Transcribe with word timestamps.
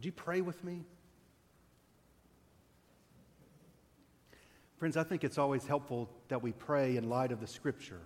Would 0.00 0.06
you 0.06 0.12
pray 0.12 0.40
with 0.40 0.64
me? 0.64 0.80
Friends, 4.78 4.96
I 4.96 5.02
think 5.02 5.24
it's 5.24 5.36
always 5.36 5.66
helpful 5.66 6.08
that 6.28 6.40
we 6.40 6.52
pray 6.52 6.96
in 6.96 7.10
light 7.10 7.32
of 7.32 7.40
the 7.40 7.46
Scripture. 7.46 8.00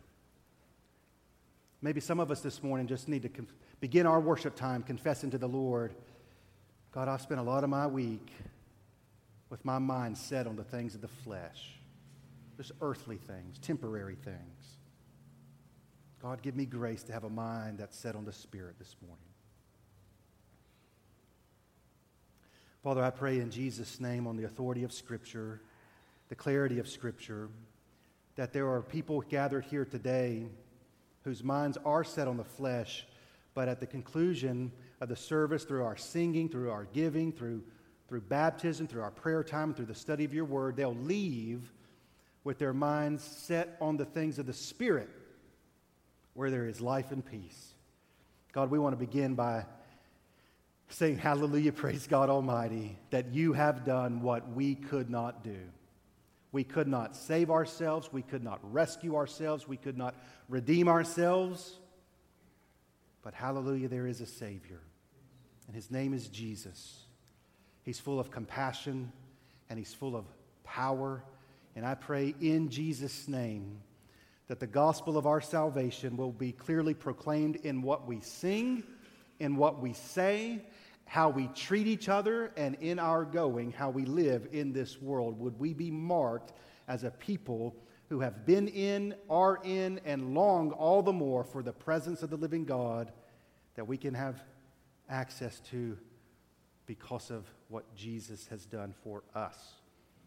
Maybe 1.82 2.00
some 2.00 2.18
of 2.18 2.32
us 2.32 2.40
this 2.40 2.64
morning 2.64 2.88
just 2.88 3.06
need 3.06 3.22
to 3.22 3.30
begin 3.78 4.06
our 4.06 4.18
worship 4.18 4.56
time 4.56 4.82
confessing 4.82 5.30
to 5.30 5.38
the 5.38 5.46
Lord 5.46 5.94
God, 6.90 7.06
I've 7.06 7.20
spent 7.20 7.38
a 7.38 7.44
lot 7.44 7.62
of 7.62 7.70
my 7.70 7.86
week 7.86 8.32
with 9.48 9.64
my 9.64 9.78
mind 9.78 10.18
set 10.18 10.48
on 10.48 10.56
the 10.56 10.64
things 10.64 10.96
of 10.96 11.00
the 11.00 11.06
flesh, 11.06 11.78
just 12.56 12.72
earthly 12.80 13.18
things, 13.18 13.56
temporary 13.60 14.16
things. 14.16 14.78
God, 16.20 16.42
give 16.42 16.56
me 16.56 16.66
grace 16.66 17.04
to 17.04 17.12
have 17.12 17.22
a 17.22 17.30
mind 17.30 17.78
that's 17.78 17.96
set 17.96 18.16
on 18.16 18.24
the 18.24 18.32
Spirit 18.32 18.80
this 18.80 18.96
morning. 19.00 19.33
Father, 22.84 23.02
I 23.02 23.08
pray 23.08 23.40
in 23.40 23.50
Jesus' 23.50 23.98
name 23.98 24.26
on 24.26 24.36
the 24.36 24.44
authority 24.44 24.84
of 24.84 24.92
Scripture, 24.92 25.62
the 26.28 26.34
clarity 26.34 26.78
of 26.78 26.86
Scripture, 26.86 27.48
that 28.36 28.52
there 28.52 28.68
are 28.68 28.82
people 28.82 29.22
gathered 29.22 29.64
here 29.64 29.86
today 29.86 30.44
whose 31.22 31.42
minds 31.42 31.78
are 31.86 32.04
set 32.04 32.28
on 32.28 32.36
the 32.36 32.44
flesh, 32.44 33.06
but 33.54 33.68
at 33.68 33.80
the 33.80 33.86
conclusion 33.86 34.70
of 35.00 35.08
the 35.08 35.16
service, 35.16 35.64
through 35.64 35.82
our 35.82 35.96
singing, 35.96 36.46
through 36.46 36.70
our 36.70 36.84
giving, 36.92 37.32
through, 37.32 37.62
through 38.06 38.20
baptism, 38.20 38.86
through 38.86 39.00
our 39.00 39.10
prayer 39.10 39.42
time, 39.42 39.72
through 39.72 39.86
the 39.86 39.94
study 39.94 40.26
of 40.26 40.34
your 40.34 40.44
word, 40.44 40.76
they'll 40.76 40.94
leave 40.94 41.72
with 42.44 42.58
their 42.58 42.74
minds 42.74 43.24
set 43.24 43.78
on 43.80 43.96
the 43.96 44.04
things 44.04 44.38
of 44.38 44.44
the 44.44 44.52
Spirit, 44.52 45.08
where 46.34 46.50
there 46.50 46.66
is 46.66 46.82
life 46.82 47.12
and 47.12 47.24
peace. 47.24 47.72
God, 48.52 48.70
we 48.70 48.78
want 48.78 48.92
to 48.92 48.98
begin 49.02 49.34
by 49.34 49.64
saying, 50.94 51.18
Hallelujah, 51.18 51.72
praise 51.72 52.06
God 52.06 52.30
Almighty, 52.30 52.96
that 53.10 53.34
you 53.34 53.52
have 53.52 53.84
done 53.84 54.22
what 54.22 54.52
we 54.52 54.76
could 54.76 55.10
not 55.10 55.42
do. 55.42 55.58
We 56.52 56.62
could 56.62 56.86
not 56.86 57.16
save 57.16 57.50
ourselves. 57.50 58.12
We 58.12 58.22
could 58.22 58.44
not 58.44 58.60
rescue 58.72 59.16
ourselves. 59.16 59.66
We 59.66 59.76
could 59.76 59.98
not 59.98 60.14
redeem 60.48 60.86
ourselves. 60.86 61.78
But 63.22 63.34
hallelujah, 63.34 63.88
there 63.88 64.06
is 64.06 64.20
a 64.20 64.26
Savior. 64.26 64.80
And 65.66 65.74
his 65.74 65.90
name 65.90 66.14
is 66.14 66.28
Jesus. 66.28 67.00
He's 67.82 67.98
full 67.98 68.20
of 68.20 68.30
compassion 68.30 69.10
and 69.68 69.80
he's 69.80 69.92
full 69.92 70.14
of 70.14 70.26
power. 70.62 71.24
And 71.74 71.84
I 71.84 71.94
pray 71.94 72.36
in 72.40 72.68
Jesus' 72.68 73.26
name 73.26 73.80
that 74.46 74.60
the 74.60 74.66
gospel 74.68 75.18
of 75.18 75.26
our 75.26 75.40
salvation 75.40 76.16
will 76.16 76.30
be 76.30 76.52
clearly 76.52 76.94
proclaimed 76.94 77.56
in 77.56 77.82
what 77.82 78.06
we 78.06 78.20
sing, 78.20 78.84
in 79.40 79.56
what 79.56 79.80
we 79.80 79.92
say, 79.92 80.60
how 81.06 81.28
we 81.28 81.48
treat 81.48 81.86
each 81.86 82.08
other, 82.08 82.52
and 82.56 82.76
in 82.80 82.98
our 82.98 83.24
going, 83.24 83.72
how 83.72 83.90
we 83.90 84.04
live 84.04 84.48
in 84.52 84.72
this 84.72 85.00
world. 85.00 85.38
Would 85.38 85.58
we 85.58 85.74
be 85.74 85.90
marked 85.90 86.52
as 86.88 87.04
a 87.04 87.10
people 87.10 87.76
who 88.08 88.20
have 88.20 88.44
been 88.46 88.68
in, 88.68 89.14
are 89.28 89.60
in, 89.64 90.00
and 90.04 90.34
long 90.34 90.72
all 90.72 91.02
the 91.02 91.12
more 91.12 91.44
for 91.44 91.62
the 91.62 91.72
presence 91.72 92.22
of 92.22 92.30
the 92.30 92.36
living 92.36 92.64
God 92.64 93.12
that 93.76 93.86
we 93.86 93.96
can 93.96 94.14
have 94.14 94.42
access 95.08 95.60
to 95.70 95.98
because 96.86 97.30
of 97.30 97.46
what 97.68 97.94
Jesus 97.94 98.46
has 98.48 98.66
done 98.66 98.94
for 99.02 99.22
us. 99.34 99.74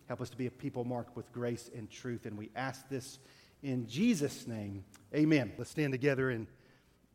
Help 0.08 0.22
us 0.22 0.30
to 0.30 0.38
be 0.38 0.48
a 0.48 0.52
people 0.52 0.86
marked 0.86 1.16
with 1.16 1.32
grace 1.32 1.70
and 1.76 1.90
truth, 1.90 2.26
and 2.26 2.38
we 2.38 2.50
ask 2.56 2.88
this 2.90 3.20
in 3.64 3.88
Jesus' 3.88 4.48
name. 4.48 4.84
Amen. 5.14 5.52
Let's 5.58 5.72
stand 5.72 5.92
together 5.92 6.30
and 6.30 6.48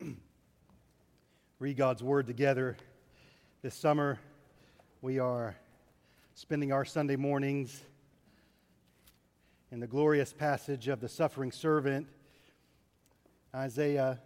read 1.59 1.77
God's 1.77 2.03
word 2.03 2.27
together. 2.27 2.77
This 3.63 3.77
summer, 3.77 4.19
we 5.03 5.21
are 5.21 5.55
spending 6.35 6.73
our 6.73 6.85
Sunday 6.85 7.15
mornings 7.15 7.81
in 9.71 9.79
the 9.79 9.87
glorious 9.87 10.33
passage 10.33 10.89
of 10.89 11.01
the 11.01 11.09
suffering 11.09 11.53
servant, 11.53 12.09
Isaiah, 13.55 14.19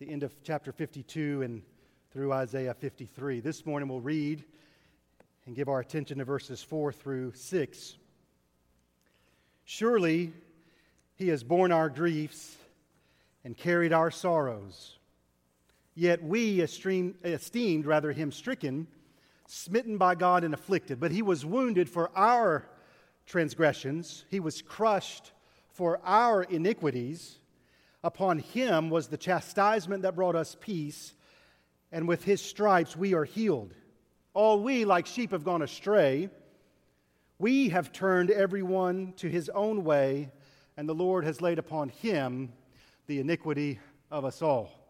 the 0.00 0.10
end 0.10 0.24
of 0.24 0.34
chapter 0.42 0.72
52 0.72 1.42
and 1.42 1.62
through 2.10 2.32
Isaiah 2.32 2.74
53. 2.74 3.38
This 3.38 3.64
morning 3.64 3.88
we'll 3.88 4.00
read 4.00 4.42
and 5.46 5.54
give 5.54 5.68
our 5.68 5.78
attention 5.78 6.18
to 6.18 6.24
verses 6.24 6.60
4 6.60 6.90
through 6.90 7.32
6. 7.32 7.96
Surely 9.64 10.32
he 11.14 11.28
has 11.28 11.44
borne 11.44 11.70
our 11.70 11.88
griefs 11.88 12.56
and 13.44 13.56
carried 13.56 13.92
our 13.92 14.10
sorrows. 14.10 14.98
Yet 15.94 16.22
we 16.22 16.60
esteemed, 16.60 17.14
esteemed 17.24 17.86
rather 17.86 18.12
him 18.12 18.32
stricken, 18.32 18.88
smitten 19.46 19.96
by 19.96 20.14
God 20.14 20.42
and 20.44 20.52
afflicted. 20.52 20.98
But 20.98 21.12
he 21.12 21.22
was 21.22 21.46
wounded 21.46 21.88
for 21.88 22.10
our 22.16 22.66
transgressions, 23.26 24.24
he 24.30 24.40
was 24.40 24.60
crushed 24.60 25.32
for 25.70 26.00
our 26.04 26.42
iniquities. 26.42 27.38
Upon 28.02 28.38
him 28.38 28.90
was 28.90 29.08
the 29.08 29.16
chastisement 29.16 30.02
that 30.02 30.14
brought 30.14 30.36
us 30.36 30.56
peace, 30.60 31.14
and 31.90 32.06
with 32.06 32.22
his 32.22 32.42
stripes 32.42 32.94
we 32.96 33.14
are 33.14 33.24
healed. 33.24 33.72
All 34.34 34.62
we, 34.62 34.84
like 34.84 35.06
sheep, 35.06 35.30
have 35.30 35.42
gone 35.44 35.62
astray. 35.62 36.28
We 37.38 37.70
have 37.70 37.92
turned 37.92 38.30
everyone 38.30 39.14
to 39.16 39.28
his 39.28 39.48
own 39.48 39.84
way, 39.84 40.30
and 40.76 40.88
the 40.88 40.94
Lord 40.94 41.24
has 41.24 41.40
laid 41.40 41.58
upon 41.58 41.88
him 41.88 42.52
the 43.06 43.20
iniquity 43.20 43.80
of 44.10 44.24
us 44.24 44.42
all. 44.42 44.83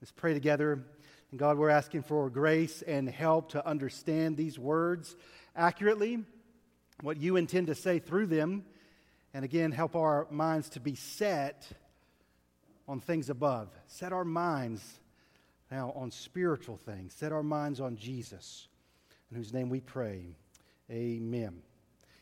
Let's 0.00 0.12
pray 0.12 0.32
together. 0.32 0.84
And 1.30 1.40
God, 1.40 1.58
we're 1.58 1.70
asking 1.70 2.04
for 2.04 2.30
grace 2.30 2.82
and 2.82 3.08
help 3.08 3.50
to 3.50 3.66
understand 3.66 4.36
these 4.36 4.58
words 4.58 5.16
accurately, 5.56 6.24
what 7.00 7.16
you 7.16 7.34
intend 7.34 7.66
to 7.66 7.74
say 7.74 7.98
through 7.98 8.26
them. 8.26 8.64
And 9.34 9.44
again, 9.44 9.72
help 9.72 9.96
our 9.96 10.28
minds 10.30 10.68
to 10.70 10.80
be 10.80 10.94
set 10.94 11.68
on 12.86 13.00
things 13.00 13.28
above. 13.28 13.70
Set 13.88 14.12
our 14.12 14.24
minds 14.24 14.82
now 15.70 15.92
on 15.96 16.12
spiritual 16.12 16.76
things. 16.76 17.12
Set 17.12 17.32
our 17.32 17.42
minds 17.42 17.80
on 17.80 17.96
Jesus, 17.96 18.68
in 19.30 19.36
whose 19.36 19.52
name 19.52 19.68
we 19.68 19.80
pray. 19.80 20.36
Amen. 20.90 21.60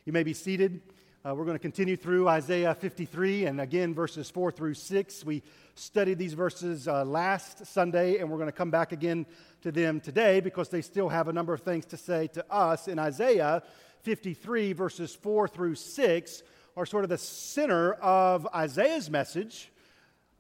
You 0.07 0.13
may 0.15 0.23
be 0.23 0.33
seated. 0.33 0.81
Uh, 1.27 1.35
we're 1.35 1.45
going 1.45 1.57
to 1.57 1.59
continue 1.59 1.97
through 1.97 2.29
Isaiah 2.29 2.73
53 2.73 3.47
and 3.47 3.61
again 3.61 3.93
verses 3.95 4.31
4 4.31 4.53
through 4.53 4.75
6. 4.75 5.25
We 5.25 5.43
studied 5.75 6.19
these 6.19 6.35
verses 6.35 6.87
uh, 6.87 7.05
last 7.05 7.67
Sunday 7.67 8.19
and 8.19 8.31
we're 8.31 8.37
going 8.37 8.47
to 8.49 8.53
come 8.53 8.71
back 8.71 8.93
again 8.93 9.27
to 9.63 9.73
them 9.73 9.99
today 9.99 10.39
because 10.39 10.69
they 10.69 10.83
still 10.83 11.09
have 11.09 11.27
a 11.27 11.33
number 11.33 11.53
of 11.53 11.63
things 11.63 11.85
to 11.87 11.97
say 11.97 12.29
to 12.29 12.45
us. 12.49 12.87
In 12.87 13.01
Isaiah 13.01 13.65
53, 14.03 14.73
verses 14.73 15.17
4 15.17 15.49
through 15.49 15.75
6 15.75 16.43
are 16.77 16.87
sort 16.87 17.03
of 17.03 17.11
the 17.11 17.19
center 17.19 17.95
of 17.95 18.47
Isaiah's 18.55 19.11
message. 19.11 19.73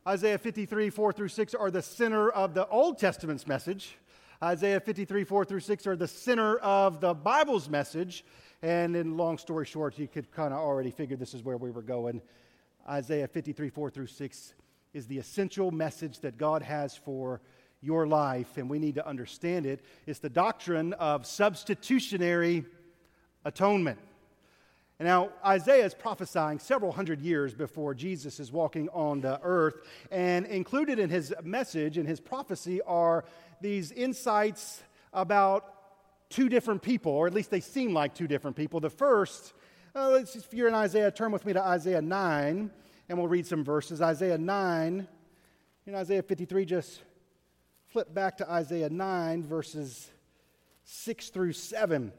Isaiah 0.06 0.38
53, 0.38 0.90
4 0.90 1.12
through 1.12 1.28
6 1.28 1.54
are 1.54 1.70
the 1.72 1.82
center 1.82 2.30
of 2.30 2.54
the 2.54 2.68
Old 2.68 3.00
Testament's 3.00 3.48
message. 3.48 3.96
Isaiah 4.40 4.78
53, 4.78 5.24
4 5.24 5.44
through 5.46 5.60
6 5.60 5.86
are 5.88 5.96
the 5.96 6.06
center 6.06 6.58
of 6.58 7.00
the 7.00 7.12
Bible's 7.12 7.68
message. 7.68 8.24
And 8.66 8.96
in 8.96 9.16
long 9.16 9.38
story 9.38 9.64
short, 9.64 9.96
you 9.96 10.08
could 10.08 10.32
kind 10.32 10.52
of 10.52 10.58
already 10.58 10.90
figure 10.90 11.16
this 11.16 11.34
is 11.34 11.44
where 11.44 11.56
we 11.56 11.70
were 11.70 11.82
going. 11.82 12.20
Isaiah 12.88 13.28
53, 13.28 13.68
4 13.68 13.90
through 13.90 14.08
6 14.08 14.54
is 14.92 15.06
the 15.06 15.18
essential 15.18 15.70
message 15.70 16.18
that 16.18 16.36
God 16.36 16.62
has 16.62 16.96
for 16.96 17.40
your 17.80 18.08
life, 18.08 18.56
and 18.56 18.68
we 18.68 18.80
need 18.80 18.96
to 18.96 19.06
understand 19.06 19.66
it. 19.66 19.84
It's 20.04 20.18
the 20.18 20.28
doctrine 20.28 20.94
of 20.94 21.26
substitutionary 21.26 22.64
atonement. 23.44 24.00
Now, 24.98 25.30
Isaiah 25.44 25.84
is 25.84 25.94
prophesying 25.94 26.58
several 26.58 26.90
hundred 26.90 27.20
years 27.20 27.54
before 27.54 27.94
Jesus 27.94 28.40
is 28.40 28.50
walking 28.50 28.88
on 28.88 29.20
the 29.20 29.38
earth. 29.44 29.76
And 30.10 30.44
included 30.44 30.98
in 30.98 31.08
his 31.08 31.32
message 31.44 31.98
and 31.98 32.08
his 32.08 32.18
prophecy 32.18 32.82
are 32.82 33.26
these 33.60 33.92
insights 33.92 34.82
about 35.12 35.75
two 36.28 36.48
different 36.48 36.82
people, 36.82 37.12
or 37.12 37.26
at 37.26 37.34
least 37.34 37.50
they 37.50 37.60
seem 37.60 37.92
like 37.92 38.14
two 38.14 38.26
different 38.26 38.56
people. 38.56 38.80
The 38.80 38.90
first, 38.90 39.52
uh, 39.94 40.20
if 40.22 40.52
you're 40.52 40.68
in 40.68 40.74
Isaiah, 40.74 41.10
turn 41.10 41.32
with 41.32 41.44
me 41.46 41.52
to 41.52 41.62
Isaiah 41.62 42.02
9, 42.02 42.70
and 43.08 43.18
we'll 43.18 43.28
read 43.28 43.46
some 43.46 43.64
verses. 43.64 44.02
Isaiah 44.02 44.38
9, 44.38 45.08
in 45.86 45.94
Isaiah 45.94 46.22
53, 46.22 46.64
just 46.64 47.02
flip 47.86 48.12
back 48.12 48.38
to 48.38 48.50
Isaiah 48.50 48.90
9, 48.90 49.44
verses 49.44 50.10
6 50.84 51.28
through 51.30 51.52
7. 51.52 52.12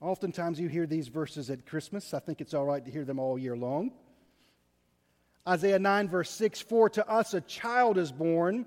Oftentimes 0.00 0.60
you 0.60 0.68
hear 0.68 0.86
these 0.86 1.08
verses 1.08 1.48
at 1.48 1.64
Christmas. 1.64 2.12
I 2.12 2.18
think 2.18 2.40
it's 2.40 2.52
all 2.52 2.66
right 2.66 2.84
to 2.84 2.90
hear 2.90 3.04
them 3.04 3.18
all 3.18 3.38
year 3.38 3.56
long. 3.56 3.92
Isaiah 5.48 5.78
9, 5.78 6.08
verse 6.08 6.30
6 6.30 6.60
For 6.60 6.90
to 6.90 7.08
us 7.08 7.32
a 7.32 7.40
child 7.42 7.96
is 7.96 8.12
born 8.12 8.66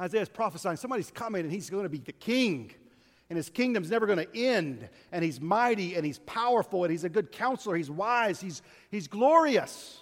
Isaiah's 0.00 0.28
prophesying 0.28 0.76
somebody's 0.76 1.10
coming 1.10 1.42
and 1.42 1.52
he's 1.52 1.68
going 1.68 1.82
to 1.82 1.90
be 1.90 1.98
the 1.98 2.12
king 2.12 2.72
and 3.30 3.36
his 3.36 3.48
kingdom's 3.48 3.90
never 3.90 4.06
going 4.06 4.18
to 4.18 4.36
end. 4.36 4.88
And 5.12 5.24
he's 5.24 5.40
mighty 5.40 5.94
and 5.94 6.04
he's 6.04 6.18
powerful 6.18 6.82
and 6.82 6.90
he's 6.90 7.04
a 7.04 7.08
good 7.08 7.30
counselor. 7.30 7.76
He's 7.76 7.90
wise. 7.90 8.40
He's, 8.40 8.60
he's 8.90 9.06
glorious. 9.06 10.00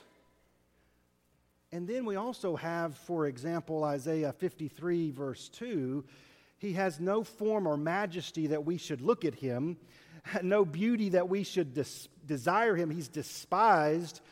And 1.70 1.86
then 1.86 2.06
we 2.06 2.16
also 2.16 2.56
have, 2.56 2.96
for 2.96 3.26
example, 3.26 3.84
Isaiah 3.84 4.32
53, 4.32 5.10
verse 5.10 5.50
2. 5.50 6.02
He 6.56 6.72
has 6.72 6.98
no 6.98 7.22
form 7.22 7.68
or 7.68 7.76
majesty 7.76 8.46
that 8.48 8.64
we 8.64 8.78
should 8.78 9.02
look 9.02 9.26
at 9.26 9.34
him, 9.34 9.76
no 10.42 10.64
beauty 10.64 11.10
that 11.10 11.28
we 11.28 11.44
should 11.44 11.74
des- 11.74 12.08
desire 12.24 12.74
him. 12.74 12.90
He's 12.90 13.08
despised 13.08 14.22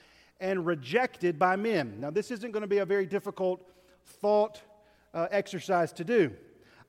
and 0.40 0.64
rejected 0.64 1.38
by 1.38 1.56
men. 1.56 2.00
Now, 2.00 2.10
this 2.10 2.30
isn't 2.30 2.52
going 2.52 2.62
to 2.62 2.66
be 2.66 2.78
a 2.78 2.86
very 2.86 3.06
difficult 3.06 3.62
thought 4.06 4.62
uh, 5.16 5.26
exercise 5.30 5.92
to 5.94 6.04
do. 6.04 6.30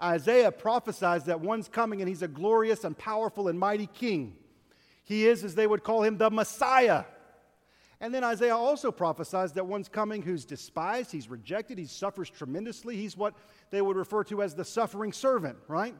Isaiah 0.04 0.52
prophesies 0.52 1.24
that 1.24 1.40
one's 1.40 1.70
coming 1.70 2.02
and 2.02 2.10
he's 2.10 2.22
a 2.22 2.28
glorious 2.28 2.84
and 2.84 2.96
powerful 2.96 3.48
and 3.48 3.58
mighty 3.58 3.88
king. 3.88 4.36
He 5.04 5.26
is, 5.26 5.44
as 5.44 5.56
they 5.56 5.66
would 5.66 5.84
call 5.84 6.04
him, 6.04 6.18
the 6.18 6.30
Messiah. 6.30 7.06
And 8.02 8.14
then 8.14 8.24
Isaiah 8.24 8.56
also 8.56 8.92
prophesies 8.92 9.54
that 9.54 9.66
one's 9.66 9.88
coming 9.88 10.22
who's 10.22 10.46
despised, 10.46 11.12
he's 11.12 11.30
rejected, 11.30 11.80
he 11.80 11.86
suffers 11.86 12.30
tremendously. 12.30 12.98
He's 12.98 13.18
what 13.18 13.34
they 13.72 13.82
would 13.82 13.96
refer 13.96 14.24
to 14.26 14.44
as 14.44 14.54
the 14.54 14.66
suffering 14.66 15.14
servant, 15.14 15.58
right? 15.68 15.96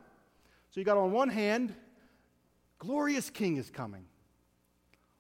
So 0.70 0.82
you 0.82 0.84
got 0.84 0.98
on 0.98 1.12
one 1.12 1.30
hand, 1.30 1.74
glorious 2.78 3.30
king 3.30 3.56
is 3.56 3.72
coming. 3.72 4.06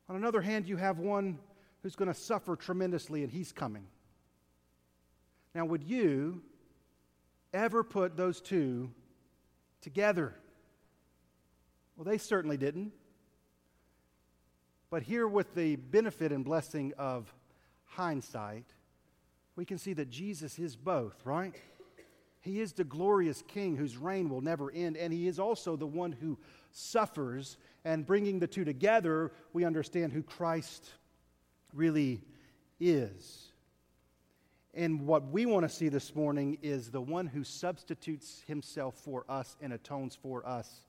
On 0.09 0.17
another 0.17 0.41
hand, 0.41 0.67
you 0.67 0.77
have 0.77 0.99
one 0.99 1.39
who's 1.81 1.95
going 1.95 2.09
to 2.09 2.19
suffer 2.19 2.55
tremendously, 2.55 3.23
and 3.23 3.31
he's 3.31 3.53
coming. 3.53 3.87
Now, 5.55 5.65
would 5.65 5.83
you 5.83 6.41
ever 7.57 7.83
put 7.83 8.15
those 8.15 8.39
two 8.39 8.91
together? 9.81 10.35
Well, 11.95 12.05
they 12.05 12.17
certainly 12.17 12.57
didn't. 12.57 12.93
But 14.89 15.03
here, 15.03 15.27
with 15.27 15.53
the 15.53 15.75
benefit 15.75 16.31
and 16.31 16.45
blessing 16.45 16.93
of 16.97 17.33
hindsight, 17.85 18.65
we 19.55 19.65
can 19.65 19.77
see 19.77 19.93
that 19.93 20.09
Jesus 20.09 20.59
is 20.59 20.75
both, 20.75 21.25
right? 21.25 21.55
He 22.39 22.61
is 22.61 22.71
the 22.71 22.85
glorious 22.85 23.43
King 23.47 23.75
whose 23.75 23.97
reign 23.97 24.29
will 24.29 24.41
never 24.41 24.71
end, 24.71 24.95
and 24.95 25.11
He 25.11 25.27
is 25.27 25.39
also 25.39 25.75
the 25.75 25.87
one 25.87 26.13
who 26.13 26.37
suffers. 26.71 27.57
And 27.83 28.05
bringing 28.05 28.39
the 28.39 28.47
two 28.47 28.63
together, 28.63 29.31
we 29.51 29.65
understand 29.65 30.13
who 30.13 30.23
Christ 30.23 30.89
really 31.73 32.21
is. 32.79 33.46
And 34.77 35.07
what 35.07 35.31
we 35.31 35.47
want 35.47 35.67
to 35.67 35.75
see 35.75 35.89
this 35.89 36.13
morning 36.13 36.59
is 36.61 36.91
the 36.91 37.01
one 37.01 37.25
who 37.25 37.43
substitutes 37.43 38.43
himself 38.45 38.93
for 38.93 39.25
us 39.27 39.57
and 39.59 39.73
atones 39.73 40.15
for 40.15 40.47
us. 40.47 40.81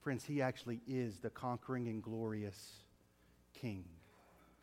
Friends, 0.00 0.24
he 0.24 0.40
actually 0.40 0.80
is 0.88 1.18
the 1.18 1.28
conquering 1.28 1.88
and 1.88 2.02
glorious 2.02 2.84
King. 3.52 3.84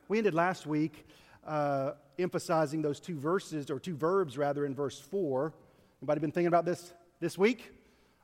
We 0.08 0.18
ended 0.18 0.34
last 0.34 0.66
week 0.66 1.08
uh, 1.46 1.92
emphasizing 2.18 2.82
those 2.82 3.00
two 3.00 3.20
verses, 3.20 3.70
or 3.70 3.80
two 3.80 3.96
verbs 3.96 4.36
rather, 4.36 4.66
in 4.66 4.74
verse 4.74 5.00
4. 5.00 5.54
Anybody 6.02 6.22
been 6.22 6.32
thinking 6.32 6.48
about 6.48 6.66
this 6.66 6.92
this 7.20 7.38
week? 7.38 7.72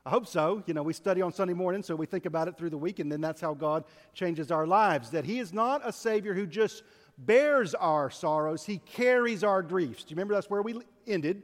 I 0.04 0.10
hope 0.10 0.26
so. 0.26 0.64
You 0.66 0.74
know, 0.74 0.82
we 0.82 0.92
study 0.92 1.22
on 1.22 1.32
Sunday 1.32 1.54
morning, 1.54 1.84
so 1.84 1.94
we 1.94 2.06
think 2.06 2.26
about 2.26 2.48
it 2.48 2.58
through 2.58 2.70
the 2.70 2.78
week, 2.78 2.98
and 2.98 3.12
then 3.12 3.20
that's 3.20 3.40
how 3.40 3.54
God 3.54 3.84
changes 4.12 4.50
our 4.50 4.66
lives. 4.66 5.10
That 5.10 5.24
He 5.24 5.38
is 5.38 5.52
not 5.52 5.82
a 5.84 5.92
Savior 5.92 6.34
who 6.34 6.48
just 6.48 6.82
bears 7.18 7.74
our 7.74 8.10
sorrows, 8.10 8.64
he 8.64 8.78
carries 8.78 9.44
our 9.44 9.62
griefs. 9.62 10.04
Do 10.04 10.10
you 10.10 10.16
remember 10.16 10.34
that's 10.34 10.50
where 10.50 10.62
we 10.62 10.80
ended? 11.06 11.42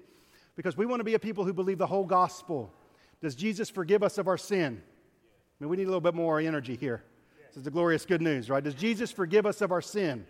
Because 0.57 0.77
we 0.77 0.87
want 0.87 1.01
to 1.01 1.05
be 1.05 1.15
a 1.15 1.19
people 1.19 1.45
who 1.45 1.53
believe 1.53 1.79
the 1.79 1.87
whole 1.87 2.05
gospel. 2.05 2.73
Does 3.21 3.35
Jesus 3.35 3.71
forgive 3.71 4.03
us 4.03 4.19
of 4.19 4.29
our 4.29 4.39
sin? 4.39 4.81
I 4.83 5.65
mean, 5.65 5.71
we 5.71 5.77
need 5.77 5.85
a 5.85 5.87
little 5.87 6.01
bit 6.01 6.15
more 6.15 6.41
energy 6.41 6.77
here. 6.77 7.03
This 7.49 7.59
is 7.59 7.63
the 7.63 7.71
glorious 7.71 8.05
good 8.05 8.23
news, 8.23 8.51
right? 8.51 8.63
Does 8.63 8.75
Jesus 8.75 9.11
forgive 9.11 9.47
us 9.47 9.61
of 9.61 9.73
our 9.73 9.83
sin? 9.83 10.27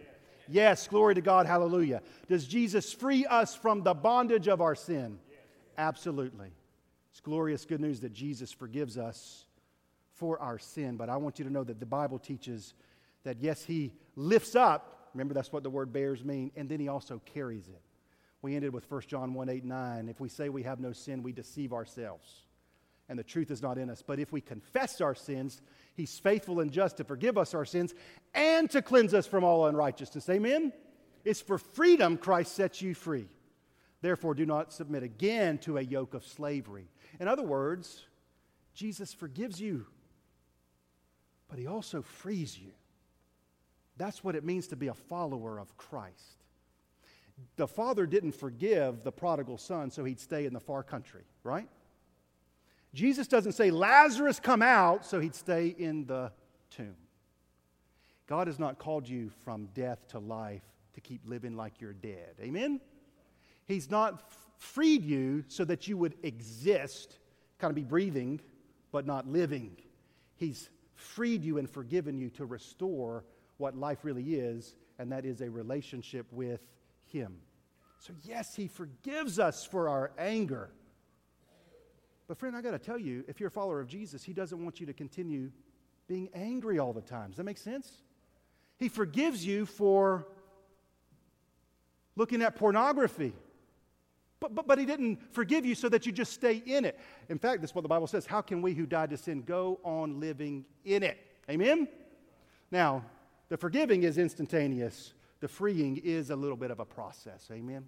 Yes, 0.49 0.89
glory 0.89 1.15
to 1.15 1.21
God, 1.21 1.47
hallelujah. 1.47 2.01
Does 2.29 2.47
Jesus 2.47 2.93
free 2.93 3.27
us 3.27 3.55
from 3.55 3.83
the 3.83 3.93
bondage 3.93 4.49
of 4.49 4.61
our 4.61 4.75
sin? 4.75 5.19
Absolutely. 5.77 6.49
It's 7.11 7.21
glorious 7.21 7.65
good 7.65 7.81
news 7.81 8.01
that 8.01 8.13
Jesus 8.13 8.53
forgives 8.53 8.97
us 8.97 9.47
for 10.15 10.41
our 10.41 10.59
sin. 10.59 10.97
But 10.97 11.09
I 11.09 11.17
want 11.17 11.39
you 11.39 11.45
to 11.45 11.53
know 11.53 11.65
that 11.65 11.81
the 11.81 11.87
Bible 11.87 12.19
teaches 12.19 12.75
that, 13.25 13.39
yes, 13.41 13.63
He 13.63 13.93
lifts 14.17 14.57
up 14.57 14.98
Remember, 15.15 15.35
that's 15.35 15.53
what 15.53 15.63
the 15.63 15.71
word 15.71 15.93
bears 15.93 16.25
mean. 16.25 16.51
And 16.57 16.69
then 16.69 16.81
he 16.81 16.89
also 16.89 17.21
carries 17.25 17.69
it. 17.69 17.83
We 18.41 18.55
ended 18.55 18.73
with 18.73 18.91
1 18.91 19.03
John 19.07 19.35
1 19.35 19.49
8 19.49 19.65
9. 19.65 20.09
If 20.09 20.21
we 20.21 20.29
say 20.29 20.49
we 20.49 20.63
have 20.63 20.81
no 20.81 20.93
sin, 20.93 21.23
we 21.23 21.33
deceive 21.33 21.73
ourselves, 21.73 22.45
and 23.09 23.19
the 23.19 23.25
truth 23.25 23.51
is 23.51 23.63
not 23.63 23.79
in 23.79 23.91
us. 23.91 24.03
But 24.07 24.21
if 24.21 24.31
we 24.33 24.41
confess 24.41 25.01
our 25.01 25.15
sins, 25.15 25.61
he's 25.95 26.19
faithful 26.19 26.61
and 26.61 26.71
just 26.71 26.99
to 26.99 27.05
forgive 27.05 27.37
us 27.37 27.55
our 27.55 27.65
sins 27.65 27.95
and 28.35 28.71
to 28.71 28.81
cleanse 28.81 29.13
us 29.13 29.27
from 29.27 29.43
all 29.43 29.67
unrighteousness. 29.67 30.29
Amen? 30.29 30.73
It's 31.25 31.41
for 31.41 31.59
freedom 31.59 32.17
Christ 32.17 32.55
sets 32.55 32.81
you 32.81 32.95
free. 32.95 33.29
Therefore, 34.01 34.35
do 34.35 34.47
not 34.47 34.73
submit 34.73 35.03
again 35.03 35.59
to 35.59 35.79
a 35.79 35.83
yoke 35.83 36.15
of 36.15 36.25
slavery. 36.25 36.89
In 37.19 37.27
other 37.27 37.43
words, 37.43 38.07
Jesus 38.73 39.13
forgives 39.13 39.61
you, 39.61 39.87
but 41.49 41.59
he 41.59 41.67
also 41.67 42.03
frees 42.03 42.57
you. 42.57 42.71
That's 43.99 44.25
what 44.25 44.37
it 44.37 44.45
means 44.45 44.69
to 44.69 44.77
be 44.77 44.87
a 44.87 44.95
follower 44.95 45.59
of 45.59 45.77
Christ. 45.77 46.45
The 47.57 47.69
father 47.69 48.07
didn't 48.07 48.33
forgive 48.33 49.03
the 49.05 49.13
prodigal 49.13 49.59
son 49.59 49.91
so 49.91 50.05
he'd 50.05 50.21
stay 50.21 50.47
in 50.47 50.53
the 50.53 50.61
far 50.61 50.83
country, 50.83 51.25
right? 51.43 51.69
Jesus 52.95 53.29
doesn't 53.29 53.53
say, 53.53 53.71
Lazarus, 53.71 54.41
come 54.41 54.63
out, 54.63 55.05
so 55.05 55.21
he'd 55.21 55.35
stay 55.35 55.75
in 55.79 56.07
the 56.07 56.33
tomb. 56.71 56.97
God 58.27 58.47
has 58.47 58.59
not 58.59 58.79
called 58.79 59.09
you 59.09 59.31
from 59.45 59.69
death 59.75 60.07
to 60.09 60.19
life 60.19 60.63
to 60.95 61.01
keep 61.01 61.21
living 61.27 61.57
like 61.57 61.81
you're 61.81 61.93
dead. 61.93 62.35
Amen? 62.41 62.81
He's 63.67 63.91
not 63.91 64.33
freed 64.59 65.05
you 65.05 65.45
so 65.49 65.65
that 65.65 65.87
you 65.87 65.97
would 65.97 66.15
exist, 66.23 67.19
kind 67.59 67.71
of 67.71 67.77
be 67.77 67.85
breathing, 67.85 68.41
but 68.91 69.07
not 69.07 69.27
living. 69.27 69.77
He's 70.37 70.71
freed 70.95 71.45
you 71.45 71.59
and 71.59 71.69
forgiven 71.69 72.19
you 72.19 72.31
to 72.31 72.47
restore 72.47 73.25
what 73.59 73.77
life 73.77 73.99
really 74.03 74.35
is, 74.35 74.75
and 74.99 75.13
that 75.13 75.25
is 75.25 75.41
a 75.41 75.51
relationship 75.51 76.27
with 76.33 76.61
Him. 77.05 77.37
So, 77.99 78.13
yes, 78.23 78.55
He 78.55 78.67
forgives 78.67 79.39
us 79.39 79.65
for 79.65 79.89
our 79.89 80.13
anger. 80.19 80.71
But, 82.27 82.39
friend, 82.39 82.57
I 82.57 82.63
got 82.63 82.71
to 82.73 82.79
tell 82.79 82.99
you, 82.99 83.25
if 83.29 83.41
you're 83.41 83.49
a 83.49 83.53
follower 83.53 83.81
of 83.81 83.89
Jesus, 83.89 84.25
He 84.25 84.33
doesn't 84.33 84.63
want 84.63 84.81
you 84.81 84.87
to 84.87 84.93
continue 84.93 85.51
being 86.07 86.29
angry 86.35 86.79
all 86.79 86.93
the 86.93 87.03
time. 87.03 87.31
Does 87.31 87.37
that 87.37 87.45
make 87.45 87.59
sense? 87.59 87.93
He 88.79 88.89
forgives 88.89 89.45
you 89.45 89.67
for 89.67 90.27
looking 92.17 92.43
at 92.43 92.57
pornography. 92.57 93.33
But, 94.41 94.55
but, 94.55 94.67
but 94.69 94.79
he 94.79 94.87
didn't 94.87 95.35
forgive 95.35 95.67
you 95.67 95.75
so 95.75 95.89
that 95.89 96.07
you 96.07 96.13
just 96.13 96.33
stay 96.33 96.63
in 96.65 96.85
it. 96.85 96.99
In 97.29 97.39
fact, 97.39 97.61
that's 97.61 97.75
what 97.75 97.83
the 97.83 97.89
Bible 97.89 98.07
says. 98.07 98.25
How 98.25 98.41
can 98.41 98.63
we 98.63 98.73
who 98.73 98.87
died 98.87 99.11
to 99.11 99.17
sin 99.17 99.43
go 99.43 99.81
on 99.83 100.21
living 100.21 100.65
in 100.85 101.03
it? 101.03 101.19
Amen? 101.51 101.89
Now, 102.71 103.05
the 103.49 103.57
forgiving 103.57 104.03
is 104.03 104.19
instantaneous, 104.19 105.15
the 105.41 105.49
freeing 105.49 105.97
is 105.99 106.31
a 106.31 106.37
little 106.37 106.57
bit 106.57 106.71
of 106.71 106.81
a 106.81 106.85
process. 106.85 107.49
Amen? 107.53 107.87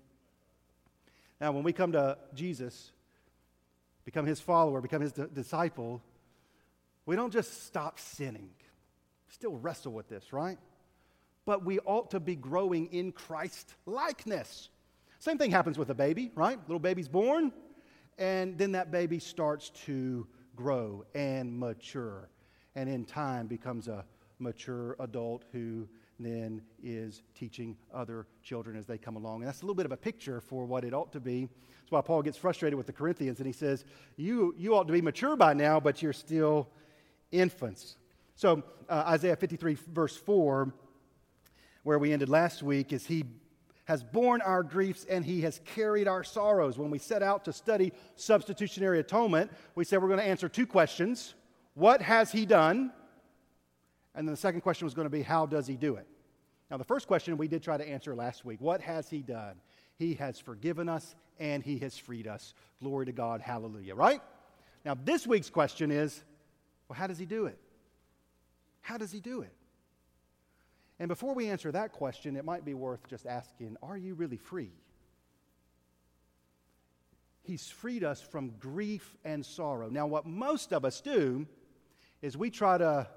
Now, 1.41 1.53
when 1.53 1.63
we 1.63 1.73
come 1.73 1.93
to 1.93 2.19
Jesus, 2.35 2.93
become 4.05 4.27
his 4.27 4.41
follower, 4.41 4.81
become 4.81 5.03
his 5.03 5.13
disciple, 5.13 6.03
we 7.07 7.17
don't 7.17 7.33
just 7.33 7.67
stop 7.67 7.99
sinning. 7.99 8.51
Still 9.29 9.57
wrestle 9.57 9.93
with 9.93 10.09
this, 10.09 10.33
right? 10.33 10.59
But 11.47 11.65
we 11.65 11.79
ought 11.81 12.11
to 12.11 12.21
be 12.21 12.37
growing 12.37 12.87
in 12.93 13.13
Christ 13.13 13.75
likeness. 13.87 14.69
Same 15.19 15.39
thing 15.39 15.51
happens 15.51 15.79
with 15.79 15.91
a 15.91 15.95
baby, 15.95 16.31
right? 16.35 16.59
Little 16.69 16.81
baby's 16.81 17.09
born, 17.09 17.53
and 18.19 18.57
then 18.59 18.73
that 18.73 18.91
baby 18.91 19.19
starts 19.19 19.71
to 19.87 20.27
grow 20.57 21.05
and 21.15 21.59
mature, 21.59 22.29
and 22.75 22.89
in 22.89 23.05
time 23.05 23.47
becomes 23.47 23.89
a 23.89 24.05
mature 24.41 24.97
adult 24.99 25.45
who 25.53 25.89
then 26.19 26.63
is 26.83 27.23
teaching 27.35 27.77
other 27.93 28.27
children 28.43 28.77
as 28.77 28.87
they 28.87 28.99
come 28.99 29.17
along. 29.17 29.41
And 29.41 29.49
that's 29.49 29.63
a 29.63 29.65
little 29.65 29.75
bit 29.75 29.87
of 29.87 29.93
a 29.93 29.97
picture 29.97 30.41
for 30.41 30.67
what 30.67 30.85
it 30.85 30.93
ought 30.93 31.13
to 31.13 31.21
be. 31.21 31.49
That's 31.81 31.91
why 31.91 32.03
Paul 32.03 32.23
gets 32.23 32.37
frustrated 32.37 32.77
with 32.77 32.87
the 32.87 32.93
Corinthians 32.93 33.39
and 33.39 33.47
he 33.47 33.53
says, 33.53 33.85
You, 34.17 34.55
you 34.59 34.75
ought 34.75 34.87
to 34.87 34.93
be 34.93 35.03
mature 35.03 35.37
by 35.37 35.55
now, 35.55 35.81
but 35.81 36.03
you're 36.03 36.13
still 36.13 36.69
infants. 37.33 37.97
So, 38.35 38.63
uh, 38.89 39.05
Isaiah 39.07 39.37
53, 39.37 39.77
verse 39.93 40.17
4, 40.17 40.73
where 41.83 41.99
we 41.99 42.13
ended 42.13 42.29
last 42.29 42.63
week, 42.63 42.93
is 42.93 43.07
he 43.07 43.25
has 43.85 44.05
borne 44.05 44.41
our 44.43 44.63
griefs, 44.63 45.05
and 45.11 45.25
he 45.25 45.41
has 45.41 45.61
carried 45.65 46.07
our 46.07 46.23
sorrows. 46.23 46.79
When 46.79 46.91
we 46.91 46.99
set 46.99 47.25
out 47.25 47.45
to 47.47 47.53
study 47.53 47.93
substitutionary 48.15 49.01
atonement, 49.01 49.51
we 49.75 49.85
said 49.85 50.01
we're 50.01 50.09
going 50.09 50.21
to 50.21 50.27
answer 50.27 50.49
two 50.49 50.67
questions 50.67 51.35
What 51.75 52.01
has 52.03 52.31
he 52.31 52.47
done? 52.47 52.93
And 54.21 54.29
then 54.29 54.35
the 54.35 54.41
second 54.41 54.61
question 54.61 54.85
was 54.85 54.93
going 54.93 55.07
to 55.07 55.11
be, 55.11 55.23
How 55.23 55.47
does 55.47 55.67
he 55.67 55.77
do 55.77 55.95
it? 55.95 56.07
Now, 56.71 56.77
the 56.77 56.85
first 56.85 57.07
question 57.07 57.39
we 57.39 57.49
did 57.49 57.63
try 57.63 57.79
to 57.79 57.89
answer 57.89 58.15
last 58.15 58.45
week 58.45 58.61
What 58.61 58.83
has 58.83 59.09
he 59.09 59.23
done? 59.23 59.55
He 59.97 60.13
has 60.17 60.39
forgiven 60.39 60.91
us 60.91 61.15
and 61.39 61.63
he 61.63 61.79
has 61.79 61.97
freed 61.97 62.27
us. 62.27 62.53
Glory 62.83 63.07
to 63.07 63.13
God. 63.13 63.41
Hallelujah. 63.41 63.95
Right? 63.95 64.21
Now, 64.85 64.95
this 64.95 65.27
week's 65.27 65.49
question 65.49 65.91
is 65.91 66.23
well, 66.87 66.99
how 66.99 67.07
does 67.07 67.19
he 67.19 67.25
do 67.25 67.47
it? 67.47 67.59
How 68.83 68.99
does 68.99 69.11
he 69.11 69.21
do 69.21 69.41
it? 69.41 69.55
And 70.99 71.09
before 71.09 71.35
we 71.35 71.49
answer 71.49 71.73
that 71.73 71.93
question, 71.93 72.37
it 72.37 72.45
might 72.45 72.63
be 72.63 72.75
worth 72.75 73.09
just 73.09 73.25
asking 73.25 73.79
Are 73.83 73.97
you 73.97 74.13
really 74.13 74.37
free? 74.37 74.73
He's 77.41 77.71
freed 77.71 78.05
us 78.05 78.21
from 78.21 78.51
grief 78.61 79.17
and 79.25 79.47
sorrow. 79.47 79.89
Now, 79.89 80.07
what 80.07 80.27
most 80.27 80.75
of 80.75 80.85
us 80.85 81.01
do 81.01 81.47
is 82.21 82.37
we 82.37 82.51
try 82.51 82.77
to. 82.77 83.09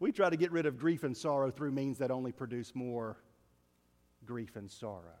We 0.00 0.10
try 0.10 0.30
to 0.30 0.36
get 0.36 0.50
rid 0.50 0.66
of 0.66 0.78
grief 0.78 1.04
and 1.04 1.16
sorrow 1.16 1.50
through 1.50 1.70
means 1.70 1.98
that 1.98 2.10
only 2.10 2.32
produce 2.32 2.74
more 2.74 3.18
grief 4.26 4.56
and 4.56 4.70
sorrow. 4.70 5.18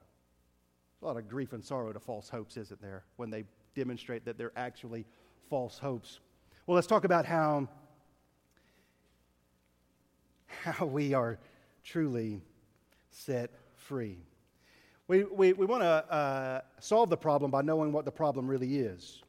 a 1.02 1.04
lot 1.04 1.16
of 1.16 1.28
grief 1.28 1.52
and 1.52 1.64
sorrow 1.64 1.92
to 1.92 2.00
false 2.00 2.28
hopes, 2.28 2.56
isn't 2.56 2.80
there, 2.82 3.04
when 3.16 3.30
they 3.30 3.44
demonstrate 3.74 4.24
that 4.24 4.36
they're 4.36 4.52
actually 4.56 5.06
false 5.48 5.78
hopes. 5.78 6.20
Well, 6.66 6.74
let's 6.74 6.86
talk 6.86 7.04
about 7.04 7.26
how 7.26 7.68
how 10.62 10.86
we 10.86 11.14
are 11.14 11.38
truly 11.84 12.42
set 13.10 13.50
free. 13.76 14.18
We, 15.08 15.24
we, 15.24 15.52
we 15.52 15.66
want 15.66 15.82
to 15.82 15.86
uh, 16.12 16.60
solve 16.78 17.10
the 17.10 17.16
problem 17.16 17.50
by 17.50 17.62
knowing 17.62 17.92
what 17.92 18.04
the 18.04 18.12
problem 18.12 18.46
really 18.46 18.78
is. 18.78 19.22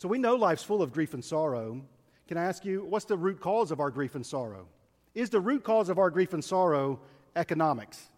So 0.00 0.08
we 0.08 0.18
know 0.18 0.34
life's 0.34 0.64
full 0.64 0.82
of 0.82 0.92
grief 0.92 1.14
and 1.14 1.24
sorrow. 1.24 1.82
Can 2.32 2.40
I 2.40 2.44
ask 2.44 2.64
you, 2.64 2.86
what's 2.88 3.04
the 3.04 3.18
root 3.18 3.40
cause 3.40 3.70
of 3.70 3.78
our 3.78 3.90
grief 3.90 4.14
and 4.14 4.24
sorrow? 4.24 4.66
Is 5.14 5.28
the 5.28 5.38
root 5.38 5.64
cause 5.64 5.90
of 5.90 5.98
our 5.98 6.08
grief 6.08 6.32
and 6.32 6.42
sorrow 6.42 6.98
economics? 7.36 8.08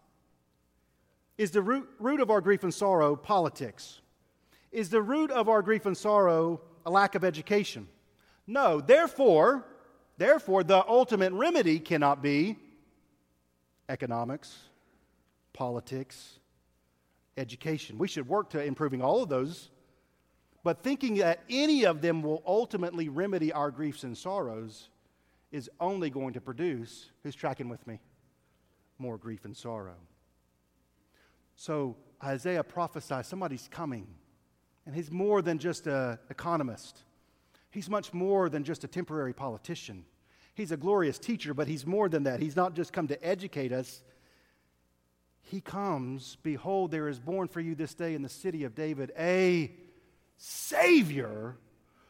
Is 1.36 1.50
the 1.50 1.60
root, 1.60 1.88
root 1.98 2.20
of 2.20 2.30
our 2.30 2.40
grief 2.40 2.62
and 2.62 2.72
sorrow 2.72 3.16
politics? 3.16 4.02
Is 4.70 4.88
the 4.88 5.02
root 5.02 5.32
of 5.32 5.48
our 5.48 5.62
grief 5.62 5.84
and 5.84 5.96
sorrow 5.96 6.60
a 6.86 6.92
lack 6.92 7.16
of 7.16 7.24
education? 7.24 7.88
No. 8.46 8.80
Therefore, 8.80 9.66
Therefore, 10.16 10.62
the 10.62 10.86
ultimate 10.86 11.32
remedy 11.32 11.80
cannot 11.80 12.22
be 12.22 12.56
economics, 13.88 14.56
politics, 15.52 16.38
education. 17.36 17.98
We 17.98 18.06
should 18.06 18.28
work 18.28 18.50
to 18.50 18.62
improving 18.62 19.02
all 19.02 19.24
of 19.24 19.28
those, 19.28 19.70
but 20.64 20.82
thinking 20.82 21.16
that 21.16 21.40
any 21.50 21.84
of 21.84 22.00
them 22.00 22.22
will 22.22 22.42
ultimately 22.46 23.10
remedy 23.10 23.52
our 23.52 23.70
griefs 23.70 24.02
and 24.02 24.16
sorrows 24.16 24.88
is 25.52 25.70
only 25.78 26.10
going 26.10 26.32
to 26.32 26.40
produce, 26.40 27.10
who's 27.22 27.34
tracking 27.34 27.68
with 27.68 27.86
me? 27.86 28.00
More 28.98 29.18
grief 29.18 29.44
and 29.44 29.54
sorrow. 29.54 29.94
So 31.54 31.96
Isaiah 32.24 32.64
prophesies 32.64 33.26
somebody's 33.26 33.68
coming, 33.70 34.06
and 34.86 34.94
he's 34.94 35.10
more 35.10 35.42
than 35.42 35.58
just 35.58 35.86
an 35.86 36.18
economist. 36.30 37.04
He's 37.70 37.90
much 37.90 38.14
more 38.14 38.48
than 38.48 38.64
just 38.64 38.84
a 38.84 38.88
temporary 38.88 39.34
politician. 39.34 40.06
He's 40.54 40.72
a 40.72 40.76
glorious 40.76 41.18
teacher, 41.18 41.52
but 41.52 41.68
he's 41.68 41.84
more 41.84 42.08
than 42.08 42.22
that. 42.22 42.40
He's 42.40 42.56
not 42.56 42.74
just 42.74 42.92
come 42.92 43.08
to 43.08 43.22
educate 43.24 43.70
us. 43.70 44.02
He 45.42 45.60
comes, 45.60 46.38
behold, 46.42 46.90
there 46.90 47.08
is 47.08 47.20
born 47.20 47.48
for 47.48 47.60
you 47.60 47.74
this 47.74 47.92
day 47.92 48.14
in 48.14 48.22
the 48.22 48.28
city 48.30 48.64
of 48.64 48.74
David 48.74 49.12
a 49.18 49.70
Savior 50.36 51.56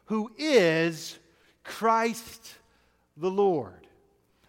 who 0.07 0.31
is 0.37 1.19
Christ 1.63 2.55
the 3.17 3.31
Lord. 3.31 3.87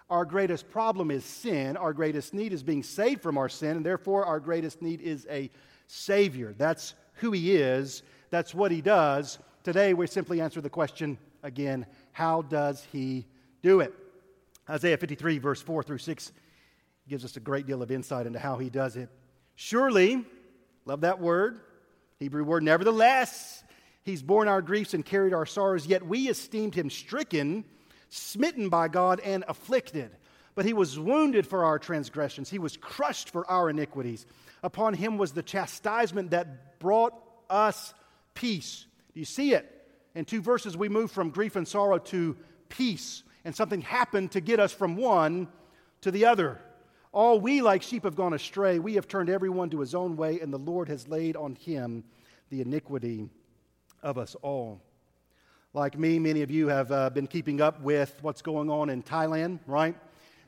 Our 0.10 0.26
greatest 0.26 0.70
problem 0.70 1.10
is 1.12 1.24
sin. 1.26 1.78
Our 1.78 1.94
greatest 1.94 2.34
need 2.34 2.54
is 2.54 2.62
being 2.62 2.84
saved 2.84 3.22
from 3.22 3.38
our 3.38 3.50
sin, 3.50 3.78
and 3.78 3.86
therefore 3.86 4.26
our 4.26 4.40
greatest 4.40 4.82
need 4.82 5.02
is 5.02 5.26
a 5.30 5.50
Savior. 5.88 6.54
That's 6.58 6.94
who 7.16 7.32
He 7.32 7.56
is, 7.56 8.04
that's 8.30 8.54
what 8.54 8.72
He 8.72 8.82
does. 8.82 9.40
Today, 9.64 9.94
we 9.94 10.06
simply 10.06 10.42
answer 10.42 10.62
the 10.62 10.70
question 10.70 11.18
again 11.42 11.86
how 12.12 12.42
does 12.44 12.86
he 12.92 13.26
do 13.62 13.80
it? 13.80 13.94
Isaiah 14.70 14.98
53, 14.98 15.38
verse 15.38 15.62
4 15.62 15.84
through 15.84 15.98
6, 15.98 16.32
gives 17.08 17.26
us 17.26 17.36
a 17.36 17.40
great 17.40 17.68
deal 17.68 17.82
of 17.82 17.92
insight 17.92 18.28
into 18.28 18.40
how 18.40 18.58
he 18.58 18.70
does 18.70 18.96
it. 18.96 19.10
Surely, 19.56 20.24
love 20.86 21.02
that 21.02 21.20
word, 21.20 21.60
Hebrew 22.20 22.44
word, 22.44 22.64
nevertheless, 22.64 23.64
he's 24.06 24.24
borne 24.24 24.48
our 24.48 24.62
griefs 24.62 24.94
and 24.94 25.06
carried 25.06 25.34
our 25.34 25.46
sorrows, 25.46 25.86
yet 25.86 26.06
we 26.06 26.30
esteemed 26.30 26.76
him 26.76 26.90
stricken, 26.90 27.66
smitten 28.08 28.70
by 28.70 28.88
God, 28.88 29.20
and 29.20 29.44
afflicted. 29.48 30.12
But 30.56 30.64
he 30.64 30.74
was 30.74 30.98
wounded 30.98 31.46
for 31.46 31.66
our 31.66 31.78
transgressions, 31.78 32.50
he 32.50 32.60
was 32.60 32.78
crushed 32.78 33.30
for 33.30 33.46
our 33.52 33.70
iniquities. 33.70 34.26
Upon 34.64 34.94
him 34.94 35.18
was 35.18 35.34
the 35.34 35.44
chastisement 35.44 36.32
that 36.32 36.80
brought 36.80 37.14
us 37.50 37.94
peace 38.34 38.86
do 39.16 39.22
you 39.22 39.26
see 39.26 39.54
it? 39.54 39.72
In 40.14 40.26
two 40.26 40.42
verses, 40.42 40.76
we 40.76 40.90
move 40.90 41.10
from 41.10 41.30
grief 41.30 41.56
and 41.56 41.68
sorrow 41.68 41.98
to 41.98 42.36
peace, 42.68 43.24
and 43.46 43.56
something 43.56 43.82
happened 43.82 44.32
to 44.32 44.42
get 44.42 44.60
us 44.60 44.74
from 44.74 44.98
one 44.98 45.48
to 46.02 46.12
the 46.12 46.26
other. 46.26 46.60
All 47.14 47.40
we, 47.40 47.62
like 47.62 47.82
sheep, 47.82 48.04
have 48.04 48.18
gone 48.18 48.34
astray. 48.34 48.78
We 48.78 48.96
have 48.96 49.08
turned 49.08 49.30
everyone 49.30 49.70
to 49.70 49.80
his 49.80 49.96
own 49.96 50.18
way, 50.18 50.42
and 50.42 50.52
the 50.52 50.60
Lord 50.60 50.90
has 50.90 51.08
laid 51.08 51.38
on 51.38 51.56
him 51.56 52.04
the 52.50 52.60
iniquity 52.60 53.30
of 54.06 54.20
us 54.20 54.36
all. 54.44 54.80
Like 55.74 55.98
me, 55.98 56.20
many 56.20 56.44
of 56.44 56.52
you 56.52 56.68
have 56.68 56.92
uh, 56.92 57.10
been 57.10 57.26
keeping 57.26 57.60
up 57.60 57.82
with 57.82 58.16
what's 58.22 58.44
going 58.44 58.70
on 58.70 58.92
in 58.92 59.02
Thailand, 59.02 59.60
right? 59.66 59.96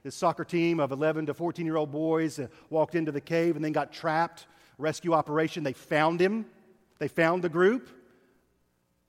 This 0.03 0.15
soccer 0.15 0.45
team 0.45 0.79
of 0.79 0.91
11 0.91 1.25
to 1.25 1.33
14 1.33 1.65
year 1.65 1.75
old 1.75 1.91
boys 1.91 2.37
uh, 2.37 2.47
walked 2.69 2.93
into 2.93 3.11
the 3.11 3.19
cave 3.19 3.55
and 3.55 3.65
then 3.65 3.71
got 3.71 3.91
trapped. 3.91 4.45
Rescue 4.77 5.13
operation, 5.13 5.63
they 5.63 5.73
found 5.73 6.21
him. 6.21 6.45
They 6.99 7.07
found 7.07 7.43
the 7.43 7.49
group. 7.49 7.89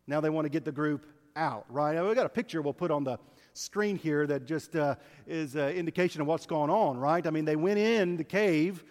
Now 0.06 0.22
they 0.22 0.30
want 0.30 0.46
to 0.46 0.50
get 0.50 0.64
the 0.64 0.72
group 0.72 1.04
out, 1.36 1.66
right? 1.68 2.02
We've 2.02 2.16
got 2.16 2.24
a 2.24 2.30
picture 2.30 2.62
we'll 2.62 2.72
put 2.72 2.90
on 2.90 3.04
the 3.04 3.18
screen 3.52 3.96
here 3.96 4.26
that 4.26 4.46
just 4.46 4.74
uh, 4.74 4.94
is 5.26 5.56
an 5.56 5.74
indication 5.74 6.22
of 6.22 6.26
what's 6.26 6.46
going 6.46 6.70
on, 6.70 6.98
right? 6.98 7.24
I 7.26 7.30
mean, 7.30 7.44
they 7.44 7.56
went 7.56 7.78
in 7.78 8.16
the 8.16 8.24
cave. 8.24 8.82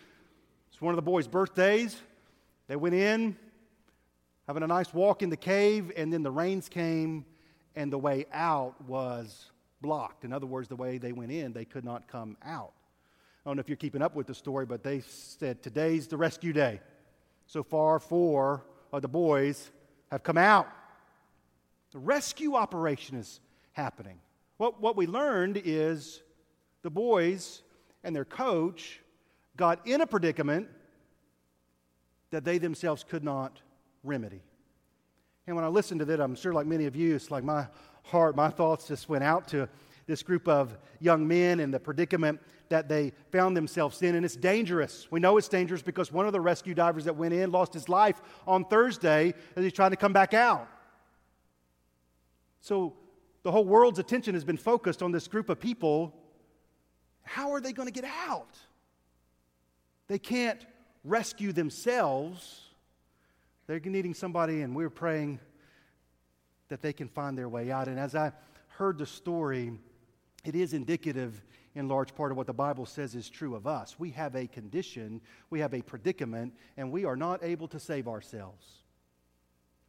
It's 0.70 0.80
one 0.80 0.94
of 0.94 0.98
the 0.98 1.02
boys' 1.02 1.28
birthdays. 1.28 2.00
They 2.68 2.76
went 2.76 2.94
in, 2.94 3.36
having 4.48 4.64
a 4.64 4.68
nice 4.68 4.94
walk 4.94 5.22
in 5.22 5.30
the 5.30 5.38
cave, 5.38 5.92
and 5.98 6.12
then 6.12 6.24
the 6.24 6.32
rains 6.32 6.70
came, 6.70 7.26
and 7.76 7.92
the 7.92 7.98
way 7.98 8.26
out 8.32 8.82
was 8.88 9.52
blocked. 9.82 10.24
In 10.24 10.32
other 10.32 10.46
words, 10.46 10.68
the 10.70 10.76
way 10.76 10.98
they 10.98 11.12
went 11.12 11.32
in, 11.32 11.52
they 11.52 11.66
could 11.66 11.84
not 11.84 12.08
come 12.08 12.38
out. 12.44 12.72
I 13.46 13.50
don't 13.50 13.58
know 13.58 13.60
if 13.60 13.70
you're 13.70 13.76
keeping 13.76 14.02
up 14.02 14.16
with 14.16 14.26
the 14.26 14.34
story, 14.34 14.66
but 14.66 14.84
they 14.84 15.02
said 15.02 15.62
today's 15.62 16.08
the 16.08 16.18
rescue 16.18 16.54
day. 16.54 16.80
So 17.46 17.62
far, 17.62 18.00
four 18.00 18.64
of 18.92 19.02
the 19.02 19.08
boys 19.08 19.72
have 20.12 20.24
come 20.24 20.38
out. 20.38 20.68
The 21.92 22.00
rescue 22.00 22.56
operation 22.56 23.18
is 23.18 23.40
happening. 23.74 24.20
What, 24.58 24.82
what 24.82 24.96
we 24.96 25.08
learned 25.08 25.62
is 25.64 26.22
the 26.84 26.90
boys 26.90 27.62
and 28.04 28.16
their 28.16 28.26
coach 28.26 29.02
got 29.56 29.86
in 29.86 30.02
a 30.02 30.08
predicament 30.08 30.68
that 32.32 32.44
they 32.44 32.58
themselves 32.58 33.06
could 33.08 33.24
not 33.24 33.62
remedy. 34.08 34.42
And 35.46 35.56
when 35.56 35.64
I 35.64 35.70
listened 35.70 36.00
to 36.00 36.06
that, 36.06 36.20
I'm 36.20 36.36
sure, 36.36 36.54
like 36.54 36.68
many 36.68 36.86
of 36.86 36.96
you, 36.96 37.16
it's 37.16 37.32
like 37.32 37.44
my 37.44 37.68
heart, 38.04 38.36
my 38.36 38.50
thoughts 38.50 38.88
just 38.88 39.08
went 39.10 39.24
out 39.24 39.48
to 39.50 39.70
this 40.08 40.24
group 40.24 40.48
of 40.48 40.78
young 41.00 41.28
men 41.28 41.60
and 41.60 41.74
the 41.74 41.80
predicament 41.80 42.40
that 42.70 42.90
they 42.90 43.14
found 43.32 43.56
themselves 43.56 44.02
in. 44.02 44.16
And 44.16 44.26
it's 44.26 44.36
dangerous. 44.36 45.08
We 45.12 45.20
know 45.20 45.38
it's 45.38 45.48
dangerous 45.48 45.82
because 45.82 46.12
one 46.12 46.26
of 46.26 46.34
the 46.34 46.42
rescue 46.42 46.74
divers 46.74 47.06
that 47.06 47.16
went 47.16 47.34
in 47.34 47.52
lost 47.52 47.74
his 47.74 47.88
life 47.88 48.22
on 48.46 48.66
Thursday 48.66 49.34
as 49.56 49.64
he's 49.64 49.74
trying 49.74 49.92
to 49.92 49.98
come 49.98 50.14
back 50.14 50.34
out. 50.34 50.68
So 52.62 52.94
the 53.44 53.52
whole 53.52 53.66
world's 53.66 54.00
attention 54.00 54.34
has 54.34 54.44
been 54.44 54.58
focused 54.58 55.02
on 55.02 55.12
this 55.12 55.28
group 55.28 55.50
of 55.50 55.60
people. 55.60 56.14
How 57.24 57.52
are 57.52 57.62
they 57.62 57.74
going 57.74 57.88
to 57.88 57.94
get 57.94 58.10
out? 58.28 58.58
They 60.08 60.20
can't 60.20 60.66
rescue 61.04 61.54
themselves. 61.54 62.67
They're 63.68 63.80
needing 63.82 64.14
somebody, 64.14 64.62
and 64.62 64.74
we're 64.74 64.90
praying 64.90 65.40
that 66.70 66.82
they 66.82 66.94
can 66.94 67.10
find 67.10 67.38
their 67.38 67.50
way 67.50 67.70
out. 67.70 67.88
And 67.88 68.00
as 68.00 68.16
I 68.16 68.32
heard 68.70 68.98
the 68.98 69.06
story, 69.06 69.74
it 70.46 70.56
is 70.56 70.74
indicative 70.74 71.44
in 71.76 71.88
large 71.88 72.16
part 72.16 72.32
of 72.32 72.38
what 72.38 72.48
the 72.48 72.54
Bible 72.54 72.86
says 72.86 73.14
is 73.14 73.30
true 73.30 73.56
of 73.56 73.68
us. 73.68 74.00
We 74.00 74.12
have 74.12 74.36
a 74.36 74.48
condition, 74.48 75.22
we 75.50 75.60
have 75.60 75.74
a 75.74 75.82
predicament, 75.82 76.54
and 76.78 76.92
we 76.92 77.06
are 77.06 77.16
not 77.16 77.44
able 77.44 77.68
to 77.68 77.80
save 77.80 78.08
ourselves. 78.08 78.66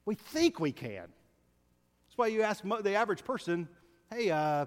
We 0.04 0.16
think 0.16 0.58
we 0.58 0.72
can 0.72 1.06
That's 2.08 2.16
why 2.16 2.28
you 2.28 2.42
ask 2.42 2.64
the 2.64 2.94
average 2.94 3.24
person, 3.24 3.68
hey, 4.10 4.30
uh, 4.30 4.66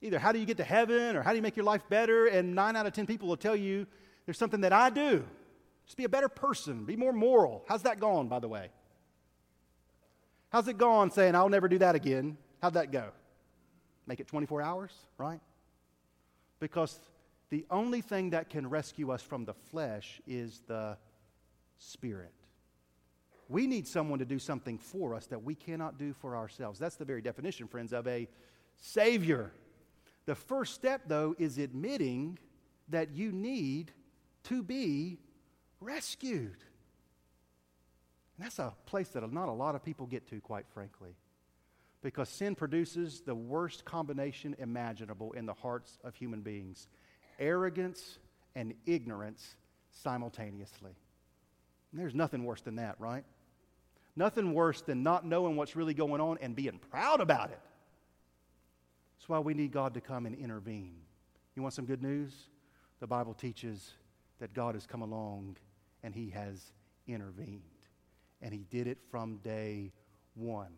either 0.00 0.18
how 0.18 0.32
do 0.32 0.38
you 0.38 0.46
get 0.46 0.56
to 0.56 0.64
heaven 0.64 1.16
or 1.16 1.22
how 1.22 1.30
do 1.30 1.36
you 1.36 1.42
make 1.42 1.56
your 1.56 1.64
life 1.64 1.82
better? 1.88 2.26
And 2.26 2.54
nine 2.54 2.74
out 2.74 2.86
of 2.86 2.94
10 2.94 3.06
people 3.06 3.28
will 3.28 3.36
tell 3.36 3.56
you 3.56 3.86
There's 4.24 4.38
something 4.38 4.62
that 4.62 4.72
I 4.72 4.90
do. 4.90 5.24
Just 5.86 5.96
be 5.96 6.04
a 6.04 6.08
better 6.08 6.28
person, 6.28 6.84
be 6.84 6.96
more 6.96 7.12
moral. 7.12 7.64
How's 7.68 7.82
that 7.82 8.00
going, 8.00 8.28
by 8.28 8.38
the 8.38 8.48
way? 8.48 8.70
How's 10.50 10.68
it 10.68 10.78
going 10.78 11.10
saying, 11.10 11.34
I'll 11.34 11.48
never 11.48 11.68
do 11.68 11.78
that 11.78 11.94
again? 11.94 12.38
How'd 12.62 12.74
that 12.74 12.92
go? 12.92 13.10
Make 14.06 14.20
it 14.20 14.28
24 14.28 14.62
hours, 14.62 14.92
right? 15.18 15.40
Because 16.60 16.98
the 17.50 17.66
only 17.70 18.00
thing 18.00 18.30
that 18.30 18.50
can 18.50 18.68
rescue 18.68 19.10
us 19.10 19.22
from 19.22 19.44
the 19.44 19.54
flesh 19.54 20.20
is 20.26 20.62
the 20.66 20.96
Spirit. 21.78 22.32
We 23.48 23.66
need 23.66 23.86
someone 23.86 24.20
to 24.20 24.24
do 24.24 24.38
something 24.38 24.78
for 24.78 25.14
us 25.14 25.26
that 25.26 25.42
we 25.42 25.54
cannot 25.54 25.98
do 25.98 26.14
for 26.14 26.36
ourselves. 26.36 26.78
That's 26.78 26.96
the 26.96 27.04
very 27.04 27.20
definition, 27.20 27.66
friends, 27.68 27.92
of 27.92 28.06
a 28.06 28.28
Savior. 28.76 29.52
The 30.26 30.34
first 30.34 30.74
step, 30.74 31.02
though, 31.06 31.34
is 31.38 31.58
admitting 31.58 32.38
that 32.88 33.10
you 33.10 33.32
need 33.32 33.92
to 34.44 34.62
be 34.62 35.18
rescued. 35.84 36.56
And 38.36 38.44
that's 38.44 38.58
a 38.58 38.74
place 38.86 39.08
that 39.10 39.30
not 39.32 39.48
a 39.48 39.52
lot 39.52 39.74
of 39.74 39.84
people 39.84 40.06
get 40.06 40.28
to, 40.30 40.40
quite 40.40 40.66
frankly, 40.72 41.14
because 42.02 42.28
sin 42.28 42.54
produces 42.54 43.20
the 43.20 43.34
worst 43.34 43.84
combination 43.84 44.56
imaginable 44.58 45.32
in 45.32 45.46
the 45.46 45.54
hearts 45.54 45.98
of 46.02 46.14
human 46.14 46.40
beings 46.40 46.88
arrogance 47.40 48.18
and 48.54 48.74
ignorance 48.86 49.56
simultaneously. 49.90 50.92
And 51.90 52.00
there's 52.00 52.14
nothing 52.14 52.44
worse 52.44 52.60
than 52.60 52.76
that, 52.76 52.94
right? 53.00 53.24
Nothing 54.16 54.54
worse 54.54 54.82
than 54.82 55.02
not 55.02 55.26
knowing 55.26 55.56
what's 55.56 55.74
really 55.74 55.94
going 55.94 56.20
on 56.20 56.38
and 56.40 56.54
being 56.54 56.78
proud 56.90 57.20
about 57.20 57.50
it. 57.50 57.58
That's 59.16 59.28
why 59.28 59.40
we 59.40 59.54
need 59.54 59.72
God 59.72 59.94
to 59.94 60.00
come 60.00 60.26
and 60.26 60.34
intervene. 60.36 60.94
You 61.56 61.62
want 61.62 61.74
some 61.74 61.86
good 61.86 62.02
news? 62.02 62.32
The 63.00 63.06
Bible 63.06 63.34
teaches 63.34 63.92
that 64.38 64.54
God 64.54 64.74
has 64.74 64.86
come 64.86 65.02
along 65.02 65.56
and 66.04 66.14
He 66.14 66.30
has 66.30 66.60
intervened. 67.08 67.62
And 68.40 68.52
He 68.52 68.64
did 68.70 68.86
it 68.86 68.98
from 69.10 69.38
day 69.38 69.90
one. 70.34 70.72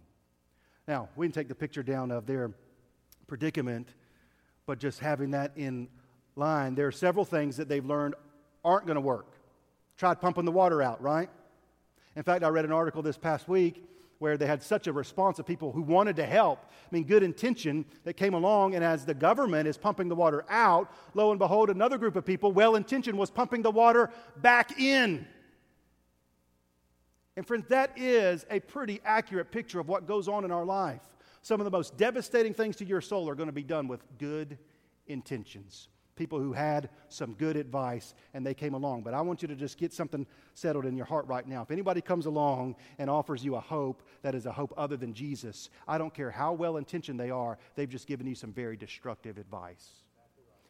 Now, 0.88 1.10
we 1.16 1.26
can 1.26 1.32
take 1.32 1.48
the 1.48 1.54
picture 1.54 1.82
down 1.82 2.10
of 2.10 2.26
their 2.26 2.52
predicament, 3.26 3.88
but 4.64 4.78
just 4.78 5.00
having 5.00 5.32
that 5.32 5.52
in 5.56 5.88
line, 6.36 6.76
there 6.76 6.86
are 6.86 6.92
several 6.92 7.24
things 7.24 7.56
that 7.56 7.68
they've 7.68 7.84
learned 7.84 8.14
aren't 8.64 8.86
going 8.86 8.94
to 8.94 9.00
work. 9.00 9.32
Tried 9.98 10.20
pumping 10.20 10.44
the 10.44 10.52
water 10.52 10.80
out, 10.80 11.02
right? 11.02 11.28
In 12.14 12.22
fact, 12.22 12.44
I 12.44 12.48
read 12.48 12.64
an 12.64 12.72
article 12.72 13.02
this 13.02 13.18
past 13.18 13.48
week 13.48 13.84
where 14.18 14.36
they 14.36 14.46
had 14.46 14.62
such 14.62 14.86
a 14.86 14.92
response 14.92 15.38
of 15.38 15.46
people 15.46 15.72
who 15.72 15.82
wanted 15.82 16.16
to 16.16 16.26
help. 16.26 16.60
I 16.64 16.94
mean, 16.94 17.04
good 17.04 17.22
intention 17.22 17.84
that 18.04 18.14
came 18.14 18.34
along, 18.34 18.74
and 18.74 18.84
as 18.84 19.04
the 19.04 19.14
government 19.14 19.68
is 19.68 19.76
pumping 19.76 20.08
the 20.08 20.14
water 20.14 20.44
out, 20.48 20.90
lo 21.14 21.30
and 21.30 21.38
behold, 21.38 21.70
another 21.70 21.98
group 21.98 22.16
of 22.16 22.24
people, 22.24 22.52
well 22.52 22.76
intentioned, 22.76 23.18
was 23.18 23.30
pumping 23.30 23.62
the 23.62 23.70
water 23.70 24.10
back 24.36 24.80
in. 24.80 25.26
And 27.36 27.46
friends, 27.46 27.66
that 27.68 27.90
is 27.96 28.46
a 28.50 28.60
pretty 28.60 29.00
accurate 29.04 29.50
picture 29.50 29.78
of 29.78 29.88
what 29.88 30.06
goes 30.06 30.28
on 30.28 30.44
in 30.44 30.50
our 30.50 30.64
life. 30.64 31.02
Some 31.42 31.60
of 31.60 31.64
the 31.64 31.70
most 31.70 31.96
devastating 31.96 32.54
things 32.54 32.76
to 32.76 32.84
your 32.84 33.00
soul 33.00 33.28
are 33.28 33.34
going 33.34 33.48
to 33.48 33.52
be 33.52 33.62
done 33.62 33.88
with 33.88 34.02
good 34.18 34.58
intentions 35.06 35.88
people 36.16 36.40
who 36.40 36.52
had 36.52 36.88
some 37.08 37.34
good 37.34 37.56
advice 37.56 38.14
and 38.34 38.44
they 38.44 38.54
came 38.54 38.74
along. 38.74 39.02
But 39.02 39.14
I 39.14 39.20
want 39.20 39.42
you 39.42 39.48
to 39.48 39.54
just 39.54 39.78
get 39.78 39.92
something 39.92 40.26
settled 40.54 40.86
in 40.86 40.96
your 40.96 41.06
heart 41.06 41.26
right 41.26 41.46
now. 41.46 41.62
If 41.62 41.70
anybody 41.70 42.00
comes 42.00 42.26
along 42.26 42.76
and 42.98 43.08
offers 43.08 43.44
you 43.44 43.54
a 43.54 43.60
hope 43.60 44.02
that 44.22 44.34
is 44.34 44.46
a 44.46 44.52
hope 44.52 44.74
other 44.76 44.96
than 44.96 45.14
Jesus, 45.14 45.70
I 45.86 45.98
don't 45.98 46.12
care 46.12 46.30
how 46.30 46.54
well 46.54 46.78
intentioned 46.78 47.20
they 47.20 47.30
are, 47.30 47.58
they've 47.76 47.88
just 47.88 48.06
given 48.06 48.26
you 48.26 48.34
some 48.34 48.52
very 48.52 48.76
destructive 48.76 49.38
advice. 49.38 50.02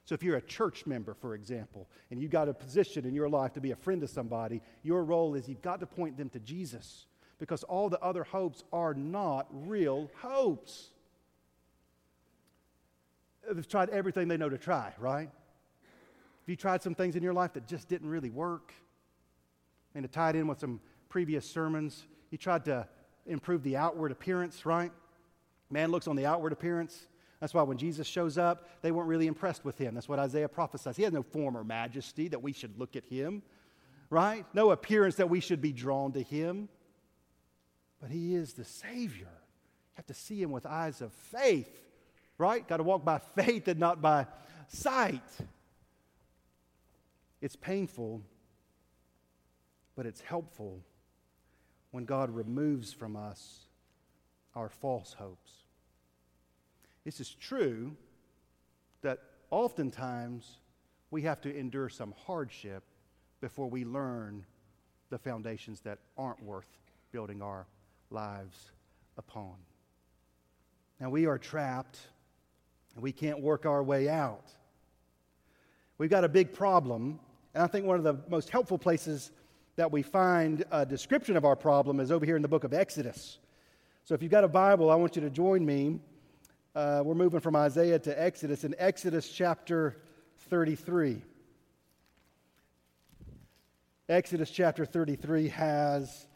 So 0.04 0.14
if 0.14 0.22
you're 0.22 0.36
a 0.36 0.42
church 0.42 0.86
member, 0.86 1.14
for 1.14 1.34
example, 1.34 1.88
and 2.10 2.20
you've 2.20 2.30
got 2.30 2.48
a 2.48 2.54
position 2.54 3.04
in 3.06 3.14
your 3.14 3.28
life 3.28 3.54
to 3.54 3.60
be 3.60 3.72
a 3.72 3.76
friend 3.76 4.00
to 4.02 4.08
somebody, 4.08 4.62
your 4.84 5.04
role 5.04 5.34
is 5.34 5.48
you've 5.48 5.62
got 5.62 5.80
to 5.80 5.86
point 5.86 6.16
them 6.16 6.28
to 6.30 6.38
Jesus 6.38 7.06
because 7.38 7.64
all 7.64 7.88
the 7.88 8.00
other 8.00 8.22
hopes 8.22 8.62
are 8.72 8.94
not 8.94 9.48
real 9.50 10.08
hopes. 10.20 10.90
They've 13.50 13.68
tried 13.68 13.90
everything 13.90 14.28
they 14.28 14.36
know 14.36 14.48
to 14.48 14.58
try, 14.58 14.92
right? 14.98 15.28
Have 15.28 16.48
you 16.48 16.56
tried 16.56 16.82
some 16.82 16.94
things 16.94 17.16
in 17.16 17.22
your 17.22 17.34
life 17.34 17.52
that 17.54 17.66
just 17.66 17.88
didn't 17.88 18.08
really 18.08 18.30
work? 18.30 18.72
And 19.94 20.04
to 20.04 20.08
tie 20.08 20.30
it 20.30 20.36
in 20.36 20.46
with 20.46 20.60
some 20.60 20.80
previous 21.08 21.48
sermons, 21.48 22.06
you 22.30 22.38
tried 22.38 22.64
to 22.66 22.86
improve 23.26 23.62
the 23.62 23.76
outward 23.76 24.12
appearance, 24.12 24.66
right? 24.66 24.92
Man 25.70 25.90
looks 25.90 26.06
on 26.06 26.16
the 26.16 26.26
outward 26.26 26.52
appearance. 26.52 27.08
That's 27.40 27.52
why 27.52 27.62
when 27.62 27.78
Jesus 27.78 28.06
shows 28.06 28.38
up, 28.38 28.68
they 28.82 28.92
weren't 28.92 29.08
really 29.08 29.26
impressed 29.26 29.64
with 29.64 29.76
him. 29.78 29.94
That's 29.94 30.08
what 30.08 30.18
Isaiah 30.18 30.48
prophesies. 30.48 30.96
He 30.96 31.02
has 31.02 31.12
no 31.12 31.22
form 31.22 31.56
or 31.56 31.64
majesty 31.64 32.28
that 32.28 32.42
we 32.42 32.52
should 32.52 32.78
look 32.78 32.96
at 32.96 33.04
him, 33.04 33.42
right? 34.08 34.46
No 34.54 34.70
appearance 34.70 35.16
that 35.16 35.28
we 35.28 35.40
should 35.40 35.60
be 35.60 35.72
drawn 35.72 36.12
to 36.12 36.22
him. 36.22 36.68
But 38.00 38.10
he 38.10 38.34
is 38.34 38.52
the 38.52 38.64
Savior. 38.64 39.28
You 39.28 39.96
have 39.96 40.06
to 40.06 40.14
see 40.14 40.40
him 40.40 40.50
with 40.50 40.66
eyes 40.66 41.00
of 41.00 41.12
faith 41.12 41.85
right? 42.38 42.66
Got 42.66 42.78
to 42.78 42.82
walk 42.82 43.04
by 43.04 43.18
faith 43.36 43.68
and 43.68 43.80
not 43.80 44.00
by 44.00 44.26
sight. 44.68 45.22
It's 47.40 47.56
painful, 47.56 48.22
but 49.94 50.06
it's 50.06 50.20
helpful 50.20 50.80
when 51.90 52.04
God 52.04 52.30
removes 52.30 52.92
from 52.92 53.16
us 53.16 53.66
our 54.54 54.68
false 54.68 55.12
hopes. 55.12 55.52
This 57.04 57.20
is 57.20 57.30
true 57.30 57.96
that 59.02 59.20
oftentimes 59.50 60.58
we 61.10 61.22
have 61.22 61.40
to 61.42 61.56
endure 61.56 61.88
some 61.88 62.14
hardship 62.26 62.82
before 63.40 63.70
we 63.70 63.84
learn 63.84 64.44
the 65.10 65.18
foundations 65.18 65.80
that 65.82 65.98
aren't 66.18 66.42
worth 66.42 66.66
building 67.12 67.42
our 67.42 67.66
lives 68.10 68.72
upon. 69.16 69.54
Now, 71.00 71.10
we 71.10 71.26
are 71.26 71.38
trapped 71.38 71.98
and 72.96 73.02
we 73.02 73.12
can't 73.12 73.40
work 73.40 73.66
our 73.66 73.82
way 73.82 74.08
out. 74.08 74.50
We've 75.98 76.10
got 76.10 76.24
a 76.24 76.28
big 76.28 76.52
problem, 76.52 77.20
and 77.54 77.62
I 77.62 77.66
think 77.66 77.84
one 77.86 77.98
of 77.98 78.04
the 78.04 78.16
most 78.28 78.48
helpful 78.48 78.78
places 78.78 79.30
that 79.76 79.92
we 79.92 80.02
find 80.02 80.64
a 80.70 80.84
description 80.86 81.36
of 81.36 81.44
our 81.44 81.56
problem 81.56 82.00
is 82.00 82.10
over 82.10 82.24
here 82.24 82.36
in 82.36 82.42
the 82.42 82.48
book 82.48 82.64
of 82.64 82.72
Exodus. 82.72 83.38
So 84.04 84.14
if 84.14 84.22
you've 84.22 84.32
got 84.32 84.44
a 84.44 84.48
Bible, 84.48 84.90
I 84.90 84.94
want 84.94 85.14
you 85.14 85.22
to 85.22 85.30
join 85.30 85.64
me. 85.64 86.00
Uh, 86.74 87.02
we're 87.04 87.14
moving 87.14 87.40
from 87.40 87.54
Isaiah 87.54 87.98
to 87.98 88.22
Exodus 88.22 88.64
in 88.64 88.74
Exodus 88.78 89.28
chapter 89.28 89.98
33. 90.48 91.20
Exodus 94.08 94.50
chapter 94.50 94.86
33 94.86 95.48
has 95.48 96.26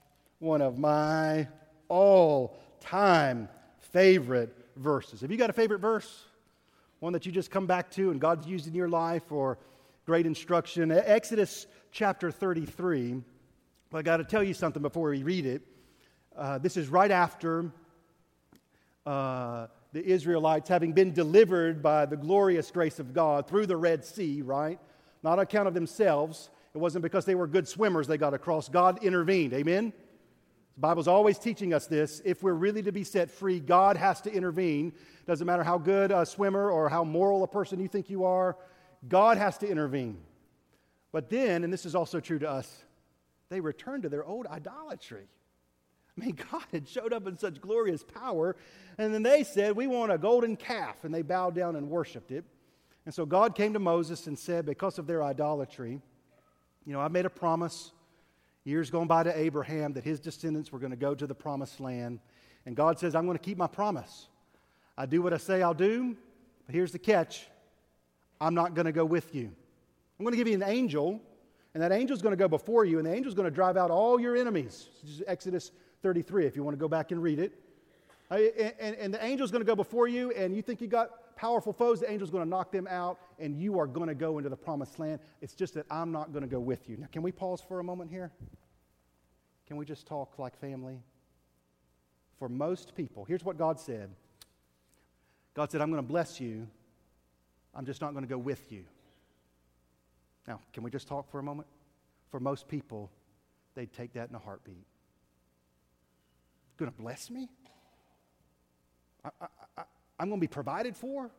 one 0.41 0.61
of 0.61 0.79
my 0.79 1.49
all 1.89 2.59
time 2.81 3.49
favorite 3.79 4.55
verses. 4.77 5.23
Have 5.23 5.31
you 5.31 5.39
got 5.39 5.49
a 5.49 5.55
favorite 5.55 5.81
verse? 5.81 6.27
One 7.01 7.15
that 7.15 7.25
you 7.25 7.33
just 7.33 7.51
come 7.51 7.67
back 7.67 7.91
to 7.91 8.11
and 8.11 8.21
God's 8.21 8.47
used 8.47 8.67
in 8.67 8.75
your 8.75 8.89
life 8.89 9.23
for 9.27 9.59
great 10.05 10.27
instruction. 10.27 10.93
Exodus 10.93 11.67
chapter 11.91 12.31
33. 12.31 13.23
But 13.91 13.99
I 13.99 14.03
got 14.03 14.19
to 14.19 14.25
tell 14.25 14.43
you 14.43 14.53
something 14.55 14.83
before 14.83 15.09
we 15.11 15.23
read 15.23 15.47
it. 15.47 15.63
Uh, 16.37 16.59
this 16.59 16.77
is 16.77 16.89
right 16.89 17.11
after 17.11 17.73
uh, 19.07 19.67
the 19.93 20.05
Israelites 20.05 20.69
having 20.69 20.93
been 20.93 21.13
delivered 21.13 21.83
by 21.83 22.05
the 22.05 22.17
glorious 22.17 22.71
grace 22.71 22.99
of 22.99 23.15
God 23.15 23.49
through 23.49 23.67
the 23.67 23.77
Red 23.77 24.05
Sea, 24.05 24.43
right? 24.43 24.79
Not 25.23 25.33
on 25.33 25.39
account 25.41 25.69
of 25.69 25.75
themselves. 25.75 26.51
It 26.75 26.79
wasn't 26.79 27.03
because 27.03 27.25
they 27.25 27.35
were 27.35 27.47
good 27.47 27.67
swimmers 27.67 28.07
they 28.07 28.19
got 28.19 28.35
across. 28.35 28.69
God 28.69 29.03
intervened. 29.03 29.55
Amen? 29.55 29.95
The 30.81 30.87
Bible's 30.89 31.09
always 31.09 31.39
teaching 31.39 31.75
us 31.75 31.87
this. 31.87 32.23
If 32.25 32.43
we're 32.43 32.55
really 32.55 32.81
to 32.85 32.91
be 32.91 33.05
set 33.05 33.31
free, 33.31 33.61
God 33.61 33.99
has 33.99 34.23
to 34.23 34.33
intervene. 34.33 34.95
Doesn't 35.27 35.47
matter 35.47 35.63
how 35.63 35.77
good 35.77 36.11
a 36.11 36.25
swimmer 36.25 36.71
or 36.71 36.89
how 36.89 37.05
moral 37.05 37.43
a 37.43 37.47
person 37.47 37.81
you 37.81 37.87
think 37.87 38.09
you 38.09 38.25
are, 38.25 38.57
God 39.07 39.37
has 39.37 39.59
to 39.59 39.69
intervene. 39.69 40.17
But 41.13 41.29
then, 41.29 41.65
and 41.65 41.71
this 41.71 41.85
is 41.85 41.95
also 41.95 42.19
true 42.19 42.39
to 42.39 42.49
us, 42.49 42.83
they 43.51 43.61
returned 43.61 44.05
to 44.05 44.09
their 44.09 44.25
old 44.25 44.47
idolatry. 44.47 45.29
I 46.17 46.25
mean, 46.25 46.39
God 46.51 46.65
had 46.73 46.89
showed 46.89 47.13
up 47.13 47.27
in 47.27 47.37
such 47.37 47.61
glorious 47.61 48.03
power, 48.03 48.57
and 48.97 49.13
then 49.13 49.23
they 49.23 49.45
said, 49.45 49.77
We 49.77 49.87
want 49.87 50.13
a 50.13 50.17
golden 50.17 50.57
calf, 50.57 51.05
and 51.05 51.13
they 51.13 51.21
bowed 51.21 51.55
down 51.55 51.77
and 51.77 51.91
worshiped 51.91 52.31
it. 52.31 52.47
And 53.05 53.15
so 53.15 53.27
God 53.27 53.55
came 53.55 53.75
to 53.75 53.79
Moses 53.79 54.27
and 54.27 54.39
said, 54.39 54.65
Because 54.65 54.99
of 54.99 55.07
their 55.07 55.23
idolatry, 55.23 56.01
you 56.87 56.95
know, 56.95 57.01
I 57.01 57.09
made 57.09 57.27
a 57.27 57.31
promise 57.31 57.93
years 58.65 58.91
going 58.91 59.09
by 59.09 59.23
to 59.23 59.39
Abraham 59.39 59.93
that 59.95 60.05
his 60.05 60.21
descendants 60.21 60.71
were 60.73 60.79
going 60.79 60.91
to 60.91 60.97
go 60.97 61.15
to 61.15 61.27
the 61.27 61.35
promised 61.35 61.81
land. 61.81 62.21
And 62.67 62.77
God 62.77 62.99
says, 62.99 63.15
I'm 63.15 63.25
going 63.25 63.39
to 63.39 63.43
keep 63.43 63.59
my 63.59 63.67
promise. 63.67 64.29
I 64.97 65.07
do 65.07 65.23
what 65.23 65.33
I 65.33 65.39
say 65.39 65.63
I'll 65.63 65.75
do, 65.75 66.17
but 66.67 66.75
here's 66.75 66.93
the 66.93 66.99
catch 66.99 67.47
I'm 68.41 68.55
not 68.55 68.75
going 68.75 68.87
to 68.87 68.93
go 68.93 69.05
with 69.05 69.35
you. 69.35 69.51
I'm 70.19 70.25
going 70.25 70.33
to 70.33 70.37
give 70.37 70.49
you 70.49 70.55
an 70.55 70.63
angel, 70.63 71.21
and 71.75 71.83
that 71.83 71.93
angel's 71.93 72.21
going 72.21 72.33
to 72.33 72.37
go 72.37 72.49
before 72.49 72.85
you, 72.85 72.99
and 72.99 73.07
the 73.07 73.11
angel's 73.11 73.35
going 73.35 73.49
to 73.49 73.55
drive 73.55 73.77
out 73.77 73.91
all 73.91 74.21
your 74.21 74.37
enemies. 74.37 74.89
Exodus 75.27 75.73
33, 76.03 76.47
if 76.47 76.57
you 76.57 76.63
want 76.63 76.77
to 76.77 76.81
go 76.81 76.89
back 76.89 77.13
and 77.13 77.23
read 77.23 77.39
it. 77.39 77.53
Uh, 78.31 78.39
and, 78.79 78.95
and 78.97 79.15
the 79.15 79.23
angel's 79.23 79.51
going 79.51 79.63
to 79.63 79.67
go 79.67 79.75
before 79.75 80.07
you, 80.07 80.31
and 80.33 80.55
you 80.55 80.63
think 80.63 80.81
you 80.81 80.87
got 80.87 81.11
powerful 81.41 81.73
foes. 81.73 82.01
The 82.01 82.11
angel's 82.11 82.31
going 82.31 82.45
to 82.45 82.49
knock 82.49 82.71
them 82.71 82.87
out, 82.87 83.19
and 83.39 83.57
you 83.57 83.79
are 83.79 83.87
going 83.87 84.09
to 84.09 84.15
go 84.15 84.37
into 84.37 84.51
the 84.51 84.57
promised 84.57 84.99
land. 84.99 85.21
It's 85.41 85.55
just 85.55 85.73
that 85.75 85.87
I'm 85.91 86.13
not 86.13 86.33
going 86.33 86.43
to 86.43 86.49
go 86.49 86.61
with 86.61 86.89
you. 86.89 86.99
Now, 86.99 87.07
can 87.11 87.23
we 87.23 87.33
pause 87.33 87.63
for 87.67 87.81
a 87.81 87.85
moment 87.85 88.11
here? 88.11 88.31
Can 89.67 89.79
we 89.79 89.87
just 89.87 90.07
talk 90.07 90.39
like 90.39 90.59
family? 90.61 91.01
For 92.39 92.49
most 92.49 92.95
people, 92.95 93.25
here's 93.25 93.45
what 93.45 93.57
God 93.57 93.81
said 93.81 94.11
God 95.55 95.71
said, 95.71 95.81
I'm 95.81 95.91
going 95.91 96.03
to 96.03 96.09
bless 96.09 96.41
you, 96.41 96.69
I'm 97.75 97.87
just 97.87 98.03
not 98.03 98.13
going 98.13 98.25
to 98.25 98.29
go 98.29 98.39
with 98.39 98.71
you. 98.71 98.85
Now, 100.47 100.61
can 100.75 100.83
we 100.83 100.91
just 100.91 101.09
talk 101.09 101.31
for 101.31 101.39
a 101.39 101.43
moment? 101.43 101.69
For 102.31 102.39
most 102.39 102.69
people, 102.69 103.11
they'd 103.75 103.93
take 103.93 104.13
that 104.13 104.29
in 104.29 104.35
a 104.35 104.39
heartbeat. 104.39 104.87
Going 106.77 106.91
to 106.91 106.97
bless 106.97 107.31
me? 107.31 107.49
I, 109.25 109.47
I, 109.77 109.83
I'm 110.21 110.29
going 110.29 110.39
to 110.39 110.47
be 110.47 110.53
provided 110.53 110.97
for? 110.97 111.31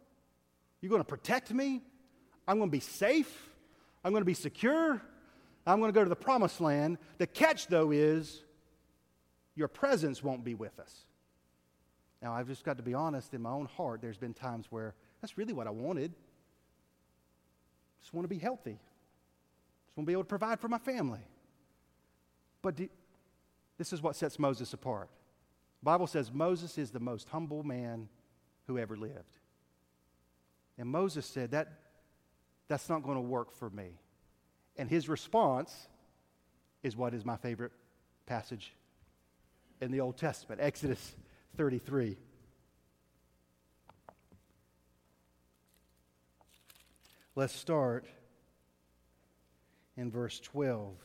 You're 0.82 0.90
going 0.90 1.02
to 1.04 1.08
protect 1.08 1.54
me? 1.54 1.84
I'm 2.48 2.58
going 2.58 2.70
to 2.70 2.76
be 2.76 2.80
safe? 2.80 3.50
I'm 4.04 4.12
going 4.12 4.22
to 4.22 4.26
be 4.26 4.34
secure? 4.34 5.00
I'm 5.68 5.80
going 5.80 5.92
to 5.92 5.96
go 5.98 6.04
to 6.04 6.10
the 6.10 6.16
promised 6.16 6.60
land. 6.60 6.98
The 7.20 7.28
catch, 7.28 7.68
though, 7.68 7.92
is 7.92 8.44
your 9.56 9.68
presence 9.68 10.24
won't 10.24 10.44
be 10.44 10.56
with 10.56 10.80
us. 10.80 10.94
Now, 12.24 12.34
I've 12.34 12.48
just 12.48 12.64
got 12.64 12.78
to 12.78 12.84
be 12.84 12.96
honest, 12.96 13.36
in 13.36 13.44
my 13.44 13.52
own 13.52 13.68
heart, 13.68 14.02
there's 14.02 14.18
been 14.18 14.34
times 14.34 14.66
where 14.72 14.96
that's 15.22 15.38
really 15.38 15.54
what 15.54 15.68
I 15.68 15.72
wanted. 15.72 16.12
Just 18.02 18.16
want 18.16 18.24
to 18.24 18.30
be 18.30 18.40
healthy. 18.40 18.80
Just 19.86 19.98
want 19.98 20.06
to 20.06 20.08
be 20.08 20.14
able 20.14 20.24
to 20.24 20.28
provide 20.28 20.60
for 20.60 20.68
my 20.68 20.80
family. 20.80 21.22
But 22.64 22.78
do, 22.78 22.90
this 23.78 23.94
is 23.94 24.02
what 24.02 24.16
sets 24.16 24.40
Moses 24.40 24.74
apart. 24.74 25.10
The 25.82 25.86
Bible 25.86 26.08
says 26.08 26.32
Moses 26.32 26.80
is 26.80 26.90
the 26.90 27.00
most 27.00 27.30
humble 27.30 27.62
man 27.62 28.10
who 28.68 28.78
ever 28.78 28.96
lived. 28.96 29.38
And 30.78 30.90
Moses 30.90 31.26
said, 31.26 31.52
that, 31.52 31.80
That's 32.68 32.90
not 32.90 33.04
going 33.04 33.18
to 33.18 33.22
work 33.22 33.52
for 33.54 33.70
me. 33.70 34.00
And 34.78 34.90
his 34.90 35.10
response 35.10 35.88
is 36.84 36.96
what 36.96 37.14
is 37.14 37.26
my 37.26 37.38
favorite 37.38 37.72
passage 38.26 38.74
in 39.82 39.92
the 39.92 40.00
Old 40.00 40.18
Testament 40.18 40.62
Exodus 40.62 41.16
33. 41.58 42.18
Let's 47.36 47.56
start 47.56 48.06
in 49.96 50.12
verse 50.12 50.40
12. 50.40 50.96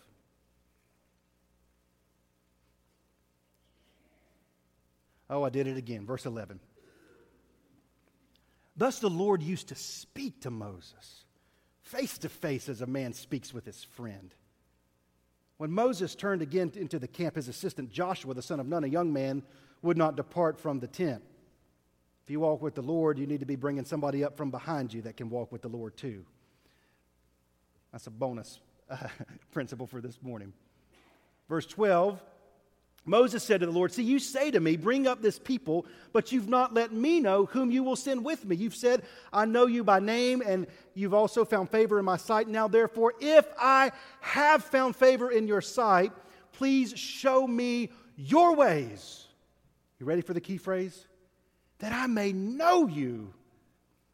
Oh, 5.28 5.42
I 5.42 5.50
did 5.50 5.66
it 5.66 5.76
again. 5.76 6.06
Verse 6.06 6.26
11. 6.26 6.60
Thus 8.76 8.98
the 8.98 9.10
Lord 9.10 9.42
used 9.42 9.68
to 9.68 9.74
speak 9.74 10.42
to 10.42 10.50
Moses 10.50 11.24
face 11.86 12.18
to 12.18 12.28
face 12.28 12.68
as 12.68 12.82
a 12.82 12.86
man 12.86 13.12
speaks 13.12 13.54
with 13.54 13.64
his 13.64 13.84
friend. 13.84 14.34
When 15.56 15.70
Moses 15.70 16.14
turned 16.14 16.42
again 16.42 16.72
into 16.74 16.98
the 16.98 17.06
camp, 17.06 17.36
his 17.36 17.48
assistant 17.48 17.90
Joshua, 17.90 18.34
the 18.34 18.42
son 18.42 18.60
of 18.60 18.66
Nun, 18.66 18.84
a 18.84 18.88
young 18.88 19.12
man, 19.12 19.42
would 19.82 19.96
not 19.96 20.16
depart 20.16 20.58
from 20.58 20.80
the 20.80 20.88
tent. 20.88 21.22
If 22.24 22.30
you 22.30 22.40
walk 22.40 22.60
with 22.60 22.74
the 22.74 22.82
Lord, 22.82 23.18
you 23.18 23.26
need 23.26 23.40
to 23.40 23.46
be 23.46 23.54
bringing 23.54 23.84
somebody 23.84 24.24
up 24.24 24.36
from 24.36 24.50
behind 24.50 24.92
you 24.92 25.02
that 25.02 25.16
can 25.16 25.30
walk 25.30 25.52
with 25.52 25.62
the 25.62 25.68
Lord 25.68 25.96
too. 25.96 26.26
That's 27.92 28.08
a 28.08 28.10
bonus 28.10 28.58
uh, 28.90 28.96
principle 29.52 29.86
for 29.86 30.00
this 30.00 30.20
morning. 30.20 30.52
Verse 31.48 31.66
12 31.66 32.20
Moses 33.08 33.44
said 33.44 33.60
to 33.60 33.66
the 33.66 33.72
Lord, 33.72 33.92
See, 33.92 34.02
you 34.02 34.18
say 34.18 34.50
to 34.50 34.58
me, 34.58 34.76
Bring 34.76 35.06
up 35.06 35.22
this 35.22 35.38
people, 35.38 35.86
but 36.12 36.32
you've 36.32 36.48
not 36.48 36.74
let 36.74 36.92
me 36.92 37.20
know 37.20 37.46
whom 37.46 37.70
you 37.70 37.84
will 37.84 37.94
send 37.94 38.24
with 38.24 38.44
me. 38.44 38.56
You've 38.56 38.74
said, 38.74 39.02
I 39.32 39.44
know 39.44 39.66
you 39.66 39.84
by 39.84 40.00
name, 40.00 40.42
and 40.44 40.66
you've 40.94 41.14
also 41.14 41.44
found 41.44 41.70
favor 41.70 42.00
in 42.00 42.04
my 42.04 42.16
sight. 42.16 42.48
Now, 42.48 42.66
therefore, 42.66 43.14
if 43.20 43.46
I 43.58 43.92
have 44.20 44.64
found 44.64 44.96
favor 44.96 45.30
in 45.30 45.46
your 45.46 45.60
sight, 45.60 46.12
please 46.52 46.98
show 46.98 47.46
me 47.46 47.90
your 48.16 48.56
ways. 48.56 49.28
You 50.00 50.06
ready 50.06 50.22
for 50.22 50.34
the 50.34 50.40
key 50.40 50.56
phrase? 50.56 51.06
That 51.78 51.92
I 51.92 52.08
may 52.08 52.32
know 52.32 52.88
you 52.88 53.32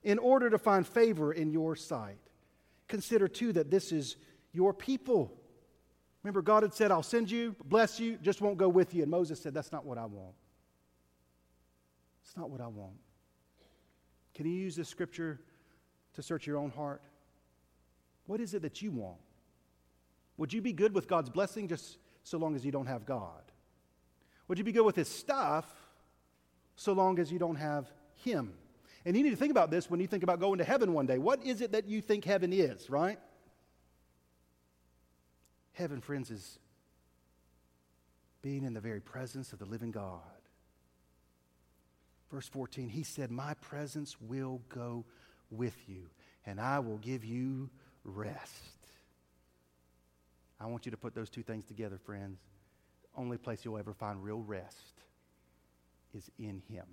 in 0.03 0.19
order 0.19 0.51
to 0.51 0.59
find 0.59 0.87
favor 0.87 1.33
in 1.33 1.51
your 1.51 1.77
sight. 1.77 2.19
Consider, 2.89 3.27
too, 3.27 3.55
that 3.55 3.71
this 3.71 3.91
is 3.91 4.17
your 4.53 4.75
people 4.75 5.33
Remember, 6.23 6.43
God 6.43 6.63
had 6.63 6.73
said, 6.73 6.91
I'll 6.91 7.03
send 7.03 7.31
you, 7.31 7.57
bless 7.65 7.99
you, 7.99 8.17
just 8.23 8.41
won't 8.41 8.57
go 8.57 8.69
with 8.69 8.95
you. 8.95 9.03
And 9.03 9.11
Moses 9.11 9.41
said, 9.41 9.55
That's 9.55 9.73
not 9.73 9.85
what 9.85 9.99
I 9.99 10.05
want. 10.05 10.35
It's 12.25 12.37
not 12.37 12.49
what 12.49 12.61
I 12.61 12.69
want. 12.69 12.95
Can 14.35 14.47
you 14.47 14.53
use 14.53 14.77
this 14.77 14.89
scripture 14.89 15.41
to 16.15 16.23
search 16.23 16.47
your 16.47 16.57
own 16.57 16.71
heart? 16.71 17.03
What 18.27 18.41
is 18.41 18.55
it 18.55 18.63
that 18.63 18.81
you 18.81 18.91
want? 18.93 19.19
Would 20.37 20.53
you 20.53 20.63
be 20.63 20.73
good 20.73 20.95
with 20.95 21.09
God's 21.09 21.29
blessing 21.29 21.69
just 21.69 21.99
so 22.23 22.39
long 22.39 22.55
as 22.55 22.65
you 22.65 22.73
don't 22.73 22.87
have 22.87 23.05
God? 23.05 23.43
Would 24.49 24.59
you 24.59 24.65
be 24.65 24.73
good 24.73 24.85
with 24.85 24.97
His 24.97 25.09
stuff 25.09 25.67
so 26.77 26.93
long 26.93 27.19
as 27.19 27.33
you 27.33 27.39
don't 27.39 27.57
have 27.57 27.91
Him? 28.25 28.55
And 29.05 29.17
you 29.17 29.23
need 29.23 29.31
to 29.31 29.37
think 29.37 29.51
about 29.51 29.71
this 29.71 29.91
when 29.91 29.99
you 29.99 30.07
think 30.07 30.23
about 30.23 30.39
going 30.39 30.59
to 30.59 30.65
heaven 30.65 30.93
one 30.93 31.07
day. 31.07 31.19
What 31.19 31.45
is 31.45 31.61
it 31.61 31.73
that 31.73 31.87
you 31.87 32.01
think 32.01 32.25
heaven 32.25 32.53
is, 32.53 32.89
right? 32.89 33.19
Heaven, 35.73 36.01
friends, 36.01 36.31
is 36.31 36.59
being 38.43 38.65
in 38.65 38.75
the 38.75 38.81
very 38.81 39.01
presence 39.01 39.53
of 39.53 39.59
the 39.59 39.65
living 39.65 39.91
God. 39.91 40.21
Verse 42.31 42.49
14, 42.49 42.89
he 42.89 43.03
said, 43.03 43.31
My 43.31 43.55
presence 43.55 44.21
will 44.21 44.61
go 44.69 45.05
with 45.51 45.77
you, 45.89 46.09
and 46.47 46.61
I 46.61 46.79
will 46.79 46.99
give 46.99 47.25
you 47.25 47.71
rest. 48.05 48.87
I 50.61 50.67
want 50.67 50.87
you 50.87 50.91
to 50.93 50.97
put 50.97 51.15
those 51.15 51.29
two 51.29 51.43
things 51.43 51.65
together, 51.65 51.99
friends. 51.99 52.39
The 53.03 53.21
only 53.21 53.37
place 53.37 53.65
you'll 53.65 53.79
ever 53.79 53.93
find 53.93 54.23
real 54.23 54.41
rest 54.41 55.03
is 56.15 56.31
in 56.39 56.63
Him. 56.69 56.87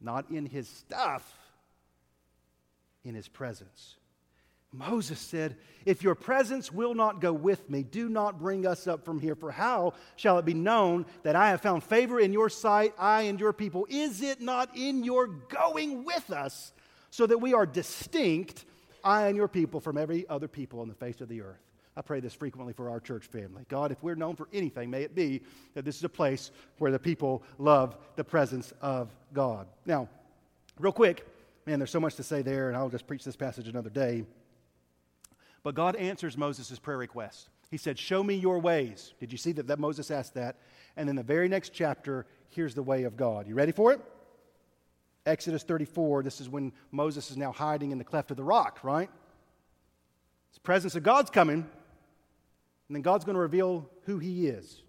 Not 0.00 0.30
in 0.30 0.46
His 0.46 0.68
stuff, 0.68 1.38
in 3.04 3.14
His 3.14 3.28
presence. 3.28 3.96
Moses 4.74 5.18
said, 5.18 5.56
If 5.84 6.02
your 6.02 6.14
presence 6.14 6.72
will 6.72 6.94
not 6.94 7.20
go 7.20 7.32
with 7.32 7.70
me, 7.70 7.82
do 7.82 8.08
not 8.08 8.38
bring 8.38 8.66
us 8.66 8.86
up 8.86 9.04
from 9.04 9.20
here. 9.20 9.34
For 9.34 9.50
how 9.50 9.94
shall 10.16 10.38
it 10.38 10.44
be 10.44 10.54
known 10.54 11.06
that 11.22 11.36
I 11.36 11.50
have 11.50 11.60
found 11.60 11.84
favor 11.84 12.18
in 12.18 12.32
your 12.32 12.50
sight, 12.50 12.92
I 12.98 13.22
and 13.22 13.38
your 13.38 13.52
people? 13.52 13.86
Is 13.88 14.20
it 14.22 14.40
not 14.40 14.76
in 14.76 15.04
your 15.04 15.28
going 15.28 16.04
with 16.04 16.30
us, 16.30 16.72
so 17.10 17.26
that 17.26 17.38
we 17.38 17.54
are 17.54 17.66
distinct, 17.66 18.64
I 19.04 19.28
and 19.28 19.36
your 19.36 19.48
people, 19.48 19.80
from 19.80 19.96
every 19.96 20.28
other 20.28 20.48
people 20.48 20.80
on 20.80 20.88
the 20.88 20.94
face 20.94 21.20
of 21.20 21.28
the 21.28 21.42
earth? 21.42 21.60
I 21.96 22.02
pray 22.02 22.18
this 22.18 22.34
frequently 22.34 22.72
for 22.72 22.90
our 22.90 22.98
church 22.98 23.26
family. 23.26 23.64
God, 23.68 23.92
if 23.92 24.02
we're 24.02 24.16
known 24.16 24.34
for 24.34 24.48
anything, 24.52 24.90
may 24.90 25.02
it 25.02 25.14
be 25.14 25.42
that 25.74 25.84
this 25.84 25.96
is 25.96 26.02
a 26.02 26.08
place 26.08 26.50
where 26.78 26.90
the 26.90 26.98
people 26.98 27.44
love 27.58 27.96
the 28.16 28.24
presence 28.24 28.72
of 28.80 29.14
God. 29.32 29.68
Now, 29.86 30.08
real 30.80 30.92
quick, 30.92 31.24
man, 31.66 31.78
there's 31.78 31.92
so 31.92 32.00
much 32.00 32.16
to 32.16 32.24
say 32.24 32.42
there, 32.42 32.66
and 32.66 32.76
I'll 32.76 32.88
just 32.88 33.06
preach 33.06 33.22
this 33.22 33.36
passage 33.36 33.68
another 33.68 33.90
day. 33.90 34.24
But 35.64 35.74
God 35.74 35.96
answers 35.96 36.36
Moses' 36.36 36.78
prayer 36.78 36.98
request. 36.98 37.48
He 37.70 37.78
said, 37.78 37.98
Show 37.98 38.22
me 38.22 38.34
your 38.34 38.60
ways. 38.60 39.14
Did 39.18 39.32
you 39.32 39.38
see 39.38 39.50
that, 39.52 39.66
that 39.66 39.80
Moses 39.80 40.12
asked 40.12 40.34
that? 40.34 40.58
And 40.96 41.08
in 41.08 41.16
the 41.16 41.24
very 41.24 41.48
next 41.48 41.70
chapter, 41.70 42.26
here's 42.50 42.74
the 42.74 42.82
way 42.82 43.02
of 43.02 43.16
God. 43.16 43.48
You 43.48 43.54
ready 43.54 43.72
for 43.72 43.92
it? 43.92 44.00
Exodus 45.26 45.62
34, 45.62 46.22
this 46.22 46.40
is 46.40 46.50
when 46.50 46.70
Moses 46.92 47.30
is 47.30 47.38
now 47.38 47.50
hiding 47.50 47.90
in 47.90 47.98
the 47.98 48.04
cleft 48.04 48.30
of 48.30 48.36
the 48.36 48.44
rock, 48.44 48.80
right? 48.82 49.08
The 50.52 50.60
presence 50.60 50.94
of 50.94 51.02
God's 51.02 51.30
coming, 51.30 51.56
and 51.56 52.94
then 52.94 53.00
God's 53.00 53.24
going 53.24 53.34
to 53.34 53.40
reveal 53.40 53.88
who 54.02 54.18
he 54.18 54.46
is. 54.46 54.82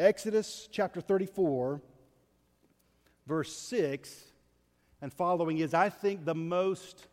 Exodus 0.00 0.68
chapter 0.72 1.00
34, 1.00 1.80
verse 3.28 3.56
6 3.56 4.24
and 5.00 5.12
following 5.12 5.58
is, 5.58 5.74
I 5.74 5.90
think, 5.90 6.24
the 6.24 6.34
most 6.34 7.06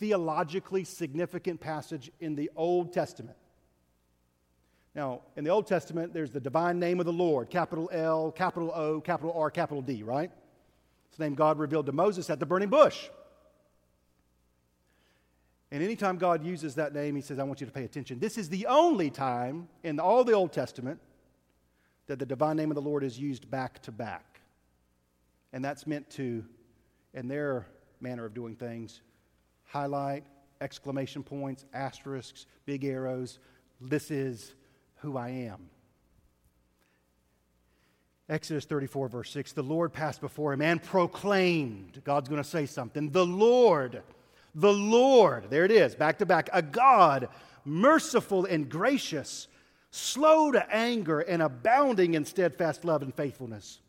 theologically 0.00 0.82
significant 0.82 1.60
passage 1.60 2.10
in 2.18 2.34
the 2.34 2.50
Old 2.56 2.92
Testament. 2.92 3.36
Now, 4.94 5.20
in 5.36 5.44
the 5.44 5.50
Old 5.50 5.68
Testament, 5.68 6.12
there's 6.12 6.32
the 6.32 6.40
divine 6.40 6.80
name 6.80 6.98
of 6.98 7.06
the 7.06 7.12
Lord, 7.12 7.48
capital 7.48 7.88
L, 7.92 8.32
capital 8.32 8.72
O, 8.74 9.00
capital 9.00 9.32
R, 9.36 9.50
capital 9.50 9.82
D, 9.82 10.02
right? 10.02 10.30
It's 11.08 11.18
the 11.18 11.24
name 11.24 11.34
God 11.34 11.58
revealed 11.58 11.86
to 11.86 11.92
Moses 11.92 12.28
at 12.28 12.40
the 12.40 12.46
burning 12.46 12.70
bush. 12.70 13.08
And 15.70 15.84
anytime 15.84 16.16
God 16.16 16.44
uses 16.44 16.74
that 16.74 16.92
name, 16.92 17.14
he 17.14 17.22
says, 17.22 17.38
I 17.38 17.44
want 17.44 17.60
you 17.60 17.66
to 17.66 17.72
pay 17.72 17.84
attention. 17.84 18.18
This 18.18 18.36
is 18.36 18.48
the 18.48 18.66
only 18.66 19.10
time 19.10 19.68
in 19.84 20.00
all 20.00 20.24
the 20.24 20.32
Old 20.32 20.52
Testament 20.52 20.98
that 22.08 22.18
the 22.18 22.26
divine 22.26 22.56
name 22.56 22.72
of 22.72 22.74
the 22.74 22.82
Lord 22.82 23.04
is 23.04 23.16
used 23.16 23.48
back 23.48 23.80
to 23.82 23.92
back. 23.92 24.40
And 25.52 25.64
that's 25.64 25.86
meant 25.86 26.10
to, 26.10 26.44
in 27.14 27.28
their 27.28 27.66
manner 28.00 28.24
of 28.24 28.34
doing 28.34 28.56
things, 28.56 29.00
highlight, 29.70 30.24
exclamation 30.60 31.22
points, 31.22 31.64
asterisks, 31.72 32.46
big 32.66 32.84
arrows. 32.84 33.38
This 33.80 34.10
is 34.10 34.54
who 34.96 35.16
I 35.16 35.30
am. 35.30 35.70
Exodus 38.28 38.64
34, 38.64 39.08
verse 39.08 39.30
6 39.30 39.52
the 39.52 39.62
Lord 39.62 39.92
passed 39.92 40.20
before 40.20 40.52
him 40.52 40.62
and 40.62 40.82
proclaimed. 40.82 42.00
God's 42.04 42.28
going 42.28 42.42
to 42.42 42.48
say 42.48 42.66
something. 42.66 43.10
The 43.10 43.26
Lord, 43.26 44.02
the 44.54 44.72
Lord, 44.72 45.50
there 45.50 45.64
it 45.64 45.72
is, 45.72 45.94
back 45.94 46.18
to 46.18 46.26
back, 46.26 46.48
a 46.52 46.62
God 46.62 47.28
merciful 47.64 48.44
and 48.44 48.68
gracious, 48.68 49.48
slow 49.90 50.52
to 50.52 50.74
anger, 50.74 51.20
and 51.20 51.42
abounding 51.42 52.14
in 52.14 52.24
steadfast 52.24 52.84
love 52.84 53.02
and 53.02 53.14
faithfulness, 53.14 53.80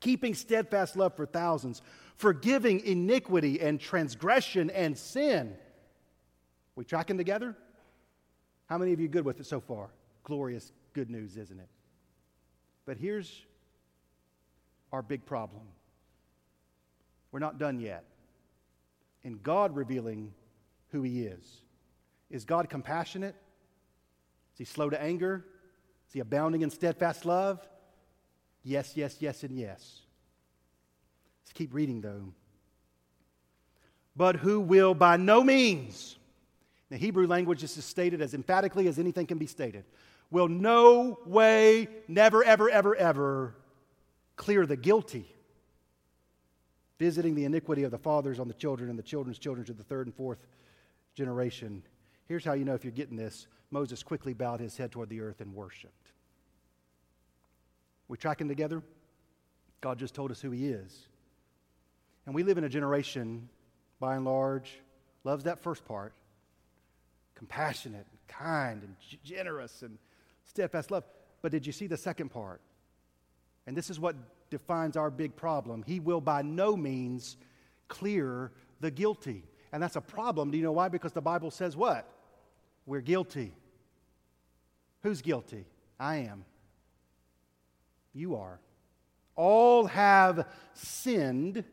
keeping 0.00 0.34
steadfast 0.34 0.96
love 0.96 1.16
for 1.16 1.26
thousands, 1.26 1.82
forgiving 2.16 2.80
iniquity 2.80 3.60
and 3.60 3.80
transgression 3.80 4.70
and 4.70 4.96
sin. 4.96 5.56
We 6.76 6.84
tracking 6.84 7.18
together? 7.18 7.56
How 8.66 8.78
many 8.78 8.92
of 8.92 9.00
you 9.00 9.08
good 9.08 9.24
with 9.24 9.40
it 9.40 9.46
so 9.46 9.60
far? 9.60 9.90
Glorious 10.22 10.72
good 10.92 11.10
news, 11.10 11.36
isn't 11.36 11.58
it? 11.58 11.68
But 12.86 12.96
here's 12.96 13.44
our 14.92 15.02
big 15.02 15.24
problem. 15.26 15.62
We're 17.32 17.40
not 17.40 17.58
done 17.58 17.80
yet. 17.80 18.04
In 19.22 19.38
God 19.42 19.74
revealing 19.74 20.32
who 20.90 21.02
He 21.02 21.22
is. 21.22 21.62
Is 22.30 22.44
God 22.44 22.68
compassionate? 22.68 23.34
Is 24.54 24.58
He 24.58 24.64
slow 24.64 24.88
to 24.90 25.00
anger? 25.00 25.44
Is 26.08 26.12
He 26.12 26.20
abounding 26.20 26.62
in 26.62 26.70
steadfast 26.70 27.24
love? 27.24 27.66
Yes, 28.62 28.92
yes, 28.96 29.16
yes, 29.20 29.42
and 29.42 29.58
yes. 29.58 30.03
Let's 31.44 31.52
keep 31.52 31.74
reading 31.74 32.00
though. 32.00 32.32
But 34.16 34.36
who 34.36 34.60
will 34.60 34.94
by 34.94 35.16
no 35.16 35.42
means, 35.42 36.16
the 36.90 36.96
Hebrew 36.96 37.26
language 37.26 37.62
is 37.62 37.72
stated 37.84 38.22
as 38.22 38.34
emphatically 38.34 38.86
as 38.86 38.98
anything 38.98 39.26
can 39.26 39.38
be 39.38 39.46
stated, 39.46 39.84
will 40.30 40.48
no 40.48 41.18
way, 41.26 41.88
never, 42.08 42.44
ever, 42.44 42.70
ever, 42.70 42.94
ever 42.94 43.54
clear 44.36 44.66
the 44.66 44.76
guilty, 44.76 45.26
visiting 46.98 47.34
the 47.34 47.44
iniquity 47.44 47.82
of 47.82 47.90
the 47.90 47.98
fathers 47.98 48.38
on 48.38 48.48
the 48.48 48.54
children 48.54 48.88
and 48.88 48.98
the 48.98 49.02
children's 49.02 49.38
children 49.38 49.66
to 49.66 49.72
the 49.72 49.84
third 49.84 50.06
and 50.06 50.14
fourth 50.14 50.46
generation. 51.14 51.82
Here's 52.26 52.44
how 52.44 52.52
you 52.52 52.64
know 52.64 52.74
if 52.74 52.84
you're 52.84 52.92
getting 52.92 53.16
this 53.16 53.46
Moses 53.70 54.02
quickly 54.02 54.32
bowed 54.32 54.60
his 54.60 54.76
head 54.76 54.92
toward 54.92 55.08
the 55.08 55.20
earth 55.20 55.40
and 55.40 55.52
worshiped. 55.54 56.12
We 58.08 58.16
tracking 58.16 58.48
together? 58.48 58.82
God 59.80 59.98
just 59.98 60.14
told 60.14 60.30
us 60.30 60.40
who 60.40 60.50
He 60.50 60.68
is. 60.68 61.08
And 62.26 62.34
we 62.34 62.42
live 62.42 62.58
in 62.58 62.64
a 62.64 62.68
generation, 62.68 63.48
by 64.00 64.16
and 64.16 64.24
large, 64.24 64.80
loves 65.24 65.44
that 65.44 65.60
first 65.60 65.84
part 65.84 66.12
compassionate, 67.34 68.06
and 68.10 68.18
kind, 68.28 68.82
and 68.82 68.94
generous, 69.24 69.82
and 69.82 69.98
steadfast 70.44 70.90
love. 70.90 71.04
But 71.42 71.52
did 71.52 71.66
you 71.66 71.72
see 71.72 71.86
the 71.86 71.96
second 71.96 72.30
part? 72.30 72.60
And 73.66 73.76
this 73.76 73.90
is 73.90 73.98
what 73.98 74.16
defines 74.50 74.96
our 74.96 75.10
big 75.10 75.36
problem. 75.36 75.82
He 75.86 76.00
will 76.00 76.20
by 76.20 76.42
no 76.42 76.76
means 76.76 77.36
clear 77.88 78.52
the 78.80 78.90
guilty. 78.90 79.42
And 79.72 79.82
that's 79.82 79.96
a 79.96 80.00
problem. 80.00 80.50
Do 80.50 80.56
you 80.56 80.64
know 80.64 80.72
why? 80.72 80.88
Because 80.88 81.12
the 81.12 81.20
Bible 81.20 81.50
says 81.50 81.76
what? 81.76 82.08
We're 82.86 83.00
guilty. 83.00 83.52
Who's 85.02 85.20
guilty? 85.20 85.66
I 85.98 86.16
am. 86.16 86.44
You 88.12 88.36
are. 88.36 88.60
All 89.36 89.86
have 89.86 90.46
sinned 90.74 91.64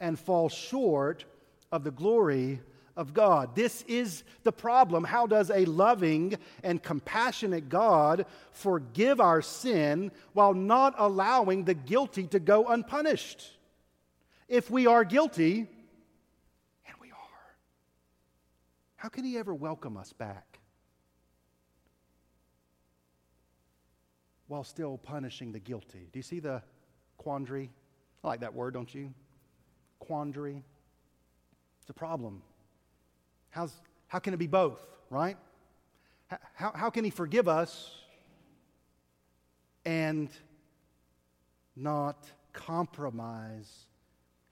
and 0.00 0.18
fall 0.18 0.48
short 0.48 1.24
of 1.72 1.84
the 1.84 1.90
glory 1.90 2.60
of 2.96 3.14
God. 3.14 3.54
This 3.54 3.84
is 3.86 4.24
the 4.42 4.52
problem. 4.52 5.04
How 5.04 5.26
does 5.26 5.50
a 5.50 5.64
loving 5.64 6.34
and 6.62 6.82
compassionate 6.82 7.68
God 7.68 8.26
forgive 8.52 9.20
our 9.20 9.42
sin 9.42 10.10
while 10.32 10.54
not 10.54 10.94
allowing 10.98 11.64
the 11.64 11.74
guilty 11.74 12.26
to 12.28 12.40
go 12.40 12.66
unpunished? 12.66 13.52
If 14.48 14.70
we 14.70 14.86
are 14.86 15.04
guilty, 15.04 15.58
and 15.58 16.96
we 17.00 17.10
are, 17.10 17.54
how 18.96 19.08
can 19.08 19.24
He 19.24 19.38
ever 19.38 19.54
welcome 19.54 19.96
us 19.96 20.12
back? 20.12 20.58
while 24.48 24.64
still 24.64 24.98
punishing 24.98 25.52
the 25.52 25.60
guilty. 25.60 26.08
Do 26.10 26.18
you 26.18 26.22
see 26.22 26.40
the 26.40 26.62
quandary? 27.18 27.70
I 28.24 28.28
like 28.28 28.40
that 28.40 28.54
word, 28.54 28.74
don't 28.74 28.92
you? 28.92 29.12
Quandary. 29.98 30.62
It's 31.80 31.90
a 31.90 31.94
problem. 31.94 32.42
How's, 33.50 33.72
how 34.08 34.18
can 34.18 34.34
it 34.34 34.38
be 34.38 34.46
both, 34.46 34.80
right? 35.10 35.36
How, 36.54 36.72
how 36.74 36.90
can 36.90 37.04
he 37.04 37.10
forgive 37.10 37.48
us 37.48 37.90
and 39.84 40.28
not 41.74 42.30
compromise 42.52 43.86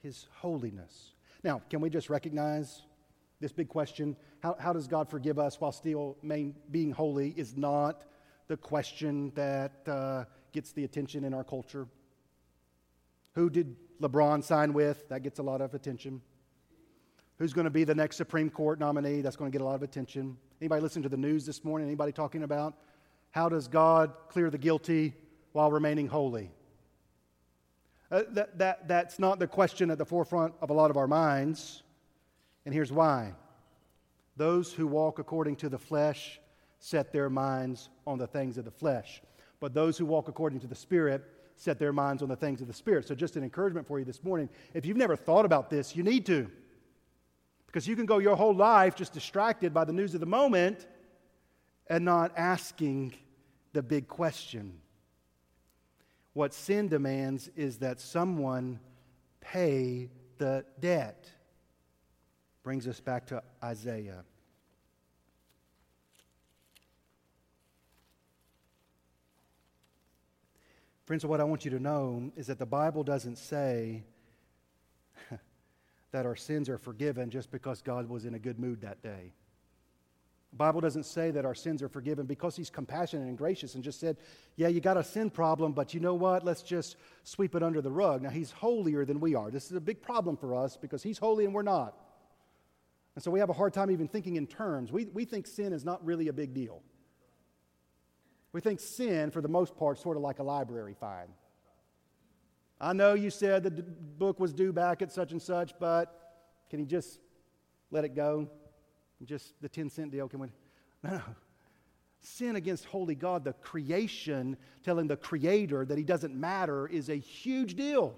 his 0.03 0.27
holiness? 0.37 1.13
Now, 1.45 1.61
can 1.69 1.81
we 1.81 1.91
just 1.91 2.09
recognize 2.09 2.83
this 3.41 3.53
big 3.53 3.69
question? 3.69 4.17
How, 4.41 4.57
how 4.59 4.73
does 4.73 4.87
God 4.87 5.11
forgive 5.11 5.39
us 5.39 5.61
while 5.61 5.73
still 5.73 6.17
main, 6.23 6.55
being 6.71 6.93
holy 6.93 7.35
is 7.37 7.57
not 7.57 8.05
the 8.49 8.57
question 8.57 9.33
that 9.35 9.87
uh, 9.87 10.25
gets 10.53 10.73
the 10.73 10.85
attention 10.85 11.25
in 11.25 11.35
our 11.35 11.45
culture. 11.45 11.87
Who 13.35 13.51
did 13.51 13.77
LeBron 14.01 14.43
sign 14.43 14.73
with? 14.73 15.09
That 15.09 15.23
gets 15.23 15.39
a 15.39 15.43
lot 15.43 15.61
of 15.61 15.75
attention. 15.75 16.21
Who's 17.39 17.53
going 17.53 17.65
to 17.65 17.71
be 17.71 17.85
the 17.85 17.95
next 17.95 18.17
Supreme 18.17 18.51
Court 18.51 18.79
nominee? 18.81 19.21
That's 19.21 19.37
going 19.37 19.51
to 19.51 19.57
get 19.57 19.63
a 19.63 19.65
lot 19.65 19.75
of 19.75 19.83
attention. 19.83 20.37
Anybody 20.61 20.81
listening 20.81 21.03
to 21.03 21.09
the 21.09 21.17
news 21.17 21.45
this 21.45 21.65
morning? 21.65 21.87
Anybody 21.87 22.13
talking 22.13 22.43
about 22.43 22.75
how 23.31 23.49
does 23.49 23.69
God 23.69 24.15
clear 24.29 24.49
the 24.49 24.59
guilty 24.59 25.15
while 25.53 25.71
remaining 25.71 26.09
holy? 26.09 26.51
Uh, 28.11 28.23
that, 28.31 28.57
that, 28.59 28.89
that's 28.89 29.19
not 29.19 29.39
the 29.39 29.47
question 29.47 29.91
at 29.91 29.99
the 29.99 30.05
forefront 30.05 30.55
of 30.63 30.71
a 30.71 30.73
lot 30.73 30.91
of 30.91 30.97
our 30.97 31.09
minds. 31.09 31.83
And 32.65 32.73
here's 32.73 32.93
why 32.93 33.35
those 34.37 34.73
who 34.73 34.87
walk 34.87 35.19
according 35.19 35.57
to 35.57 35.69
the 35.69 35.79
flesh 35.79 36.41
set 36.79 37.13
their 37.13 37.29
minds 37.29 37.89
on 38.07 38.19
the 38.19 38.27
things 38.27 38.59
of 38.59 38.65
the 38.65 38.71
flesh. 38.71 39.23
But 39.61 39.75
those 39.75 39.97
who 39.97 40.07
walk 40.07 40.29
according 40.29 40.61
to 40.61 40.67
the 40.67 40.75
Spirit 40.75 41.25
set 41.57 41.79
their 41.79 41.93
minds 41.93 42.23
on 42.23 42.29
the 42.29 42.37
things 42.37 42.61
of 42.61 42.69
the 42.69 42.73
Spirit. 42.73 43.09
So, 43.09 43.15
just 43.15 43.37
an 43.37 43.43
encouragement 43.43 43.87
for 43.87 43.99
you 43.99 44.05
this 44.05 44.23
morning. 44.23 44.49
If 44.75 44.87
you've 44.87 44.97
never 44.97 45.17
thought 45.17 45.45
about 45.45 45.71
this, 45.71 45.97
you 45.97 46.03
need 46.03 46.27
to. 46.27 46.51
Because 47.67 47.89
you 47.89 47.97
can 47.97 48.07
go 48.07 48.19
your 48.19 48.37
whole 48.37 48.55
life 48.55 48.95
just 48.95 49.13
distracted 49.13 49.75
by 49.75 49.85
the 49.85 49.93
news 49.93 50.15
of 50.15 50.21
the 50.21 50.27
moment 50.27 50.87
and 51.89 52.05
not 52.05 52.33
asking 52.37 53.15
the 53.73 53.83
big 53.83 54.09
question. 54.09 54.81
What 56.33 56.53
sin 56.53 56.89
demands 56.89 57.51
is 57.57 57.79
that 57.79 58.01
someone 58.01 58.81
pay 59.41 60.11
the 60.39 60.65
debt. 60.81 61.31
Brings 62.63 62.87
us 62.87 63.01
back 63.01 63.27
to 63.29 63.43
Isaiah. 63.63 64.25
Friends, 71.07 71.25
what 71.25 71.41
I 71.41 71.45
want 71.45 71.65
you 71.65 71.71
to 71.71 71.79
know 71.79 72.33
is 72.35 72.49
that 72.49 72.59
the 72.59 72.67
Bible 72.67 73.05
doesn't 73.05 73.39
say 73.39 74.03
that 76.11 76.27
our 76.27 76.35
sins 76.35 76.69
are 76.69 76.79
forgiven 76.79 77.31
just 77.31 77.53
because 77.53 77.81
God 77.81 78.09
was 78.09 78.25
in 78.25 78.35
a 78.35 78.41
good 78.41 78.59
mood 78.59 78.81
that 78.81 79.01
day. 79.05 79.33
The 80.51 80.57
Bible 80.57 80.81
doesn't 80.81 81.07
say 81.07 81.31
that 81.31 81.45
our 81.45 81.55
sins 81.55 81.81
are 81.81 81.89
forgiven 81.89 82.27
because 82.27 82.57
He's 82.57 82.71
compassionate 82.71 83.29
and 83.29 83.39
gracious 83.39 83.77
and 83.77 83.85
just 83.85 84.01
said, 84.01 84.17
Yeah, 84.57 84.67
you 84.67 84.81
got 84.81 84.97
a 84.97 85.05
sin 85.05 85.31
problem, 85.31 85.73
but 85.73 85.95
you 85.95 86.01
know 86.01 86.15
what? 86.15 86.45
Let's 86.45 86.63
just 86.63 86.97
sweep 87.23 87.55
it 87.55 87.63
under 87.63 87.81
the 87.81 87.91
rug. 87.91 88.23
Now, 88.23 88.31
He's 88.31 88.51
holier 88.51 89.05
than 89.05 89.21
we 89.21 89.37
are. 89.37 89.53
This 89.53 89.67
is 89.67 89.77
a 89.77 89.81
big 89.81 90.03
problem 90.03 90.37
for 90.37 90.57
us 90.57 90.77
because 90.77 91.05
He's 91.05 91.19
holy 91.19 91.45
and 91.45 91.55
we're 91.55 91.63
not. 91.63 91.95
And 93.15 93.23
so 93.23 93.31
we 93.31 93.39
have 93.39 93.49
a 93.49 93.53
hard 93.53 93.73
time 93.73 93.93
even 93.93 94.09
thinking 94.09 94.35
in 94.35 94.49
terms. 94.49 94.91
We, 94.91 95.07
we 95.07 95.25
think 95.25 95.47
sin 95.47 95.73
is 95.73 95.85
not 95.85 96.05
really 96.05 96.27
a 96.27 96.33
big 96.33 96.53
deal. 96.53 96.83
We 98.57 98.63
think 98.63 98.81
sin, 98.81 99.31
for 99.31 99.43
the 99.43 99.51
most 99.51 99.77
part, 99.77 99.99
sort 99.99 100.17
of 100.17 100.23
like 100.23 100.39
a 100.39 100.43
library 100.43 100.97
fine. 100.99 101.29
I 102.81 102.95
know 102.95 103.13
you 103.13 103.29
said 103.29 103.65
the 103.65 103.71
book 103.71 104.41
was 104.41 104.55
due 104.55 104.73
back 104.73 105.03
at 105.03 105.13
such 105.13 105.33
and 105.33 105.43
such, 105.43 105.79
but 105.79 106.41
can 106.71 106.81
you 106.81 106.87
just 106.87 107.21
let 107.91 108.07
it 108.07 108.15
go? 108.15 108.49
Just 109.27 109.61
the 109.61 109.69
10 109.69 109.91
cent 109.91 110.11
deal, 110.11 110.27
can 110.27 110.41
we? 110.41 110.49
No, 111.03 111.11
no. 111.11 111.21
Sin 112.21 112.57
against 112.57 112.87
holy 112.87 113.15
God, 113.15 113.45
the 113.45 113.53
creation, 113.53 114.57
telling 114.83 115.07
the 115.07 115.19
creator 115.19 115.85
that 115.85 115.99
he 115.99 116.05
doesn't 116.05 116.35
matter, 116.35 116.87
is 116.87 117.11
a 117.11 117.17
huge 117.17 117.77
deal. 117.77 118.15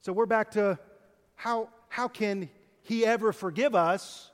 So 0.00 0.14
we're 0.14 0.24
back 0.24 0.52
to 0.52 0.78
how, 1.34 1.68
how 1.90 2.08
can 2.08 2.48
he 2.80 3.04
ever 3.04 3.34
forgive 3.34 3.74
us, 3.74 4.30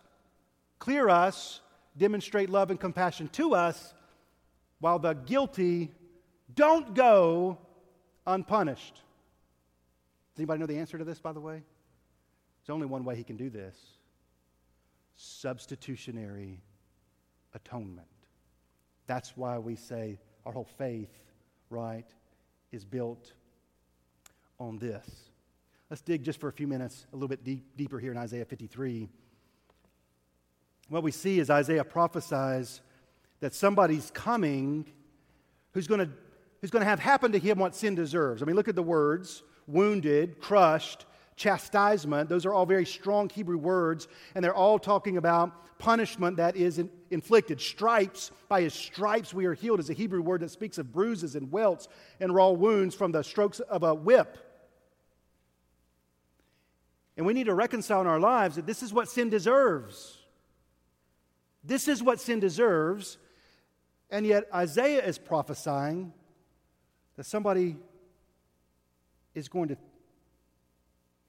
clear 0.79 1.09
us, 1.09 1.61
demonstrate 1.97 2.51
love 2.51 2.71
and 2.71 2.79
compassion 2.79 3.27
to 3.31 3.57
us 3.57 3.95
while 4.83 4.99
the 4.99 5.13
guilty 5.13 5.93
don't 6.57 6.93
go 6.93 7.57
unpunished. 8.27 8.95
Does 8.95 10.41
anybody 10.41 10.59
know 10.59 10.67
the 10.67 10.79
answer 10.79 10.99
to 10.99 11.05
this, 11.05 11.21
by 11.21 11.33
the 11.33 11.39
way? 11.39 11.63
There's 12.61 12.75
only 12.75 12.87
one 12.87 13.05
way 13.05 13.15
he 13.15 13.23
can 13.23 13.37
do 13.37 13.49
this 13.49 13.77
substitutionary 15.15 16.61
atonement. 17.55 18.09
That's 19.07 19.37
why 19.37 19.57
we 19.59 19.77
say 19.77 20.19
our 20.45 20.53
whole 20.53 20.69
faith, 20.79 21.13
right, 21.71 22.07
is 22.73 22.85
built 22.85 23.35
on 24.59 24.79
this. 24.79 25.07
Let's 25.91 26.03
dig 26.03 26.25
just 26.25 26.41
for 26.41 26.49
a 26.49 26.53
few 26.53 26.67
minutes 26.67 27.07
a 27.13 27.15
little 27.15 27.29
bit 27.29 27.45
deep, 27.45 27.77
deeper 27.77 28.01
here 28.01 28.11
in 28.11 28.19
Isaiah 28.19 28.47
53. 28.47 29.09
What 30.89 31.05
we 31.05 31.13
see 31.13 31.39
is 31.39 31.51
Isaiah 31.51 31.85
prophesies 31.85 32.81
that 33.43 33.53
somebody's 33.53 34.11
coming 34.13 34.87
who's 35.73 35.89
going 35.89 36.01
to 36.01 36.09
who's 36.61 36.71
going 36.71 36.81
to 36.81 36.89
have 36.89 37.01
happen 37.01 37.33
to 37.33 37.41
him 37.41 37.59
what 37.59 37.75
sin 37.75 37.97
deserves. 37.97 38.41
I 38.41 38.47
mean, 38.47 38.55
look 38.55 38.69
at 38.69 38.77
the 38.77 38.85
words 38.85 39.43
wounded, 39.67 40.41
crushed, 40.41 41.07
chastisement. 41.35 42.29
Those 42.29 42.47
are 42.47 42.55
all 42.55 42.67
very 42.67 42.87
strong 42.87 43.29
Hebrew 43.29 43.59
words, 43.59 44.07
and 44.35 44.45
they're 44.45 44.55
all 44.55 44.79
talking 44.79 45.17
about 45.17 45.79
punishment 45.79 46.37
that 46.37 46.57
is 46.57 46.79
in, 46.79 46.89
inflicted. 47.11 47.61
Stripes, 47.61 48.31
by 48.49 48.63
his 48.63 48.75
stripes 48.75 49.35
we 49.35 49.47
are 49.47 49.55
healed, 49.55 49.81
is 49.81 49.91
a 49.91 49.95
Hebrew 49.95 50.23
word 50.23 50.41
that 50.43 50.53
speaks 50.53 50.79
of 50.79 50.93
bruises 50.93 51.35
and 51.35 51.51
welts 51.51 51.89
and 52.21 52.33
raw 52.33 52.51
wounds 52.51 52.95
from 52.95 53.11
the 53.11 53.25
strokes 53.25 53.59
of 53.59 53.83
a 53.83 53.93
whip. 53.93 54.39
And 57.17 57.27
we 57.27 57.35
need 57.35 57.47
to 57.47 57.55
reconcile 57.55 58.01
in 58.03 58.07
our 58.07 58.21
lives 58.21 58.55
that 58.55 58.67
this 58.67 58.85
is 58.85 58.93
what 58.93 59.09
sin 59.09 59.31
deserves. 59.31 60.19
This 61.65 61.89
is 61.89 62.03
what 62.03 62.21
sin 62.21 62.39
deserves. 62.39 63.19
And 64.13 64.27
yet, 64.27 64.47
Isaiah 64.55 65.03
is 65.03 65.17
prophesying 65.17 66.13
that 67.17 67.25
somebody 67.25 67.77
is 69.35 69.49
going 69.49 69.69
to 69.69 69.77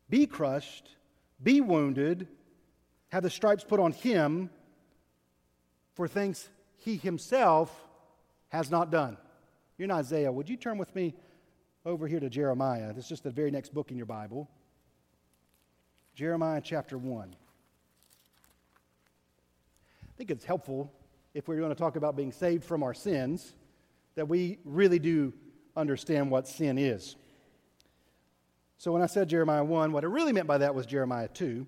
be 0.10 0.28
crushed, 0.28 0.90
be 1.42 1.62
wounded, 1.62 2.28
have 3.08 3.24
the 3.24 3.30
stripes 3.30 3.64
put 3.64 3.80
on 3.80 3.94
him 3.94 4.50
for 5.94 6.10
things 6.10 6.50
he 6.76 6.98
himself 6.98 7.74
has 8.50 8.70
not 8.70 8.92
done. 8.92 9.16
You're 9.78 9.86
in 9.86 9.92
Isaiah. 9.92 10.30
Would 10.30 10.50
you 10.50 10.58
turn 10.58 10.78
with 10.78 10.94
me 10.94 11.16
over 11.86 12.06
here 12.06 12.20
to 12.20 12.30
Jeremiah? 12.30 12.92
This 12.92 13.06
is 13.06 13.10
just 13.10 13.24
the 13.24 13.32
very 13.32 13.50
next 13.50 13.74
book 13.74 13.92
in 13.92 13.98
your 13.98 14.06
Bible. 14.06 14.50
Jeremiah 16.16 16.60
chapter 16.62 16.98
1. 16.98 17.34
I 20.04 20.18
think 20.18 20.32
it's 20.32 20.44
helpful 20.44 20.92
if 21.34 21.48
we're 21.48 21.58
going 21.58 21.70
to 21.70 21.76
talk 21.76 21.96
about 21.96 22.16
being 22.16 22.32
saved 22.32 22.64
from 22.64 22.84
our 22.84 22.94
sins 22.94 23.54
that 24.16 24.28
we 24.28 24.60
really 24.64 25.00
do 25.00 25.34
understand 25.76 26.30
what 26.30 26.48
sin 26.48 26.78
is. 26.78 27.16
So 28.78 28.92
when 28.92 29.02
I 29.02 29.08
said 29.08 29.30
Jeremiah 29.30 29.64
1, 29.64 29.92
what 29.92 30.04
I 30.04 30.08
really 30.08 30.34
meant 30.34 30.48
by 30.48 30.60
that 30.60 30.76
was 30.76 30.86
Jeremiah 30.86 31.28
2, 31.30 31.66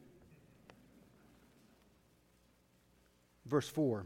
verse 3.46 3.70
4. 3.70 4.06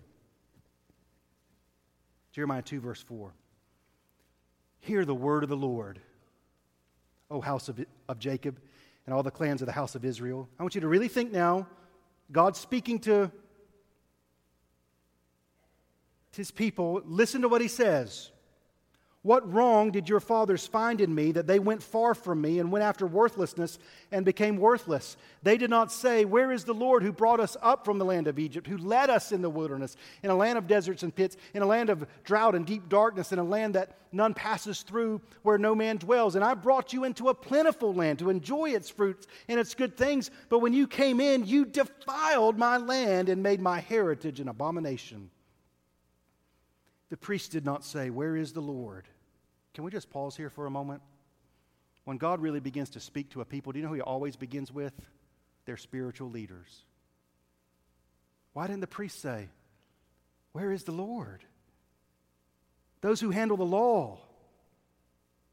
Jeremiah 2.31 2.61
2, 2.61 2.79
verse 2.79 3.01
4. 3.01 3.33
Hear 4.81 5.03
the 5.03 5.15
word 5.15 5.43
of 5.43 5.49
the 5.49 5.57
Lord, 5.57 5.99
O 7.29 7.41
house 7.41 7.67
of, 7.67 7.83
of 8.07 8.19
Jacob, 8.19 8.59
and 9.05 9.13
all 9.13 9.23
the 9.23 9.31
clans 9.31 9.61
of 9.61 9.65
the 9.65 9.71
house 9.71 9.95
of 9.95 10.05
Israel. 10.05 10.47
I 10.59 10.63
want 10.63 10.75
you 10.75 10.81
to 10.81 10.87
really 10.87 11.07
think 11.07 11.31
now 11.31 11.67
God's 12.31 12.59
speaking 12.59 12.99
to 12.99 13.31
his 16.37 16.51
people. 16.51 17.01
Listen 17.05 17.41
to 17.41 17.49
what 17.49 17.61
he 17.61 17.67
says. 17.67 18.31
What 19.21 19.51
wrong 19.51 19.91
did 19.91 20.07
your 20.07 20.21
fathers 20.21 20.65
find 20.65 21.01
in 21.01 21.13
me 21.13 21.33
that 21.33 21.45
they 21.45 21.59
went 21.59 21.83
far 21.83 22.15
from 22.15 22.39
me 22.39 22.57
and 22.59 22.71
went 22.71 22.85
after 22.85 23.05
worthlessness 23.05 23.77
and 24.13 24.23
became 24.23 24.55
worthless? 24.55 25.17
They 25.43 25.57
did 25.57 25.69
not 25.69 25.91
say, 25.91 26.23
Where 26.23 26.53
is 26.53 26.63
the 26.63 26.73
Lord 26.73 27.03
who 27.03 27.11
brought 27.11 27.41
us 27.41 27.57
up 27.61 27.83
from 27.83 27.97
the 27.97 28.05
land 28.05 28.27
of 28.27 28.39
Egypt, 28.39 28.65
who 28.65 28.77
led 28.77 29.09
us 29.09 29.33
in 29.33 29.41
the 29.41 29.49
wilderness, 29.49 29.97
in 30.23 30.29
a 30.29 30.35
land 30.35 30.57
of 30.57 30.67
deserts 30.67 31.03
and 31.03 31.13
pits, 31.13 31.35
in 31.53 31.61
a 31.61 31.65
land 31.65 31.89
of 31.89 32.07
drought 32.23 32.55
and 32.55 32.65
deep 32.65 32.87
darkness, 32.87 33.33
in 33.33 33.39
a 33.39 33.43
land 33.43 33.75
that 33.75 33.97
none 34.13 34.33
passes 34.33 34.83
through, 34.83 35.19
where 35.41 35.57
no 35.57 35.75
man 35.75 35.97
dwells? 35.97 36.35
And 36.35 36.43
I 36.43 36.53
brought 36.53 36.93
you 36.93 37.03
into 37.03 37.27
a 37.27 37.33
plentiful 37.33 37.93
land 37.93 38.19
to 38.19 38.29
enjoy 38.29 38.69
its 38.69 38.89
fruits 38.89 39.27
and 39.49 39.59
its 39.59 39.75
good 39.75 39.97
things. 39.97 40.31
But 40.47 40.59
when 40.59 40.71
you 40.71 40.87
came 40.87 41.19
in, 41.19 41.45
you 41.45 41.65
defiled 41.65 42.57
my 42.57 42.77
land 42.77 43.27
and 43.27 43.43
made 43.43 43.59
my 43.59 43.81
heritage 43.81 44.39
an 44.39 44.47
abomination. 44.47 45.29
The 47.09 47.17
priest 47.17 47.51
did 47.51 47.65
not 47.65 47.83
say, 47.83 48.09
Where 48.09 48.35
is 48.35 48.53
the 48.53 48.61
Lord? 48.61 49.07
Can 49.73 49.83
we 49.83 49.91
just 49.91 50.09
pause 50.09 50.35
here 50.35 50.49
for 50.49 50.65
a 50.65 50.71
moment? 50.71 51.01
When 52.05 52.17
God 52.17 52.41
really 52.41 52.59
begins 52.59 52.91
to 52.91 52.99
speak 52.99 53.29
to 53.31 53.41
a 53.41 53.45
people, 53.45 53.71
do 53.71 53.79
you 53.79 53.83
know 53.83 53.89
who 53.89 53.95
he 53.95 54.01
always 54.01 54.35
begins 54.35 54.71
with? 54.71 54.93
Their 55.65 55.77
spiritual 55.77 56.29
leaders. 56.29 56.83
Why 58.53 58.67
didn't 58.67 58.81
the 58.81 58.87
priest 58.87 59.21
say, 59.21 59.49
Where 60.53 60.71
is 60.71 60.83
the 60.83 60.91
Lord? 60.91 61.43
Those 63.01 63.21
who 63.21 63.31
handle 63.31 63.57
the 63.57 63.63
law 63.63 64.19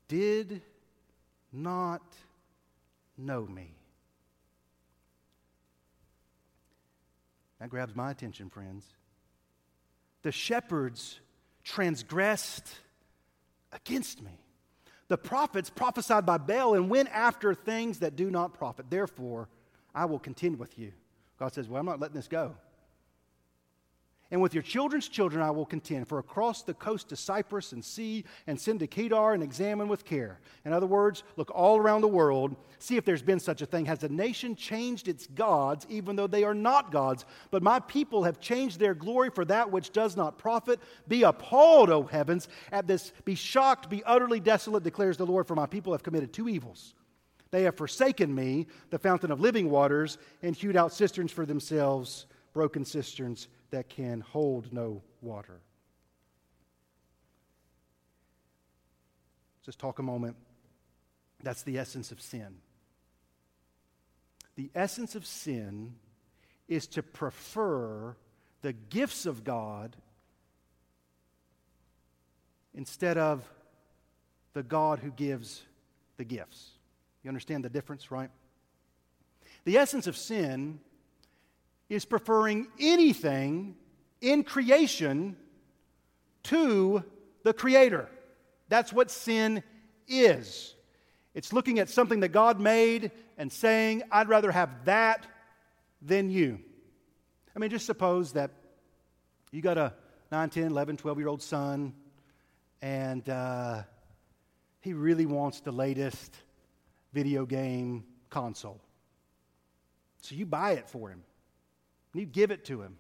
did 0.08 0.62
not 1.52 2.02
know 3.16 3.46
me. 3.46 3.74
That 7.60 7.70
grabs 7.70 7.94
my 7.94 8.10
attention, 8.10 8.50
friends. 8.50 8.84
The 10.22 10.32
shepherds 10.32 11.20
transgressed 11.66 12.76
against 13.72 14.22
me. 14.22 14.30
The 15.08 15.18
prophets 15.18 15.68
prophesied 15.68 16.24
by 16.24 16.38
Baal 16.38 16.74
and 16.74 16.88
went 16.88 17.08
after 17.10 17.54
things 17.54 17.98
that 17.98 18.16
do 18.16 18.30
not 18.30 18.54
profit. 18.54 18.86
Therefore, 18.88 19.48
I 19.94 20.04
will 20.06 20.18
contend 20.18 20.58
with 20.58 20.78
you. 20.78 20.92
God 21.38 21.52
says, 21.52 21.68
Well, 21.68 21.80
I'm 21.80 21.86
not 21.86 22.00
letting 22.00 22.16
this 22.16 22.28
go. 22.28 22.54
And 24.30 24.42
with 24.42 24.54
your 24.54 24.62
children's 24.62 25.08
children 25.08 25.40
I 25.40 25.52
will 25.52 25.64
contend, 25.64 26.08
for 26.08 26.18
across 26.18 26.62
the 26.62 26.74
coast 26.74 27.10
to 27.10 27.16
Cyprus 27.16 27.70
and 27.70 27.84
see 27.84 28.24
and 28.48 28.60
send 28.60 28.80
to 28.80 28.88
Kedar 28.88 29.34
and 29.34 29.42
examine 29.42 29.86
with 29.86 30.04
care. 30.04 30.40
In 30.64 30.72
other 30.72 30.86
words, 30.86 31.22
look 31.36 31.50
all 31.54 31.78
around 31.78 32.00
the 32.00 32.08
world, 32.08 32.56
see 32.80 32.96
if 32.96 33.04
there's 33.04 33.22
been 33.22 33.38
such 33.38 33.62
a 33.62 33.66
thing. 33.66 33.86
Has 33.86 34.02
a 34.02 34.08
nation 34.08 34.56
changed 34.56 35.06
its 35.06 35.28
gods, 35.28 35.86
even 35.88 36.16
though 36.16 36.26
they 36.26 36.42
are 36.42 36.54
not 36.54 36.90
gods? 36.90 37.24
But 37.52 37.62
my 37.62 37.78
people 37.78 38.24
have 38.24 38.40
changed 38.40 38.80
their 38.80 38.94
glory 38.94 39.30
for 39.30 39.44
that 39.44 39.70
which 39.70 39.92
does 39.92 40.16
not 40.16 40.38
profit. 40.38 40.80
Be 41.06 41.22
appalled, 41.22 41.90
O 41.90 42.02
heavens, 42.02 42.48
at 42.72 42.88
this. 42.88 43.12
Be 43.24 43.36
shocked, 43.36 43.88
be 43.88 44.02
utterly 44.02 44.40
desolate, 44.40 44.82
declares 44.82 45.16
the 45.16 45.26
Lord, 45.26 45.46
for 45.46 45.54
my 45.54 45.66
people 45.66 45.92
have 45.92 46.02
committed 46.02 46.32
two 46.32 46.48
evils. 46.48 46.94
They 47.52 47.62
have 47.62 47.76
forsaken 47.76 48.34
me, 48.34 48.66
the 48.90 48.98
fountain 48.98 49.30
of 49.30 49.40
living 49.40 49.70
waters, 49.70 50.18
and 50.42 50.56
hewed 50.56 50.76
out 50.76 50.92
cisterns 50.92 51.30
for 51.30 51.46
themselves, 51.46 52.26
broken 52.52 52.84
cisterns 52.84 53.46
that 53.70 53.88
can 53.88 54.20
hold 54.20 54.72
no 54.72 55.02
water. 55.20 55.60
Just 59.64 59.78
talk 59.78 59.98
a 59.98 60.02
moment. 60.02 60.36
That's 61.42 61.62
the 61.62 61.78
essence 61.78 62.12
of 62.12 62.20
sin. 62.20 62.58
The 64.54 64.70
essence 64.74 65.14
of 65.14 65.26
sin 65.26 65.96
is 66.68 66.86
to 66.88 67.02
prefer 67.02 68.16
the 68.62 68.72
gifts 68.72 69.26
of 69.26 69.44
God 69.44 69.96
instead 72.74 73.18
of 73.18 73.42
the 74.52 74.62
God 74.62 75.00
who 75.00 75.10
gives 75.10 75.62
the 76.16 76.24
gifts. 76.24 76.70
You 77.22 77.28
understand 77.28 77.64
the 77.64 77.68
difference, 77.68 78.10
right? 78.10 78.30
The 79.64 79.78
essence 79.78 80.06
of 80.06 80.16
sin 80.16 80.80
is 81.88 82.04
preferring 82.04 82.68
anything 82.78 83.76
in 84.20 84.42
creation 84.42 85.36
to 86.44 87.04
the 87.42 87.52
Creator. 87.52 88.08
That's 88.68 88.92
what 88.92 89.10
sin 89.10 89.62
is. 90.08 90.74
It's 91.34 91.52
looking 91.52 91.78
at 91.78 91.88
something 91.88 92.20
that 92.20 92.30
God 92.30 92.58
made 92.58 93.10
and 93.36 93.52
saying, 93.52 94.02
I'd 94.10 94.28
rather 94.28 94.50
have 94.50 94.84
that 94.86 95.26
than 96.00 96.30
you. 96.30 96.60
I 97.54 97.58
mean, 97.58 97.70
just 97.70 97.86
suppose 97.86 98.32
that 98.32 98.50
you 99.52 99.62
got 99.62 99.78
a 99.78 99.94
9, 100.32 100.50
10, 100.50 100.64
11, 100.64 100.96
12 100.96 101.18
year 101.18 101.28
old 101.28 101.42
son, 101.42 101.94
and 102.82 103.28
uh, 103.28 103.82
he 104.80 104.92
really 104.92 105.26
wants 105.26 105.60
the 105.60 105.72
latest 105.72 106.36
video 107.12 107.46
game 107.46 108.04
console. 108.28 108.80
So 110.20 110.34
you 110.34 110.46
buy 110.46 110.72
it 110.72 110.88
for 110.88 111.10
him. 111.10 111.22
And 112.16 112.22
you 112.22 112.26
give 112.26 112.50
it 112.50 112.64
to 112.64 112.80
him. 112.80 112.96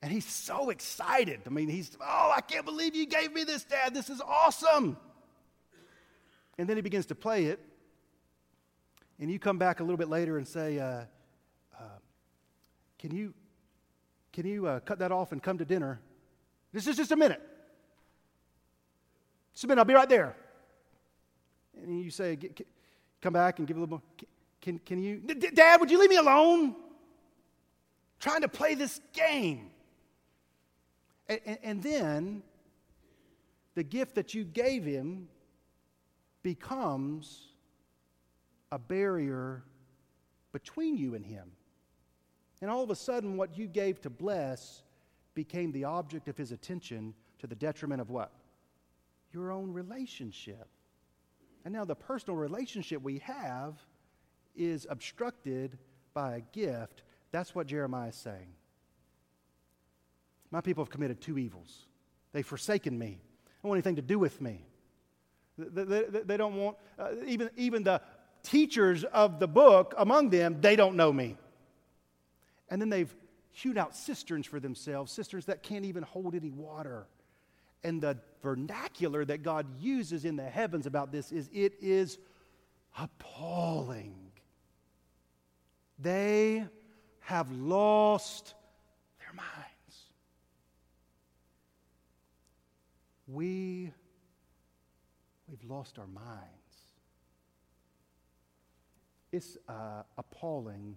And 0.00 0.12
he's 0.12 0.24
so 0.24 0.70
excited. 0.70 1.40
I 1.46 1.48
mean, 1.48 1.68
he's, 1.68 1.98
oh, 2.00 2.32
I 2.32 2.42
can't 2.42 2.64
believe 2.64 2.94
you 2.94 3.06
gave 3.06 3.34
me 3.34 3.42
this, 3.42 3.64
Dad. 3.64 3.92
This 3.92 4.08
is 4.08 4.20
awesome. 4.20 4.96
And 6.56 6.68
then 6.68 6.76
he 6.76 6.80
begins 6.80 7.06
to 7.06 7.16
play 7.16 7.46
it. 7.46 7.58
And 9.18 9.32
you 9.32 9.40
come 9.40 9.58
back 9.58 9.80
a 9.80 9.82
little 9.82 9.96
bit 9.96 10.08
later 10.08 10.38
and 10.38 10.46
say, 10.46 10.78
uh, 10.78 10.84
uh, 10.84 11.98
Can 13.00 13.16
you, 13.16 13.34
can 14.32 14.46
you 14.46 14.68
uh, 14.68 14.78
cut 14.78 15.00
that 15.00 15.10
off 15.10 15.32
and 15.32 15.42
come 15.42 15.58
to 15.58 15.64
dinner? 15.64 16.00
This 16.72 16.86
is 16.86 16.96
just 16.96 17.10
a 17.10 17.16
minute. 17.16 17.42
Just 19.54 19.64
a 19.64 19.66
minute, 19.66 19.80
I'll 19.80 19.86
be 19.86 19.94
right 19.94 20.08
there. 20.08 20.36
And 21.82 22.00
you 22.00 22.12
say, 22.12 22.38
Come 23.20 23.32
back 23.32 23.58
and 23.58 23.66
give 23.66 23.76
a 23.76 23.80
little 23.80 23.98
more. 23.98 24.02
Can, 24.60 24.78
can 24.78 25.02
you, 25.02 25.18
Dad, 25.18 25.80
would 25.80 25.90
you 25.90 25.98
leave 25.98 26.10
me 26.10 26.16
alone? 26.16 26.76
Trying 28.24 28.40
to 28.40 28.48
play 28.48 28.74
this 28.74 29.00
game. 29.12 29.70
And, 31.28 31.40
and, 31.46 31.58
and 31.62 31.82
then 31.82 32.42
the 33.76 33.84
gift 33.84 34.16
that 34.16 34.34
you 34.34 34.44
gave 34.44 34.84
him 34.84 35.28
becomes 36.42 37.48
a 38.72 38.78
barrier 38.78 39.62
between 40.52 40.96
you 40.96 41.14
and 41.14 41.24
Him. 41.24 41.50
And 42.60 42.70
all 42.70 42.82
of 42.82 42.90
a 42.90 42.96
sudden, 42.96 43.36
what 43.36 43.58
you 43.58 43.66
gave 43.66 44.00
to 44.02 44.10
bless 44.10 44.82
became 45.34 45.70
the 45.72 45.84
object 45.84 46.28
of 46.28 46.36
His 46.36 46.50
attention 46.52 47.14
to 47.40 47.46
the 47.46 47.54
detriment 47.54 48.00
of 48.00 48.10
what? 48.10 48.32
Your 49.32 49.52
own 49.52 49.72
relationship. 49.72 50.66
And 51.64 51.72
now 51.72 51.84
the 51.84 51.94
personal 51.94 52.36
relationship 52.36 53.02
we 53.02 53.18
have 53.18 53.74
is 54.56 54.86
obstructed 54.90 55.78
by 56.14 56.36
a 56.36 56.40
gift. 56.52 57.02
That's 57.34 57.52
what 57.52 57.66
Jeremiah 57.66 58.10
is 58.10 58.14
saying. 58.14 58.46
My 60.52 60.60
people 60.60 60.84
have 60.84 60.90
committed 60.90 61.20
two 61.20 61.36
evils. 61.36 61.86
They've 62.32 62.46
forsaken 62.46 62.96
me. 62.96 63.18
They 63.44 63.52
don't 63.60 63.70
want 63.70 63.78
anything 63.78 63.96
to 63.96 64.02
do 64.02 64.20
with 64.20 64.40
me. 64.40 64.64
They, 65.58 65.82
they, 65.82 66.20
they 66.20 66.36
don't 66.36 66.54
want, 66.54 66.76
uh, 66.96 67.08
even, 67.26 67.50
even 67.56 67.82
the 67.82 68.00
teachers 68.44 69.02
of 69.02 69.40
the 69.40 69.48
book 69.48 69.94
among 69.98 70.30
them, 70.30 70.60
they 70.60 70.76
don't 70.76 70.94
know 70.94 71.12
me. 71.12 71.36
And 72.70 72.80
then 72.80 72.88
they've 72.88 73.12
hewed 73.50 73.78
out 73.78 73.96
cisterns 73.96 74.46
for 74.46 74.60
themselves, 74.60 75.10
cisterns 75.10 75.46
that 75.46 75.64
can't 75.64 75.86
even 75.86 76.04
hold 76.04 76.36
any 76.36 76.50
water. 76.50 77.08
And 77.82 78.00
the 78.00 78.16
vernacular 78.44 79.24
that 79.24 79.42
God 79.42 79.66
uses 79.80 80.24
in 80.24 80.36
the 80.36 80.48
heavens 80.48 80.86
about 80.86 81.10
this 81.10 81.32
is 81.32 81.50
it 81.52 81.72
is 81.80 82.16
appalling. 82.96 84.14
They 85.98 86.66
have 87.24 87.50
lost 87.50 88.54
their 89.18 89.32
minds. 89.34 89.54
We, 93.26 93.90
we've 95.48 95.70
lost 95.70 95.98
our 95.98 96.06
minds. 96.06 96.44
It's 99.32 99.56
uh, 99.68 100.02
appalling 100.18 100.96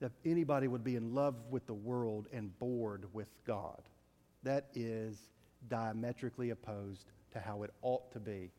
that 0.00 0.12
anybody 0.24 0.68
would 0.68 0.84
be 0.84 0.96
in 0.96 1.14
love 1.14 1.36
with 1.50 1.66
the 1.66 1.74
world 1.74 2.26
and 2.32 2.56
bored 2.58 3.06
with 3.12 3.28
God. 3.46 3.80
That 4.42 4.66
is 4.74 5.16
diametrically 5.68 6.50
opposed 6.50 7.06
to 7.32 7.38
how 7.38 7.62
it 7.62 7.70
ought 7.80 8.10
to 8.12 8.20
be. 8.20 8.50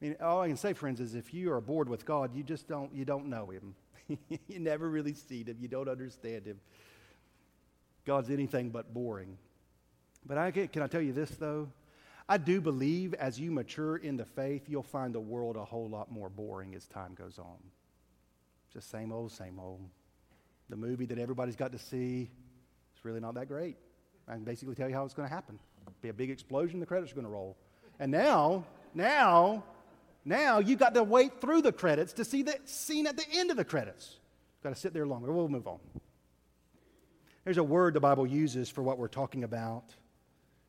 I 0.00 0.04
mean, 0.04 0.16
all 0.22 0.40
I 0.40 0.48
can 0.48 0.56
say, 0.56 0.72
friends, 0.72 1.00
is 1.00 1.16
if 1.16 1.34
you 1.34 1.52
are 1.52 1.60
bored 1.60 1.88
with 1.88 2.06
God, 2.06 2.34
you 2.34 2.44
just 2.44 2.68
don't, 2.68 2.94
you 2.94 3.04
don't 3.04 3.26
know 3.26 3.46
Him. 3.46 3.74
you 4.48 4.58
never 4.58 4.88
really 4.88 5.14
see 5.14 5.44
Him. 5.44 5.56
You 5.60 5.68
don't 5.68 5.88
understand 5.88 6.46
Him. 6.46 6.60
God's 8.04 8.30
anything 8.30 8.70
but 8.70 8.92
boring. 8.92 9.36
But 10.26 10.38
I 10.38 10.50
can, 10.50 10.82
I 10.82 10.86
tell 10.86 11.02
you 11.02 11.12
this, 11.12 11.30
though? 11.30 11.68
I 12.28 12.36
do 12.36 12.60
believe 12.60 13.14
as 13.14 13.40
you 13.40 13.50
mature 13.50 13.96
in 13.96 14.16
the 14.16 14.24
faith, 14.24 14.64
you'll 14.68 14.82
find 14.82 15.14
the 15.14 15.20
world 15.20 15.56
a 15.56 15.64
whole 15.64 15.88
lot 15.88 16.10
more 16.12 16.28
boring 16.28 16.74
as 16.74 16.86
time 16.86 17.14
goes 17.14 17.38
on. 17.38 17.56
Just 18.72 18.90
same 18.90 19.12
old, 19.12 19.32
same 19.32 19.58
old. 19.58 19.80
The 20.68 20.76
movie 20.76 21.06
that 21.06 21.18
everybody's 21.18 21.56
got 21.56 21.72
to 21.72 21.78
see 21.78 22.30
is 22.94 23.04
really 23.04 23.20
not 23.20 23.34
that 23.34 23.48
great. 23.48 23.76
I 24.26 24.34
can 24.34 24.44
basically 24.44 24.74
tell 24.74 24.88
you 24.88 24.94
how 24.94 25.04
it's 25.06 25.14
going 25.14 25.26
to 25.26 25.34
happen. 25.34 25.58
Be 26.02 26.10
a 26.10 26.12
big 26.12 26.30
explosion, 26.30 26.80
the 26.80 26.86
credits 26.86 27.12
are 27.12 27.14
going 27.14 27.26
to 27.26 27.30
roll. 27.30 27.56
And 27.98 28.12
now, 28.12 28.64
now, 28.94 29.64
now 30.28 30.58
you've 30.58 30.78
got 30.78 30.94
to 30.94 31.02
wait 31.02 31.40
through 31.40 31.62
the 31.62 31.72
credits 31.72 32.12
to 32.14 32.24
see 32.24 32.42
the 32.42 32.58
scene 32.64 33.06
at 33.06 33.16
the 33.16 33.24
end 33.32 33.50
of 33.50 33.56
the 33.56 33.64
credits. 33.64 34.16
Got 34.62 34.70
to 34.70 34.80
sit 34.80 34.92
there 34.92 35.06
longer. 35.06 35.32
We'll 35.32 35.48
move 35.48 35.66
on. 35.66 35.78
There's 37.44 37.58
a 37.58 37.64
word 37.64 37.94
the 37.94 38.00
Bible 38.00 38.26
uses 38.26 38.68
for 38.68 38.82
what 38.82 38.98
we're 38.98 39.08
talking 39.08 39.42
about 39.42 39.84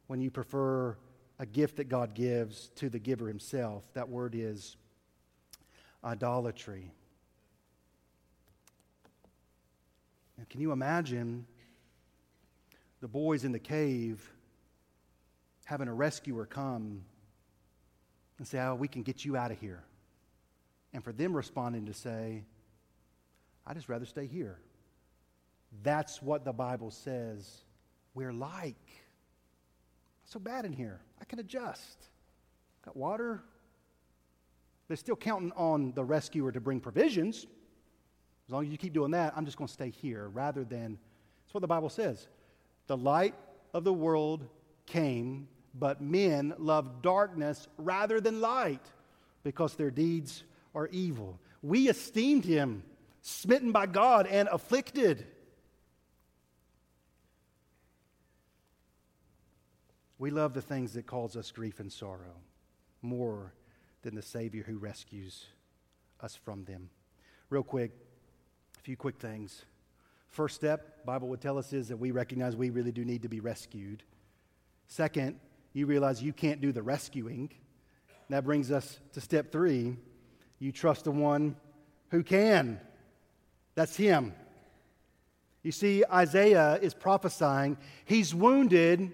when 0.07 0.21
you 0.21 0.31
prefer 0.31 0.95
a 1.37 1.45
gift 1.45 1.77
that 1.77 1.89
God 1.89 2.13
gives 2.13 2.69
to 2.75 2.89
the 2.89 2.99
giver 2.99 3.27
himself. 3.27 3.83
That 3.93 4.09
word 4.09 4.33
is 4.35 4.77
idolatry. 6.03 6.91
And 10.37 10.47
can 10.47 10.61
you 10.61 10.71
imagine 10.71 11.45
the 13.01 13.07
boys 13.07 13.43
in 13.43 13.51
the 13.51 13.59
cave 13.59 14.31
having 15.65 15.87
a 15.87 15.93
rescuer 15.93 16.45
come 16.45 17.01
and 18.39 18.47
say, 18.47 18.59
Oh, 18.59 18.73
we 18.73 18.87
can 18.87 19.03
get 19.03 19.23
you 19.23 19.37
out 19.37 19.51
of 19.51 19.59
here. 19.59 19.83
And 20.93 21.03
for 21.03 21.13
them 21.13 21.35
responding 21.35 21.85
to 21.85 21.93
say, 21.93 22.43
I 23.67 23.73
just 23.75 23.87
rather 23.87 24.05
stay 24.05 24.25
here. 24.25 24.57
That's 25.83 26.21
what 26.21 26.43
the 26.43 26.53
Bible 26.53 26.89
says 26.89 27.61
we're 28.15 28.33
like. 28.33 28.75
so 30.25 30.39
bad 30.39 30.65
in 30.65 30.73
here. 30.73 30.99
I 31.21 31.25
can 31.25 31.39
adjust. 31.39 32.09
Got 32.83 32.97
water. 32.97 33.43
They're 34.87 34.97
still 34.97 35.15
counting 35.15 35.51
on 35.55 35.93
the 35.93 36.03
rescuer 36.03 36.51
to 36.51 36.59
bring 36.59 36.79
provisions. 36.79 37.45
As 38.47 38.51
long 38.51 38.65
as 38.65 38.71
you 38.71 38.77
keep 38.77 38.93
doing 38.93 39.11
that, 39.11 39.33
I'm 39.35 39.45
just 39.45 39.57
going 39.57 39.67
to 39.67 39.73
stay 39.73 39.91
here 39.91 40.27
rather 40.29 40.63
than. 40.63 40.97
That's 41.45 41.53
what 41.53 41.61
the 41.61 41.67
Bible 41.67 41.89
says. 41.89 42.27
The 42.87 42.97
light 42.97 43.35
of 43.73 43.83
the 43.83 43.93
world 43.93 44.47
came 44.85 45.47
but 45.73 46.01
men 46.01 46.53
love 46.57 47.01
darkness 47.01 47.67
rather 47.77 48.19
than 48.19 48.41
light 48.41 48.85
because 49.43 49.75
their 49.75 49.91
deeds 49.91 50.43
are 50.75 50.87
evil. 50.87 51.39
We 51.61 51.89
esteemed 51.89 52.45
him, 52.45 52.83
smitten 53.21 53.71
by 53.71 53.85
God 53.85 54.27
and 54.27 54.47
afflicted. 54.51 55.25
We 60.17 60.31
love 60.31 60.53
the 60.53 60.61
things 60.61 60.93
that 60.93 61.05
cause 61.05 61.35
us 61.37 61.51
grief 61.51 61.79
and 61.79 61.91
sorrow 61.91 62.35
more 63.01 63.53
than 64.01 64.15
the 64.15 64.21
Savior 64.21 64.63
who 64.63 64.77
rescues 64.77 65.45
us 66.21 66.35
from 66.35 66.65
them. 66.65 66.89
Real 67.49 67.63
quick, 67.63 67.91
a 68.77 68.81
few 68.81 68.97
quick 68.97 69.17
things. 69.17 69.63
First 70.27 70.55
step, 70.55 71.05
Bible 71.05 71.27
would 71.29 71.41
tell 71.41 71.57
us 71.57 71.73
is 71.73 71.87
that 71.87 71.97
we 71.97 72.11
recognize 72.11 72.55
we 72.55 72.69
really 72.69 72.91
do 72.91 73.03
need 73.03 73.23
to 73.23 73.29
be 73.29 73.39
rescued. 73.39 74.03
Second, 74.87 75.39
you 75.73 75.85
realize 75.85 76.21
you 76.21 76.33
can't 76.33 76.61
do 76.61 76.71
the 76.71 76.81
rescuing. 76.81 77.49
That 78.29 78.43
brings 78.43 78.71
us 78.71 78.99
to 79.13 79.21
step 79.21 79.51
three. 79.51 79.97
You 80.59 80.71
trust 80.71 81.05
the 81.05 81.11
one 81.11 81.55
who 82.09 82.23
can. 82.23 82.79
That's 83.75 83.95
him. 83.95 84.33
You 85.63 85.71
see, 85.71 86.03
Isaiah 86.11 86.79
is 86.81 86.93
prophesying, 86.93 87.77
he's 88.05 88.33
wounded 88.33 89.11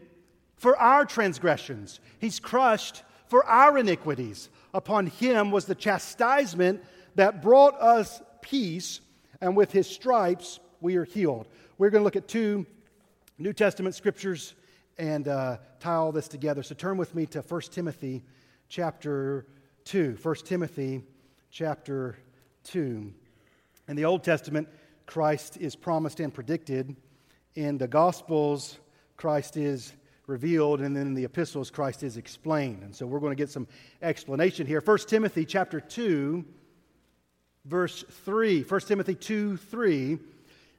for 0.58 0.78
our 0.78 1.06
transgressions, 1.06 2.00
he's 2.20 2.40
crushed 2.40 3.04
for 3.28 3.46
our 3.46 3.78
iniquities. 3.78 4.50
Upon 4.74 5.08
him 5.08 5.52
was 5.52 5.66
the 5.66 5.76
chastisement 5.76 6.84
that 7.16 7.42
brought 7.42 7.80
us 7.82 8.22
peace, 8.42 9.00
and 9.42 9.56
with 9.56 9.72
his 9.72 9.88
stripes 9.88 10.60
we 10.82 10.98
are 10.98 11.06
healed. 11.06 11.48
We're 11.78 11.90
going 11.90 12.02
to 12.02 12.06
look 12.06 12.16
at 12.16 12.28
two 12.28 12.66
New 13.38 13.54
Testament 13.54 13.96
scriptures 13.96 14.54
and 14.98 15.28
uh, 15.28 15.58
tie 15.80 15.96
all 15.96 16.12
this 16.12 16.28
together. 16.28 16.64
So 16.64 16.76
turn 16.76 16.98
with 16.98 17.16
me 17.16 17.26
to 17.28 17.42
1 17.42 17.62
Timothy 17.72 18.24
chapter 18.70 19.46
2. 19.86 20.18
1 20.22 20.36
Timothy 20.46 21.04
chapter 21.52 22.18
2. 22.66 23.14
In 23.88 23.96
the 23.96 24.06
Old 24.06 24.24
Testament, 24.24 24.68
Christ 25.06 25.58
is 25.58 25.76
promised 25.76 26.20
and 26.20 26.34
predicted. 26.34 26.96
In 27.56 27.78
the 27.78 27.88
Gospels, 27.88 28.80
Christ 29.18 29.58
is 29.58 29.94
revealed, 30.28 30.82
and 30.82 30.96
then 30.96 31.08
in 31.08 31.14
the 31.14 31.26
epistles, 31.26 31.70
Christ 31.70 32.04
is 32.04 32.18
explained. 32.18 32.82
And 32.84 32.96
so 32.96 33.06
we're 33.06 33.20
going 33.20 33.32
to 33.32 33.42
get 33.42 33.50
some 33.50 33.68
explanation 34.02 34.66
here. 34.66 34.82
1 34.84 34.98
Timothy 35.08 35.46
chapter 35.46 35.80
2, 35.80 36.44
verse 37.66 38.04
3. 38.10 38.64
1 38.64 38.82
Timothy 38.82 39.16
2 39.16 39.58
3 39.58 40.20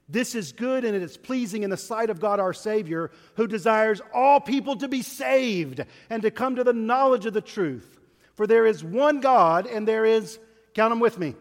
this 0.09 0.35
is 0.35 0.53
good 0.53 0.85
and 0.85 0.95
it 0.95 1.03
is 1.03 1.17
pleasing 1.17 1.65
in 1.65 1.71
the 1.71 1.77
sight 1.77 2.11
of 2.11 2.21
God 2.21 2.39
our 2.39 2.53
Savior, 2.53 3.11
who 3.35 3.47
desires 3.47 4.01
all 4.15 4.41
people 4.41 4.77
to 4.77 4.89
be 4.89 5.03
saved 5.03 5.85
and 6.11 6.23
to 6.23 6.31
come 6.31 6.57
to 6.57 6.65
the 6.65 6.73
knowledge 6.73 7.27
of 7.27 7.35
the 7.35 7.41
truth. 7.41 7.99
For 8.35 8.47
there 8.47 8.67
is 8.67 8.85
one 8.85 9.21
God, 9.21 9.67
and 9.67 9.89
there 9.89 10.05
is, 10.05 10.39
count 10.75 10.93
them 10.93 11.01
with 11.01 11.19
me, 11.19 11.35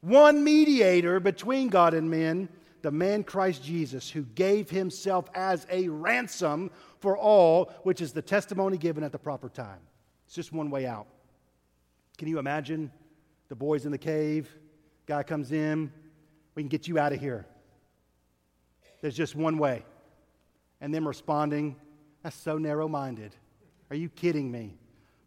one 0.00 0.44
mediator 0.44 1.20
between 1.20 1.68
God 1.68 1.92
and 1.92 2.08
men, 2.08 2.48
the 2.82 2.92
man 2.92 3.24
Christ 3.24 3.64
Jesus, 3.64 4.08
who 4.08 4.22
gave 4.22 4.70
himself 4.70 5.28
as 5.34 5.66
a 5.68 5.88
ransom 5.88 6.70
for 7.00 7.18
all, 7.18 7.72
which 7.82 8.00
is 8.00 8.12
the 8.12 8.22
testimony 8.22 8.78
given 8.78 9.02
at 9.02 9.12
the 9.12 9.18
proper 9.18 9.48
time. 9.48 9.80
It's 10.26 10.34
just 10.34 10.52
one 10.52 10.70
way 10.70 10.86
out. 10.86 11.08
Can 12.16 12.28
you 12.28 12.38
imagine 12.38 12.90
the 13.48 13.56
boys 13.56 13.84
in 13.84 13.92
the 13.92 13.98
cave? 13.98 14.48
Guy 15.06 15.24
comes 15.24 15.52
in, 15.52 15.92
we 16.54 16.62
can 16.62 16.68
get 16.68 16.88
you 16.88 16.98
out 16.98 17.12
of 17.12 17.20
here. 17.20 17.46
There's 19.00 19.16
just 19.16 19.34
one 19.34 19.58
way. 19.58 19.84
And 20.80 20.94
them 20.94 21.06
responding, 21.06 21.76
That's 22.22 22.36
so 22.36 22.58
narrow 22.58 22.88
minded. 22.88 23.34
Are 23.90 23.96
you 23.96 24.08
kidding 24.08 24.50
me? 24.50 24.74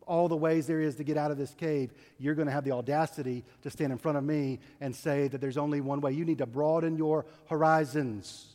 All 0.06 0.28
the 0.28 0.36
ways 0.36 0.66
there 0.66 0.82
is 0.82 0.96
to 0.96 1.04
get 1.04 1.18
out 1.18 1.30
of 1.30 1.38
this 1.38 1.54
cave, 1.54 1.94
you're 2.18 2.34
going 2.34 2.48
to 2.48 2.52
have 2.52 2.64
the 2.64 2.72
audacity 2.72 3.46
to 3.62 3.70
stand 3.70 3.92
in 3.92 4.00
front 4.00 4.18
of 4.18 4.24
me 4.24 4.60
and 4.82 4.96
say 4.96 5.28
that 5.28 5.40
there's 5.40 5.58
only 5.58 5.82
one 5.82 6.02
way. 6.02 6.12
You 6.12 6.26
need 6.26 6.40
to 6.40 6.48
broaden 6.48 6.98
your 6.98 7.26
horizons. 7.48 8.48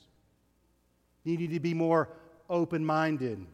You 1.22 1.38
need 1.38 1.52
to 1.52 1.60
be 1.60 1.72
more 1.72 2.08
open 2.50 2.84
minded. 2.84 3.46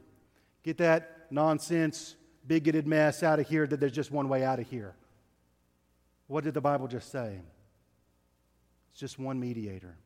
Get 0.62 0.78
that 0.78 1.26
nonsense 1.30 2.16
bigoted 2.46 2.86
mess 2.86 3.22
out 3.22 3.38
of 3.38 3.48
here 3.48 3.66
that 3.66 3.78
there's 3.78 3.92
just 3.92 4.10
one 4.10 4.28
way 4.28 4.44
out 4.44 4.58
of 4.58 4.68
here. 4.68 4.94
What 6.26 6.44
did 6.44 6.54
the 6.54 6.60
Bible 6.60 6.88
just 6.88 7.10
say? 7.12 7.38
It's 8.90 9.00
just 9.00 9.18
one 9.18 9.38
mediator. 9.38 9.96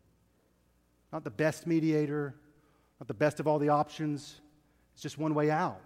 Not 1.15 1.23
the 1.23 1.31
best 1.31 1.69
mediator, 1.69 2.35
not 2.99 3.07
the 3.07 3.15
best 3.15 3.39
of 3.39 3.47
all 3.47 3.61
the 3.61 3.69
options. 3.69 4.41
It's 4.95 5.03
just 5.03 5.17
one 5.17 5.33
way 5.33 5.49
out. 5.49 5.81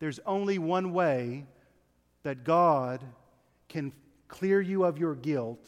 There's 0.00 0.20
only 0.26 0.58
one 0.58 0.92
way 0.92 1.46
that 2.24 2.44
God 2.44 3.02
can 3.70 3.90
clear 4.28 4.60
you 4.60 4.84
of 4.84 4.98
your 4.98 5.14
guilt 5.14 5.66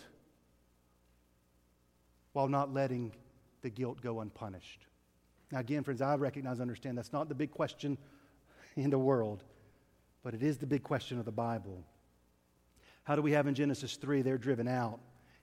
while 2.35 2.49
not 2.49 2.75
letting 2.75 3.13
the 3.63 3.71
guilt 3.71 4.03
go 4.03 4.21
unpunished. 4.21 4.85
Now, 5.51 5.61
again, 5.61 5.85
friends, 5.85 6.03
I 6.03 6.15
recognize, 6.17 6.59
and 6.59 6.63
understand 6.63 6.99
that's 6.99 7.15
not 7.15 7.31
the 7.31 7.35
big 7.35 7.51
question 7.51 7.97
in 8.77 8.91
the 8.91 8.99
world, 8.99 9.43
but 10.23 10.35
it 10.35 10.43
is 10.43 10.59
the 10.59 10.67
big 10.67 10.83
question 10.83 11.19
of 11.19 11.25
the 11.25 11.33
Bible. 11.33 11.83
How 13.05 13.17
do 13.17 13.23
we 13.23 13.33
have 13.33 13.47
in 13.47 13.55
Genesis 13.55 13.97
3, 13.97 14.21
they're 14.21 14.37
driven 14.37 14.69
out, 14.69 15.01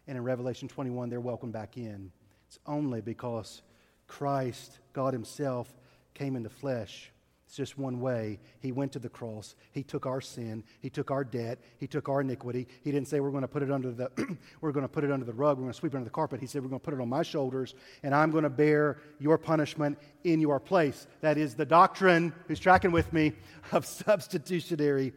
and 0.08 0.18
in 0.18 0.24
Revelation 0.24 0.68
21, 0.68 1.10
they're 1.10 1.20
welcomed 1.20 1.54
back 1.54 1.78
in? 1.78 2.12
It's 2.50 2.60
only 2.66 3.00
because 3.00 3.62
Christ, 4.08 4.80
God 4.92 5.14
Himself, 5.14 5.74
came 6.14 6.36
in 6.36 6.44
the 6.44 6.50
flesh 6.50 7.12
it's 7.50 7.58
just 7.58 7.80
one 7.80 8.00
way. 8.00 8.38
He 8.60 8.72
went 8.72 8.92
to 8.92 9.00
the 9.00 9.10
cross. 9.10 9.56
He 9.72 9.82
took 9.82 10.06
our 10.06 10.22
sin. 10.22 10.64
He 10.82 10.92
took 10.92 11.10
our 11.10 11.24
debt. 11.24 11.58
He 11.80 11.88
took 11.88 12.08
our 12.08 12.22
iniquity. 12.22 12.68
He 12.84 12.92
didn't 12.92 13.08
say 13.08 13.22
we're 13.22 13.32
going 13.32 13.42
to 13.42 13.48
put 13.48 13.64
it 13.64 13.72
under 13.72 13.90
the 13.90 14.12
we're 14.62 14.72
going 14.72 14.86
to 14.86 14.88
put 14.88 15.04
it 15.04 15.12
under 15.12 15.26
the 15.26 15.34
rug. 15.34 15.58
We're 15.58 15.64
going 15.64 15.74
to 15.74 15.80
sweep 15.80 15.96
it 15.96 15.98
under 15.98 16.06
the 16.06 16.12
carpet. 16.12 16.42
He 16.42 16.46
said 16.46 16.62
we're 16.62 16.70
going 16.70 16.80
to 16.80 16.86
put 16.86 16.94
it 16.94 17.02
on 17.02 17.10
my 17.10 17.24
shoulders, 17.24 17.74
and 18.04 18.14
I'm 18.14 18.30
going 18.30 18.44
to 18.44 18.52
bear 18.52 19.00
your 19.18 19.40
punishment 19.40 19.98
in 20.24 20.42
your 20.42 20.60
place. 20.60 21.08
That 21.22 21.40
is 21.40 21.56
the 21.56 21.66
doctrine. 21.66 22.34
Who's 22.48 22.60
tracking 22.60 22.92
with 22.92 23.12
me 23.12 23.34
of 23.72 23.84
substitutionary 23.84 25.14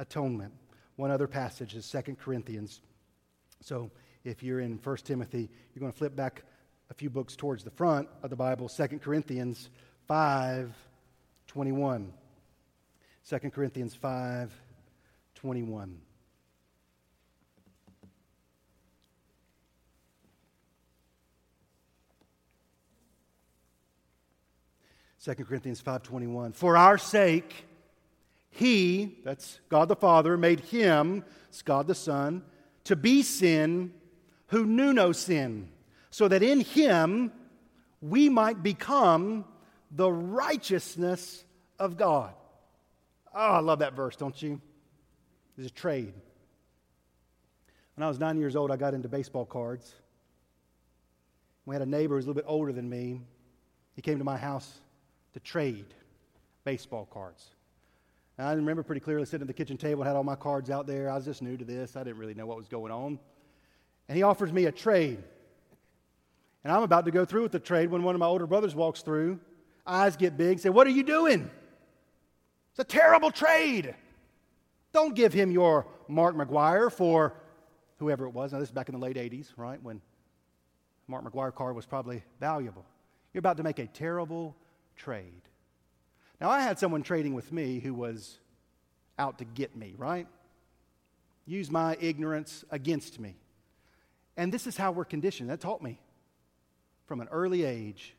atonement. 0.00 0.52
One 0.96 1.12
other 1.12 1.28
passage 1.28 1.76
is 1.76 1.86
Second 1.86 2.18
Corinthians. 2.18 2.80
So 3.60 3.92
if 4.24 4.42
you're 4.42 4.58
in 4.58 4.80
1 4.82 4.96
Timothy, 5.04 5.48
you're 5.72 5.80
going 5.80 5.92
to 5.92 5.96
flip 5.98 6.16
back 6.16 6.42
a 6.90 6.94
few 6.94 7.08
books 7.08 7.36
towards 7.36 7.64
the 7.64 7.70
front 7.70 8.08
of 8.22 8.30
the 8.30 8.36
Bible. 8.36 8.68
Second 8.68 9.00
Corinthians 9.00 9.70
five. 10.06 10.74
21. 11.50 12.12
2 13.28 13.38
Corinthians 13.50 13.92
5 13.92 14.54
21. 15.34 15.98
Second 25.18 25.44
Corinthians 25.46 25.82
5:21 25.82 26.54
For 26.54 26.76
our 26.76 26.98
sake 26.98 27.66
he 28.50 29.18
that's 29.24 29.58
God 29.68 29.88
the 29.88 29.96
Father 29.96 30.36
made 30.36 30.60
him 30.60 31.24
God 31.64 31.88
the 31.88 31.96
Son 31.96 32.44
to 32.84 32.94
be 32.94 33.22
sin 33.22 33.92
who 34.46 34.64
knew 34.64 34.92
no 34.92 35.10
sin 35.10 35.68
so 36.10 36.28
that 36.28 36.42
in 36.42 36.60
him 36.60 37.32
we 38.00 38.28
might 38.28 38.62
become 38.62 39.44
the 39.90 40.10
righteousness 40.10 41.44
of 41.78 41.96
God. 41.96 42.34
Oh, 43.34 43.38
I 43.38 43.60
love 43.60 43.80
that 43.80 43.94
verse, 43.94 44.16
don't 44.16 44.40
you? 44.42 44.60
It's 45.56 45.68
a 45.68 45.70
trade. 45.70 46.14
When 47.94 48.04
I 48.04 48.08
was 48.08 48.18
nine 48.18 48.38
years 48.38 48.56
old, 48.56 48.70
I 48.70 48.76
got 48.76 48.94
into 48.94 49.08
baseball 49.08 49.44
cards. 49.44 49.94
We 51.66 51.74
had 51.74 51.82
a 51.82 51.86
neighbor 51.86 52.14
who 52.14 52.16
was 52.16 52.24
a 52.24 52.28
little 52.28 52.42
bit 52.42 52.48
older 52.48 52.72
than 52.72 52.88
me. 52.88 53.20
He 53.94 54.02
came 54.02 54.18
to 54.18 54.24
my 54.24 54.36
house 54.36 54.78
to 55.34 55.40
trade 55.40 55.86
baseball 56.64 57.06
cards. 57.12 57.46
And 58.38 58.48
I 58.48 58.52
remember 58.54 58.82
pretty 58.82 59.00
clearly 59.00 59.26
sitting 59.26 59.42
at 59.42 59.48
the 59.48 59.52
kitchen 59.52 59.76
table, 59.76 60.02
had 60.02 60.16
all 60.16 60.24
my 60.24 60.34
cards 60.34 60.70
out 60.70 60.86
there. 60.86 61.10
I 61.10 61.16
was 61.16 61.26
just 61.26 61.42
new 61.42 61.56
to 61.58 61.64
this, 61.64 61.94
I 61.94 62.02
didn't 62.02 62.18
really 62.18 62.34
know 62.34 62.46
what 62.46 62.56
was 62.56 62.68
going 62.68 62.90
on. 62.90 63.18
And 64.08 64.16
he 64.16 64.22
offers 64.22 64.52
me 64.52 64.64
a 64.64 64.72
trade. 64.72 65.22
And 66.62 66.72
I'm 66.72 66.82
about 66.82 67.06
to 67.06 67.10
go 67.10 67.24
through 67.24 67.42
with 67.42 67.52
the 67.52 67.60
trade 67.60 67.90
when 67.90 68.02
one 68.02 68.14
of 68.14 68.18
my 68.18 68.26
older 68.26 68.46
brothers 68.46 68.74
walks 68.74 69.02
through 69.02 69.40
eyes 69.86 70.16
get 70.16 70.36
big, 70.36 70.58
say, 70.58 70.68
What 70.68 70.86
are 70.86 70.90
you 70.90 71.02
doing? 71.02 71.50
It's 72.70 72.78
a 72.78 72.84
terrible 72.84 73.30
trade. 73.30 73.94
Don't 74.92 75.14
give 75.14 75.32
him 75.32 75.50
your 75.50 75.86
Mark 76.08 76.36
McGwire 76.36 76.90
for 76.90 77.34
whoever 77.98 78.26
it 78.26 78.30
was. 78.30 78.52
Now, 78.52 78.58
this 78.58 78.68
is 78.68 78.72
back 78.72 78.88
in 78.88 78.94
the 78.94 79.00
late 79.00 79.16
80s, 79.16 79.48
right? 79.56 79.82
When 79.82 80.00
Mark 81.06 81.24
McGwire 81.24 81.54
car 81.54 81.72
was 81.72 81.86
probably 81.86 82.22
valuable. 82.38 82.84
You're 83.32 83.40
about 83.40 83.56
to 83.58 83.62
make 83.62 83.78
a 83.78 83.86
terrible 83.86 84.56
trade. 84.96 85.42
Now, 86.40 86.50
I 86.50 86.60
had 86.60 86.78
someone 86.78 87.02
trading 87.02 87.34
with 87.34 87.52
me 87.52 87.80
who 87.80 87.92
was 87.92 88.38
out 89.18 89.38
to 89.38 89.44
get 89.44 89.76
me, 89.76 89.94
right? 89.98 90.26
Use 91.46 91.70
my 91.70 91.96
ignorance 92.00 92.64
against 92.70 93.20
me. 93.20 93.36
And 94.36 94.52
this 94.52 94.66
is 94.66 94.76
how 94.76 94.92
we're 94.92 95.04
conditioned. 95.04 95.50
That 95.50 95.60
taught 95.60 95.82
me 95.82 96.00
from 97.10 97.20
an 97.20 97.26
early 97.32 97.64
age 97.64 98.14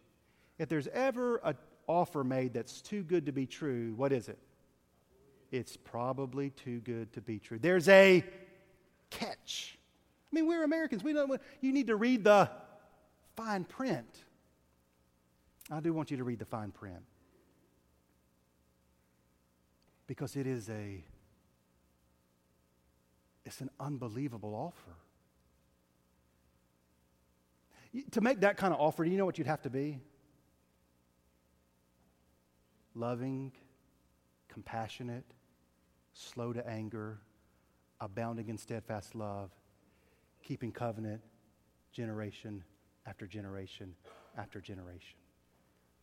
if 0.60 0.68
there's 0.68 0.90
ever 0.90 1.38
an 1.46 1.56
offer 1.88 2.26
made 2.26 2.54
that's 2.54 2.82
too 2.82 3.04
good 3.04 3.28
to 3.28 3.32
be 3.32 3.46
true, 3.46 3.94
what 3.96 4.12
is 4.12 4.28
it? 4.28 4.38
It's 5.50 5.78
probably 5.78 6.50
too 6.50 6.82
good 6.82 7.14
to 7.14 7.22
be 7.22 7.40
true. 7.40 7.58
There's 7.58 7.88
a 7.88 8.22
catch. 9.10 9.78
I 10.30 10.36
mean, 10.36 10.46
we're 10.46 10.66
Americans. 10.66 11.06
We 11.06 11.14
don't, 11.14 11.40
you 11.62 11.72
need 11.72 11.88
to 11.88 11.96
read 11.96 12.26
the 12.26 12.50
fine 13.38 13.64
print. 13.64 14.26
I 15.72 15.80
do 15.80 15.94
want 15.94 16.12
you 16.12 16.18
to 16.18 16.26
read 16.26 16.40
the 16.40 16.46
fine 16.46 16.72
print 16.72 17.04
because 20.06 20.36
it 20.36 20.48
is 20.48 20.70
a 20.70 21.02
it's 23.46 23.62
an 23.62 23.70
unbelievable 23.80 24.54
offer. 24.54 24.98
To 28.12 28.22
make 28.22 28.42
that 28.42 28.58
kind 28.58 28.74
of 28.74 28.80
offer, 28.80 29.04
do 29.04 29.12
you 29.12 29.18
know 29.18 29.26
what 29.26 29.38
you'd 29.38 29.48
have 29.48 29.62
to 29.64 29.70
be? 29.70 30.00
loving, 32.96 33.52
compassionate, 34.50 35.26
slow 36.14 36.54
to 36.54 36.68
anger, 36.68 37.20
abounding 38.00 38.50
in 38.50 38.58
steadfast 38.58 39.16
love, 39.16 39.52
keeping 40.44 40.72
covenant 40.72 41.22
generation 41.92 42.64
after 43.06 43.28
generation 43.28 43.96
after 44.38 44.60
generation. 44.60 45.18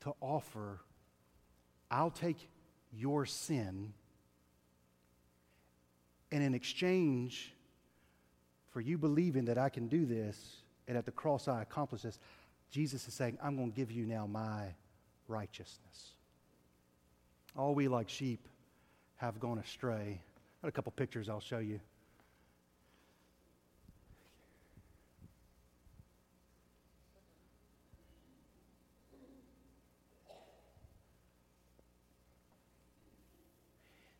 To 0.00 0.14
offer, 0.20 0.80
I'll 1.90 2.10
take 2.10 2.48
your 2.92 3.26
sin, 3.26 3.92
and 6.30 6.42
in 6.42 6.54
exchange 6.54 7.52
for 8.70 8.80
you 8.80 8.98
believing 8.98 9.46
that 9.46 9.58
I 9.58 9.68
can 9.68 9.88
do 9.88 10.06
this, 10.06 10.38
and 10.88 10.96
at 10.96 11.04
the 11.04 11.12
cross 11.12 11.46
I 11.46 11.62
accomplish 11.62 12.02
this, 12.02 12.18
Jesus 12.70 13.06
is 13.06 13.14
saying, 13.14 13.38
I'm 13.42 13.56
going 13.56 13.70
to 13.70 13.76
give 13.76 13.92
you 13.92 14.06
now 14.06 14.26
my 14.26 14.74
righteousness. 15.28 16.14
All 17.56 17.74
we 17.74 17.88
like 17.88 18.08
sheep 18.08 18.48
have 19.16 19.38
gone 19.38 19.58
astray. 19.58 20.20
I've 20.58 20.62
got 20.62 20.68
a 20.68 20.72
couple 20.72 20.92
pictures 20.92 21.28
I'll 21.28 21.40
show 21.40 21.58
you. 21.58 21.80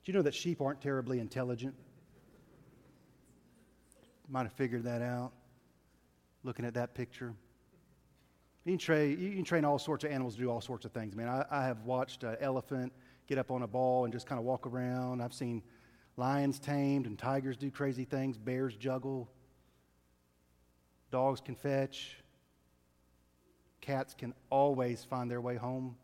Do 0.05 0.13
you 0.13 0.15
know 0.15 0.23
that 0.23 0.35
sheep 0.35 0.63
aren't 0.63 0.81
terribly 0.81 1.21
intelligent? 1.21 1.75
Might 4.31 4.45
have 4.45 4.53
figured 4.53 4.85
that 4.85 5.03
out 5.03 5.33
looking 6.43 6.65
at 6.65 6.75
that 6.75 6.95
picture. 6.95 7.35
You 8.65 8.73
can, 8.73 8.79
train, 8.79 9.19
you 9.19 9.31
can 9.33 9.45
train 9.45 9.65
all 9.65 9.79
sorts 9.79 10.05
of 10.05 10.11
animals 10.11 10.35
to 10.35 10.41
do 10.41 10.51
all 10.51 10.61
sorts 10.61 10.85
of 10.85 10.93
things, 10.93 11.17
man. 11.17 11.29
I, 11.29 11.45
I 11.51 11.65
have 11.65 11.83
watched 11.85 12.23
an 12.25 12.37
elephant 12.41 12.93
get 13.27 13.39
up 13.39 13.51
on 13.51 13.63
a 13.63 13.67
ball 13.67 14.05
and 14.05 14.13
just 14.13 14.27
kind 14.27 14.39
of 14.39 14.45
walk 14.45 14.67
around. 14.67 15.23
I've 15.23 15.33
seen 15.33 15.63
lions 16.17 16.59
tamed 16.59 17.07
and 17.07 17.19
tigers 17.19 17.57
do 17.57 17.71
crazy 17.71 18.05
things, 18.05 18.37
bears 18.37 18.77
juggle, 18.77 19.31
dogs 21.11 21.41
can 21.41 21.55
fetch, 21.55 22.17
cats 23.81 24.15
can 24.15 24.35
always 24.51 25.05
find 25.05 25.31
their 25.31 25.41
way 25.41 25.57
home. 25.57 25.97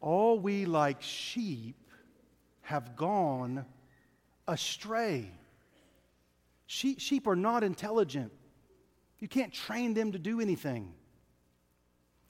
All 0.00 0.38
we 0.38 0.64
like 0.64 1.02
sheep 1.02 1.76
have 2.62 2.96
gone 2.96 3.64
astray. 4.46 5.30
Sheep, 6.66 7.00
sheep 7.00 7.26
are 7.26 7.36
not 7.36 7.64
intelligent. 7.64 8.32
You 9.18 9.28
can't 9.28 9.52
train 9.52 9.94
them 9.94 10.12
to 10.12 10.18
do 10.18 10.40
anything. 10.40 10.94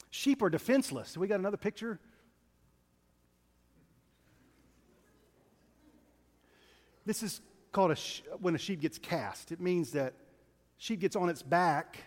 Sheep 0.09 0.41
are 0.41 0.49
defenseless. 0.49 1.17
We 1.17 1.27
got 1.27 1.39
another 1.39 1.57
picture. 1.57 1.99
This 7.05 7.23
is 7.23 7.41
called 7.71 7.91
a 7.91 7.95
sh- 7.95 8.21
when 8.39 8.55
a 8.55 8.57
sheep 8.57 8.81
gets 8.81 8.97
cast. 8.97 9.51
It 9.51 9.61
means 9.61 9.91
that 9.91 10.13
sheep 10.77 10.99
gets 10.99 11.15
on 11.15 11.29
its 11.29 11.41
back, 11.41 11.97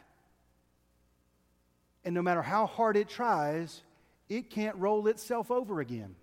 and 2.05 2.15
no 2.15 2.23
matter 2.23 2.43
how 2.43 2.67
hard 2.67 2.97
it 2.97 3.09
tries, 3.09 3.83
it 4.29 4.51
can't 4.51 4.77
roll 4.77 5.07
itself 5.09 5.51
over 5.51 5.81
again. 5.81 6.15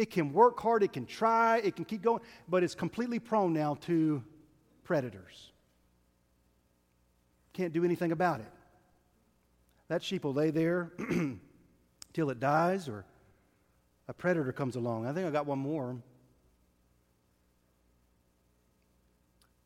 It 0.00 0.08
can 0.08 0.32
work 0.32 0.58
hard, 0.58 0.82
it 0.82 0.94
can 0.94 1.04
try, 1.04 1.58
it 1.58 1.76
can 1.76 1.84
keep 1.84 2.00
going, 2.00 2.22
but 2.48 2.62
it's 2.62 2.74
completely 2.74 3.18
prone 3.18 3.52
now 3.52 3.74
to 3.82 4.24
predators. 4.82 5.52
Can't 7.52 7.74
do 7.74 7.84
anything 7.84 8.10
about 8.10 8.40
it. 8.40 8.50
That 9.88 10.02
sheep 10.02 10.24
will 10.24 10.32
lay 10.32 10.52
there 10.52 10.90
till 12.14 12.30
it 12.30 12.40
dies 12.40 12.88
or 12.88 13.04
a 14.08 14.14
predator 14.14 14.52
comes 14.52 14.74
along. 14.74 15.04
I 15.04 15.12
think 15.12 15.26
I 15.26 15.30
got 15.30 15.44
one 15.44 15.58
more. 15.58 15.98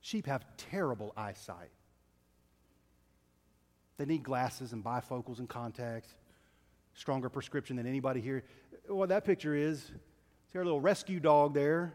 Sheep 0.01 0.26
have 0.26 0.45
terrible 0.57 1.12
eyesight. 1.16 1.70
They 3.99 4.05
need 4.05 4.24
glasses 4.24 4.72
and 4.72 4.82
bifocals 4.82 5.39
and 5.39 5.49
contacts, 5.49 6.12
stronger 6.95 7.28
prescription 7.28 7.76
than 7.76 7.87
anybody 7.87 8.20
here. 8.20 8.43
What 8.89 9.11
that 9.11 9.24
picture 9.24 9.55
is, 9.55 9.93
see 10.55 10.59
our 10.61 10.64
little 10.64 10.80
rescue 10.80 11.18
dog 11.18 11.52
there. 11.52 11.94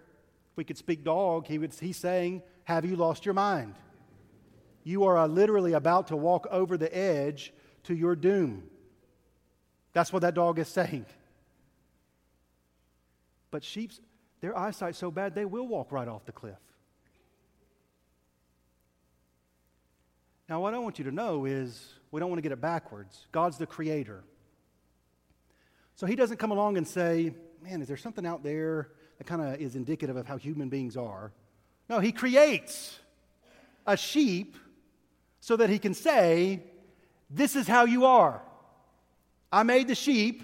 If 0.52 0.58
we 0.58 0.66
could 0.66 0.78
speak 0.78 1.06
dog, 1.06 1.48
he 1.48 1.58
would, 1.58 1.74
he's 1.74 1.96
saying, 1.96 2.44
Have 2.66 2.84
you 2.84 2.98
lost 2.98 3.26
your 3.26 3.34
mind? 3.34 3.76
You 4.84 5.06
are 5.06 5.18
uh, 5.18 5.28
literally 5.28 5.74
about 5.74 6.08
to 6.08 6.18
walk 6.18 6.46
over 6.52 6.78
the 6.78 6.94
edge 6.96 7.54
to 7.84 7.96
your 7.96 8.18
doom. 8.18 8.64
That's 9.94 10.12
what 10.12 10.24
that 10.24 10.34
dog 10.34 10.60
is 10.60 10.68
saying. 10.68 11.06
But 13.50 13.64
sheep's, 13.64 14.02
their 14.42 14.58
eyesight's 14.58 14.98
so 14.98 15.10
bad, 15.10 15.36
they 15.36 15.46
will 15.46 15.68
walk 15.68 15.94
right 15.94 16.08
off 16.08 16.26
the 16.26 16.34
cliff. 16.34 16.60
Now, 20.50 20.60
what 20.62 20.74
I 20.74 20.80
want 20.80 21.00
you 21.00 21.06
to 21.06 21.12
know 21.12 21.46
is 21.46 21.94
we 22.12 22.20
don't 22.20 22.30
want 22.30 22.40
to 22.40 22.44
get 22.44 22.52
it 22.52 22.60
backwards. 22.60 23.28
God's 23.32 23.58
the 23.58 23.68
creator. 23.68 24.24
So 25.96 26.06
he 26.06 26.16
doesn't 26.18 26.38
come 26.38 26.52
along 26.52 26.78
and 26.78 26.88
say, 26.88 27.34
man, 27.62 27.82
is 27.82 27.88
there 27.88 27.98
something 27.98 28.26
out 28.26 28.44
there 28.44 28.90
that 29.18 29.26
kind 29.26 29.42
of 29.42 29.60
is 29.60 29.76
indicative 29.76 30.16
of 30.16 30.26
how 30.26 30.38
human 30.38 30.70
beings 30.70 30.98
are? 30.98 31.32
No, 31.90 32.00
he 32.00 32.12
creates 32.12 33.00
a 33.86 33.98
sheep 33.98 34.56
so 35.40 35.56
that 35.56 35.70
he 35.70 35.80
can 35.80 35.94
say, 35.94 36.62
this 37.30 37.56
is 37.56 37.68
how 37.68 37.86
you 37.86 38.06
are. 38.06 38.42
I 39.52 39.64
made 39.64 39.88
the 39.88 39.96
sheep, 39.96 40.44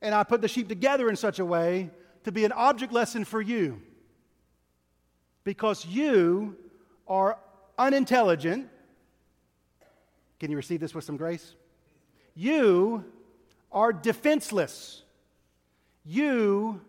and 0.00 0.14
I 0.14 0.22
put 0.22 0.40
the 0.40 0.48
sheep 0.48 0.68
together 0.68 1.08
in 1.08 1.16
such 1.16 1.38
a 1.38 1.44
way 1.44 1.90
to 2.24 2.32
be 2.32 2.44
an 2.44 2.52
object 2.52 2.92
lesson 2.92 3.24
for 3.24 3.40
you. 3.40 3.80
Because 5.42 5.84
you 5.86 6.56
are 7.08 7.38
unintelligent. 7.78 8.68
Can 10.38 10.50
you 10.50 10.56
receive 10.56 10.80
this 10.80 10.94
with 10.94 11.04
some 11.04 11.16
grace? 11.16 11.54
You 12.34 13.04
are 13.72 13.92
defenseless. 13.92 15.02
You 16.10 16.80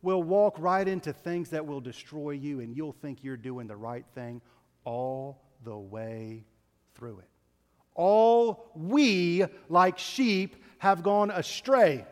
will 0.00 0.22
walk 0.22 0.58
right 0.58 0.88
into 0.88 1.12
things 1.12 1.50
that 1.50 1.66
will 1.66 1.82
destroy 1.82 2.30
you, 2.30 2.60
and 2.60 2.74
you'll 2.74 2.94
think 2.94 3.22
you're 3.22 3.36
doing 3.36 3.66
the 3.66 3.76
right 3.76 4.06
thing 4.14 4.40
all 4.84 5.42
the 5.64 5.76
way 5.76 6.44
through 6.94 7.18
it. 7.18 7.28
All 7.94 8.70
we, 8.74 9.44
like 9.68 9.98
sheep, 9.98 10.56
have 10.78 11.02
gone 11.02 11.30
astray. 11.30 12.06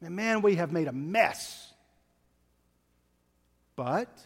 And 0.00 0.14
man, 0.14 0.42
we 0.42 0.54
have 0.54 0.70
made 0.70 0.86
a 0.86 0.92
mess. 0.92 1.72
But 3.74 4.16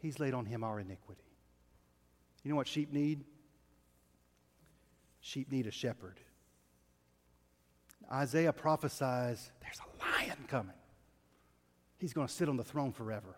he's 0.00 0.18
laid 0.18 0.34
on 0.34 0.46
him 0.46 0.64
our 0.64 0.80
iniquity. 0.80 1.22
You 2.42 2.50
know 2.50 2.56
what 2.56 2.66
sheep 2.66 2.92
need? 2.92 3.22
Sheep 5.20 5.52
need 5.52 5.68
a 5.68 5.70
shepherd. 5.70 6.18
Isaiah 8.12 8.52
prophesies 8.52 9.50
there's 9.60 9.80
a 9.80 10.04
lion 10.04 10.38
coming. 10.48 10.76
He's 11.98 12.12
going 12.12 12.26
to 12.26 12.32
sit 12.32 12.48
on 12.48 12.56
the 12.56 12.64
throne 12.64 12.92
forever. 12.92 13.36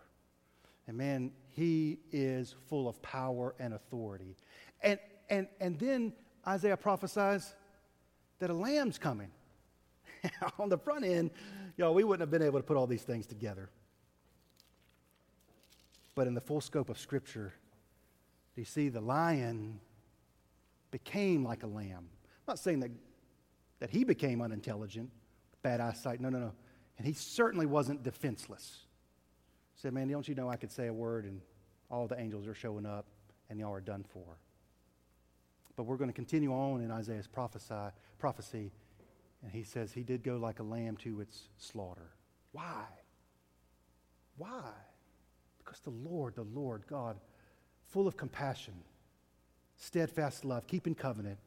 And 0.87 0.97
man, 0.97 1.31
he 1.51 1.99
is 2.11 2.55
full 2.67 2.87
of 2.87 3.01
power 3.01 3.55
and 3.59 3.73
authority. 3.73 4.35
And, 4.81 4.99
and, 5.29 5.47
and 5.59 5.79
then 5.79 6.13
Isaiah 6.47 6.77
prophesies 6.77 7.53
that 8.39 8.49
a 8.49 8.53
lamb's 8.53 8.97
coming. 8.97 9.31
on 10.59 10.69
the 10.69 10.77
front 10.77 11.05
end, 11.05 11.31
know, 11.79 11.91
we 11.91 12.03
wouldn't 12.03 12.21
have 12.21 12.31
been 12.31 12.45
able 12.45 12.59
to 12.59 12.63
put 12.63 12.77
all 12.77 12.87
these 12.87 13.03
things 13.03 13.25
together. 13.25 13.69
But 16.15 16.27
in 16.27 16.33
the 16.33 16.41
full 16.41 16.61
scope 16.61 16.89
of 16.89 16.99
Scripture, 16.99 17.53
you 18.55 18.65
see 18.65 18.89
the 18.89 19.01
lion 19.01 19.79
became 20.91 21.43
like 21.43 21.63
a 21.63 21.67
lamb. 21.67 22.09
I'm 22.09 22.45
not 22.47 22.59
saying 22.59 22.81
that, 22.81 22.91
that 23.79 23.89
he 23.89 24.03
became 24.03 24.41
unintelligent, 24.41 25.09
bad 25.61 25.79
eyesight. 25.79 26.19
No, 26.19 26.29
no, 26.29 26.39
no. 26.39 26.51
And 26.97 27.07
he 27.07 27.13
certainly 27.13 27.65
wasn't 27.65 28.03
defenseless. 28.03 28.85
He 29.75 29.81
said, 29.81 29.93
Man, 29.93 30.09
don't 30.09 30.27
you 30.27 30.35
know 30.35 30.49
I 30.49 30.57
could 30.57 30.71
say 30.71 30.87
a 30.87 30.93
word 30.93 31.25
and 31.25 31.41
all 31.89 32.07
the 32.07 32.19
angels 32.19 32.47
are 32.47 32.53
showing 32.53 32.85
up 32.85 33.05
and 33.49 33.59
y'all 33.59 33.73
are 33.73 33.81
done 33.81 34.05
for? 34.13 34.37
But 35.75 35.83
we're 35.83 35.97
going 35.97 36.09
to 36.09 36.13
continue 36.15 36.51
on 36.51 36.81
in 36.81 36.91
Isaiah's 36.91 37.27
prophesy, 37.27 37.93
prophecy 38.17 38.71
and 39.43 39.51
he 39.51 39.63
says 39.63 39.93
he 39.93 40.03
did 40.03 40.23
go 40.23 40.37
like 40.37 40.59
a 40.59 40.63
lamb 40.63 40.97
to 40.97 41.21
its 41.21 41.47
slaughter. 41.57 42.11
Why? 42.51 42.83
Why? 44.37 44.71
Because 45.59 45.79
the 45.81 45.91
Lord, 45.91 46.35
the 46.35 46.43
Lord 46.43 46.83
God, 46.87 47.17
full 47.87 48.07
of 48.07 48.17
compassion, 48.17 48.73
steadfast 49.77 50.43
love, 50.43 50.67
keeping 50.67 50.95
covenant, 50.95 51.39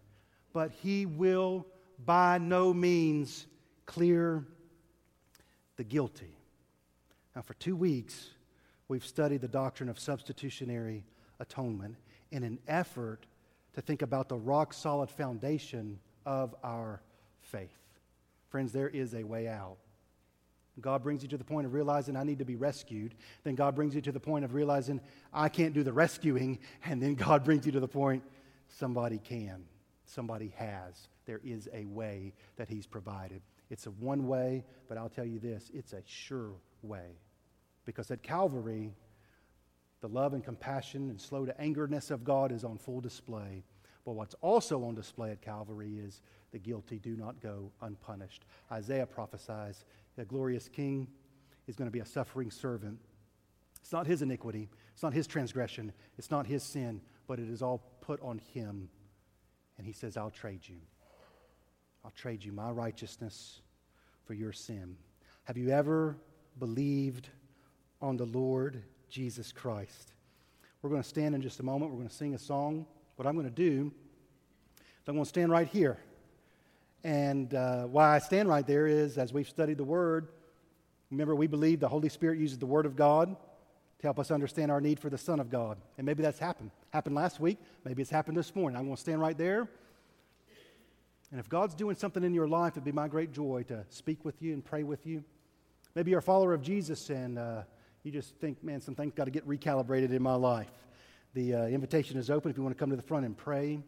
but 0.52 0.70
he 0.70 1.06
will 1.06 1.66
by 2.04 2.38
no 2.38 2.72
means 2.72 3.46
clear 3.86 4.44
the 5.76 5.84
guilty. 5.84 6.36
Now, 7.34 7.42
for 7.42 7.54
two 7.54 7.76
weeks, 7.76 8.28
we've 8.88 9.04
studied 9.04 9.40
the 9.40 9.48
doctrine 9.48 9.88
of 9.88 9.98
substitutionary 9.98 11.04
atonement 11.40 11.96
in 12.30 12.44
an 12.44 12.58
effort 12.68 13.26
to 13.74 13.80
think 13.80 14.02
about 14.02 14.28
the 14.28 14.36
rock 14.36 14.72
solid 14.72 15.10
foundation 15.10 15.98
of 16.26 16.54
our 16.62 17.00
faith. 17.40 17.70
Friends, 18.48 18.72
there 18.72 18.88
is 18.88 19.14
a 19.14 19.24
way 19.24 19.48
out. 19.48 19.78
God 20.80 21.02
brings 21.02 21.22
you 21.22 21.28
to 21.28 21.36
the 21.36 21.44
point 21.44 21.66
of 21.66 21.74
realizing 21.74 22.16
I 22.16 22.24
need 22.24 22.38
to 22.38 22.44
be 22.44 22.56
rescued. 22.56 23.14
Then 23.44 23.54
God 23.54 23.74
brings 23.74 23.94
you 23.94 24.00
to 24.02 24.12
the 24.12 24.20
point 24.20 24.44
of 24.44 24.54
realizing 24.54 25.00
I 25.32 25.48
can't 25.48 25.74
do 25.74 25.82
the 25.82 25.92
rescuing. 25.92 26.58
And 26.84 27.02
then 27.02 27.14
God 27.14 27.44
brings 27.44 27.66
you 27.66 27.72
to 27.72 27.80
the 27.80 27.88
point 27.88 28.22
somebody 28.68 29.18
can, 29.18 29.64
somebody 30.06 30.52
has. 30.56 31.08
There 31.26 31.40
is 31.44 31.68
a 31.72 31.84
way 31.84 32.34
that 32.56 32.68
He's 32.68 32.86
provided. 32.86 33.42
It's 33.70 33.86
a 33.86 33.90
one 33.90 34.26
way, 34.26 34.64
but 34.88 34.98
I'll 34.98 35.08
tell 35.08 35.24
you 35.24 35.38
this 35.38 35.70
it's 35.72 35.92
a 35.92 36.02
sure 36.04 36.52
way. 36.82 37.18
Because 37.84 38.10
at 38.10 38.22
Calvary, 38.22 38.94
the 40.00 40.08
love 40.08 40.34
and 40.34 40.44
compassion 40.44 41.10
and 41.10 41.20
slow 41.20 41.46
to 41.46 41.54
angerness 41.54 42.10
of 42.10 42.24
God 42.24 42.52
is 42.52 42.64
on 42.64 42.76
full 42.76 43.00
display. 43.00 43.64
But 44.04 44.12
what's 44.12 44.34
also 44.40 44.84
on 44.84 44.94
display 44.94 45.30
at 45.30 45.40
Calvary 45.40 45.98
is 45.98 46.22
the 46.50 46.58
guilty 46.58 46.98
do 46.98 47.16
not 47.16 47.40
go 47.40 47.70
unpunished. 47.80 48.44
Isaiah 48.70 49.06
prophesies 49.06 49.84
the 50.16 50.24
glorious 50.24 50.68
king 50.68 51.08
is 51.66 51.76
going 51.76 51.86
to 51.86 51.92
be 51.92 52.00
a 52.00 52.04
suffering 52.04 52.50
servant. 52.50 52.98
It's 53.80 53.92
not 53.92 54.06
his 54.06 54.22
iniquity, 54.22 54.68
it's 54.92 55.02
not 55.02 55.14
his 55.14 55.26
transgression, 55.26 55.92
it's 56.18 56.30
not 56.30 56.46
his 56.46 56.62
sin, 56.62 57.00
but 57.26 57.38
it 57.38 57.48
is 57.48 57.62
all 57.62 57.82
put 58.00 58.20
on 58.20 58.40
him. 58.52 58.88
And 59.78 59.86
he 59.86 59.92
says, 59.92 60.16
I'll 60.16 60.30
trade 60.30 60.60
you. 60.64 60.78
I'll 62.04 62.10
trade 62.12 62.44
you 62.44 62.52
my 62.52 62.70
righteousness 62.70 63.60
for 64.24 64.34
your 64.34 64.52
sin. 64.52 64.96
Have 65.44 65.56
you 65.56 65.70
ever 65.70 66.16
believed 66.58 67.28
on 68.00 68.16
the 68.16 68.26
Lord 68.26 68.82
Jesus 69.08 69.52
Christ? 69.52 70.12
We're 70.82 70.90
going 70.90 71.02
to 71.02 71.08
stand 71.08 71.34
in 71.34 71.42
just 71.42 71.60
a 71.60 71.62
moment. 71.62 71.92
We're 71.92 71.98
going 71.98 72.08
to 72.08 72.14
sing 72.14 72.34
a 72.34 72.38
song. 72.38 72.86
What 73.14 73.26
I'm 73.26 73.34
going 73.34 73.46
to 73.46 73.50
do 73.50 73.92
is 74.74 75.08
I'm 75.08 75.14
going 75.14 75.24
to 75.24 75.28
stand 75.28 75.52
right 75.52 75.68
here. 75.68 75.98
And 77.04 77.54
uh, 77.54 77.84
why 77.84 78.16
I 78.16 78.18
stand 78.18 78.48
right 78.48 78.66
there 78.66 78.86
is 78.88 79.16
as 79.16 79.32
we've 79.32 79.48
studied 79.48 79.78
the 79.78 79.84
Word, 79.84 80.28
remember 81.10 81.36
we 81.36 81.46
believe 81.46 81.78
the 81.78 81.88
Holy 81.88 82.08
Spirit 82.08 82.38
uses 82.38 82.58
the 82.58 82.66
Word 82.66 82.86
of 82.86 82.96
God 82.96 83.28
to 83.28 84.06
help 84.06 84.18
us 84.18 84.32
understand 84.32 84.72
our 84.72 84.80
need 84.80 84.98
for 84.98 85.08
the 85.08 85.18
Son 85.18 85.38
of 85.38 85.50
God. 85.50 85.78
And 85.98 86.04
maybe 86.04 86.22
that's 86.22 86.40
happened. 86.40 86.72
Happened 86.90 87.14
last 87.14 87.38
week. 87.38 87.58
Maybe 87.84 88.02
it's 88.02 88.10
happened 88.10 88.36
this 88.36 88.54
morning. 88.56 88.76
I'm 88.76 88.84
going 88.86 88.96
to 88.96 89.00
stand 89.00 89.20
right 89.20 89.38
there. 89.38 89.68
And 91.32 91.40
if 91.40 91.48
God's 91.48 91.74
doing 91.74 91.96
something 91.96 92.22
in 92.22 92.34
your 92.34 92.46
life, 92.46 92.74
it'd 92.74 92.84
be 92.84 92.92
my 92.92 93.08
great 93.08 93.32
joy 93.32 93.64
to 93.68 93.86
speak 93.88 94.22
with 94.22 94.42
you 94.42 94.52
and 94.52 94.62
pray 94.62 94.82
with 94.82 95.06
you. 95.06 95.24
Maybe 95.94 96.10
you're 96.10 96.20
a 96.20 96.22
follower 96.22 96.52
of 96.52 96.60
Jesus 96.60 97.08
and 97.08 97.38
uh, 97.38 97.62
you 98.02 98.12
just 98.12 98.36
think, 98.36 98.62
man, 98.62 98.82
some 98.82 98.94
things 98.94 99.14
got 99.14 99.24
to 99.24 99.30
get 99.30 99.48
recalibrated 99.48 100.12
in 100.12 100.22
my 100.22 100.34
life. 100.34 100.70
The 101.32 101.54
uh, 101.54 101.66
invitation 101.68 102.18
is 102.18 102.28
open 102.28 102.50
if 102.50 102.58
you 102.58 102.62
want 102.62 102.76
to 102.76 102.78
come 102.78 102.90
to 102.90 102.96
the 102.96 103.02
front 103.02 103.24
and 103.24 103.34
pray. 103.34 103.80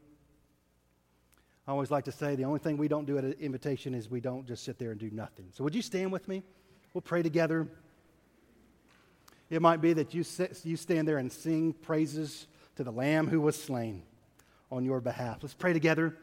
I 1.68 1.70
always 1.70 1.90
like 1.90 2.04
to 2.04 2.12
say 2.12 2.34
the 2.34 2.44
only 2.44 2.60
thing 2.60 2.78
we 2.78 2.88
don't 2.88 3.04
do 3.04 3.18
at 3.18 3.24
an 3.24 3.34
invitation 3.38 3.94
is 3.94 4.10
we 4.10 4.20
don't 4.20 4.46
just 4.46 4.64
sit 4.64 4.78
there 4.78 4.90
and 4.90 4.98
do 4.98 5.10
nothing. 5.10 5.48
So, 5.52 5.64
would 5.64 5.74
you 5.74 5.82
stand 5.82 6.12
with 6.12 6.26
me? 6.26 6.42
We'll 6.94 7.02
pray 7.02 7.22
together. 7.22 7.68
It 9.50 9.60
might 9.60 9.82
be 9.82 9.92
that 9.92 10.14
you, 10.14 10.24
sit, 10.24 10.60
you 10.64 10.78
stand 10.78 11.06
there 11.06 11.18
and 11.18 11.30
sing 11.30 11.74
praises 11.74 12.46
to 12.76 12.84
the 12.84 12.90
Lamb 12.90 13.28
who 13.28 13.42
was 13.42 13.62
slain 13.62 14.02
on 14.72 14.86
your 14.86 15.02
behalf. 15.02 15.38
Let's 15.42 15.54
pray 15.54 15.74
together. 15.74 16.16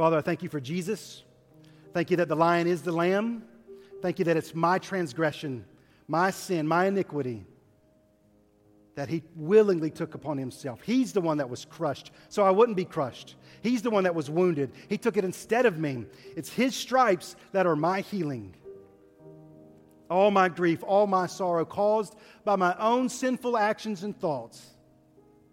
Father, 0.00 0.16
I 0.16 0.22
thank 0.22 0.42
you 0.42 0.48
for 0.48 0.60
Jesus. 0.60 1.24
Thank 1.92 2.10
you 2.10 2.16
that 2.16 2.28
the 2.28 2.34
lion 2.34 2.66
is 2.66 2.80
the 2.80 2.90
lamb. 2.90 3.42
Thank 4.00 4.18
you 4.18 4.24
that 4.24 4.36
it's 4.38 4.54
my 4.54 4.78
transgression, 4.78 5.62
my 6.08 6.30
sin, 6.30 6.66
my 6.66 6.86
iniquity 6.86 7.44
that 8.94 9.10
he 9.10 9.22
willingly 9.36 9.90
took 9.90 10.14
upon 10.14 10.38
himself. 10.38 10.80
He's 10.80 11.12
the 11.12 11.20
one 11.20 11.36
that 11.36 11.50
was 11.50 11.66
crushed, 11.66 12.12
so 12.30 12.42
I 12.44 12.50
wouldn't 12.50 12.78
be 12.78 12.86
crushed. 12.86 13.34
He's 13.60 13.82
the 13.82 13.90
one 13.90 14.04
that 14.04 14.14
was 14.14 14.30
wounded. 14.30 14.72
He 14.88 14.96
took 14.96 15.18
it 15.18 15.24
instead 15.26 15.66
of 15.66 15.78
me. 15.78 16.06
It's 16.34 16.48
his 16.48 16.74
stripes 16.74 17.36
that 17.52 17.66
are 17.66 17.76
my 17.76 18.00
healing. 18.00 18.54
All 20.08 20.30
my 20.30 20.48
grief, 20.48 20.82
all 20.82 21.08
my 21.08 21.26
sorrow 21.26 21.66
caused 21.66 22.16
by 22.42 22.56
my 22.56 22.74
own 22.78 23.10
sinful 23.10 23.54
actions 23.58 24.02
and 24.02 24.18
thoughts. 24.18 24.64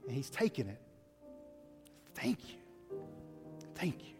And 0.06 0.16
he's 0.16 0.30
taken 0.30 0.70
it. 0.70 0.80
Thank 2.16 2.40
you. 2.48 2.56
Thank 3.76 4.08
you. 4.08 4.17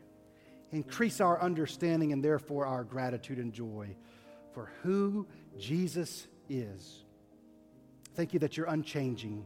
Increase 0.72 1.22
our 1.22 1.42
understanding 1.42 2.12
and 2.12 2.24
therefore 2.24 2.66
our 2.66 2.84
gratitude 2.84 3.38
and 3.38 3.54
joy 3.54 3.96
for 4.54 4.72
who 4.84 5.28
Jesus 5.58 6.28
is. 6.50 7.04
Thank 8.16 8.34
you 8.34 8.40
that 8.40 8.58
you're 8.58 8.68
unchanging. 8.68 9.46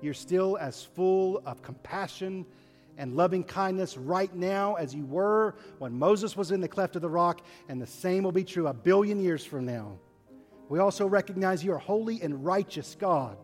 You're 0.00 0.14
still 0.14 0.56
as 0.58 0.82
full 0.82 1.42
of 1.44 1.62
compassion 1.62 2.46
and 2.96 3.14
loving 3.14 3.44
kindness 3.44 3.96
right 3.96 4.34
now 4.34 4.74
as 4.74 4.94
you 4.94 5.04
were 5.04 5.54
when 5.78 5.96
Moses 5.96 6.36
was 6.36 6.50
in 6.50 6.60
the 6.60 6.68
cleft 6.68 6.96
of 6.96 7.02
the 7.02 7.08
rock, 7.08 7.42
and 7.68 7.80
the 7.80 7.86
same 7.86 8.24
will 8.24 8.32
be 8.32 8.44
true 8.44 8.66
a 8.66 8.74
billion 8.74 9.20
years 9.20 9.44
from 9.44 9.64
now. 9.64 9.98
We 10.68 10.80
also 10.80 11.06
recognize 11.06 11.64
you 11.64 11.72
are 11.72 11.78
holy 11.78 12.20
and 12.20 12.44
righteous 12.44 12.96
God 12.98 13.38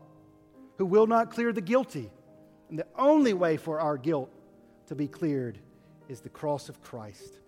who 0.76 0.86
will 0.86 1.06
not 1.06 1.30
clear 1.30 1.52
the 1.52 1.60
guilty. 1.60 2.10
And 2.68 2.78
the 2.78 2.86
only 2.96 3.32
way 3.32 3.56
for 3.56 3.80
our 3.80 3.96
guilt 3.96 4.30
to 4.86 4.94
be 4.94 5.06
cleared 5.06 5.58
is 6.14 6.20
the 6.20 6.28
cross 6.28 6.68
of 6.68 6.80
Christ. 6.80 7.40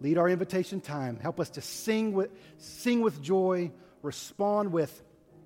Lead 0.00 0.18
our 0.18 0.28
invitation 0.28 0.82
time. 0.82 1.18
Help 1.18 1.40
us 1.40 1.48
to 1.50 1.62
sing 1.62 2.12
with, 2.12 2.30
sing 2.58 3.00
with 3.00 3.22
joy, 3.22 3.72
respond 4.02 4.72
with 4.72 5.02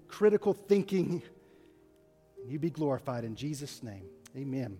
critical 0.08 0.52
thinking. 0.52 1.22
You 2.44 2.58
be 2.58 2.70
glorified 2.70 3.22
in 3.22 3.36
Jesus' 3.36 3.80
name. 3.82 4.06
Amen. 4.36 4.78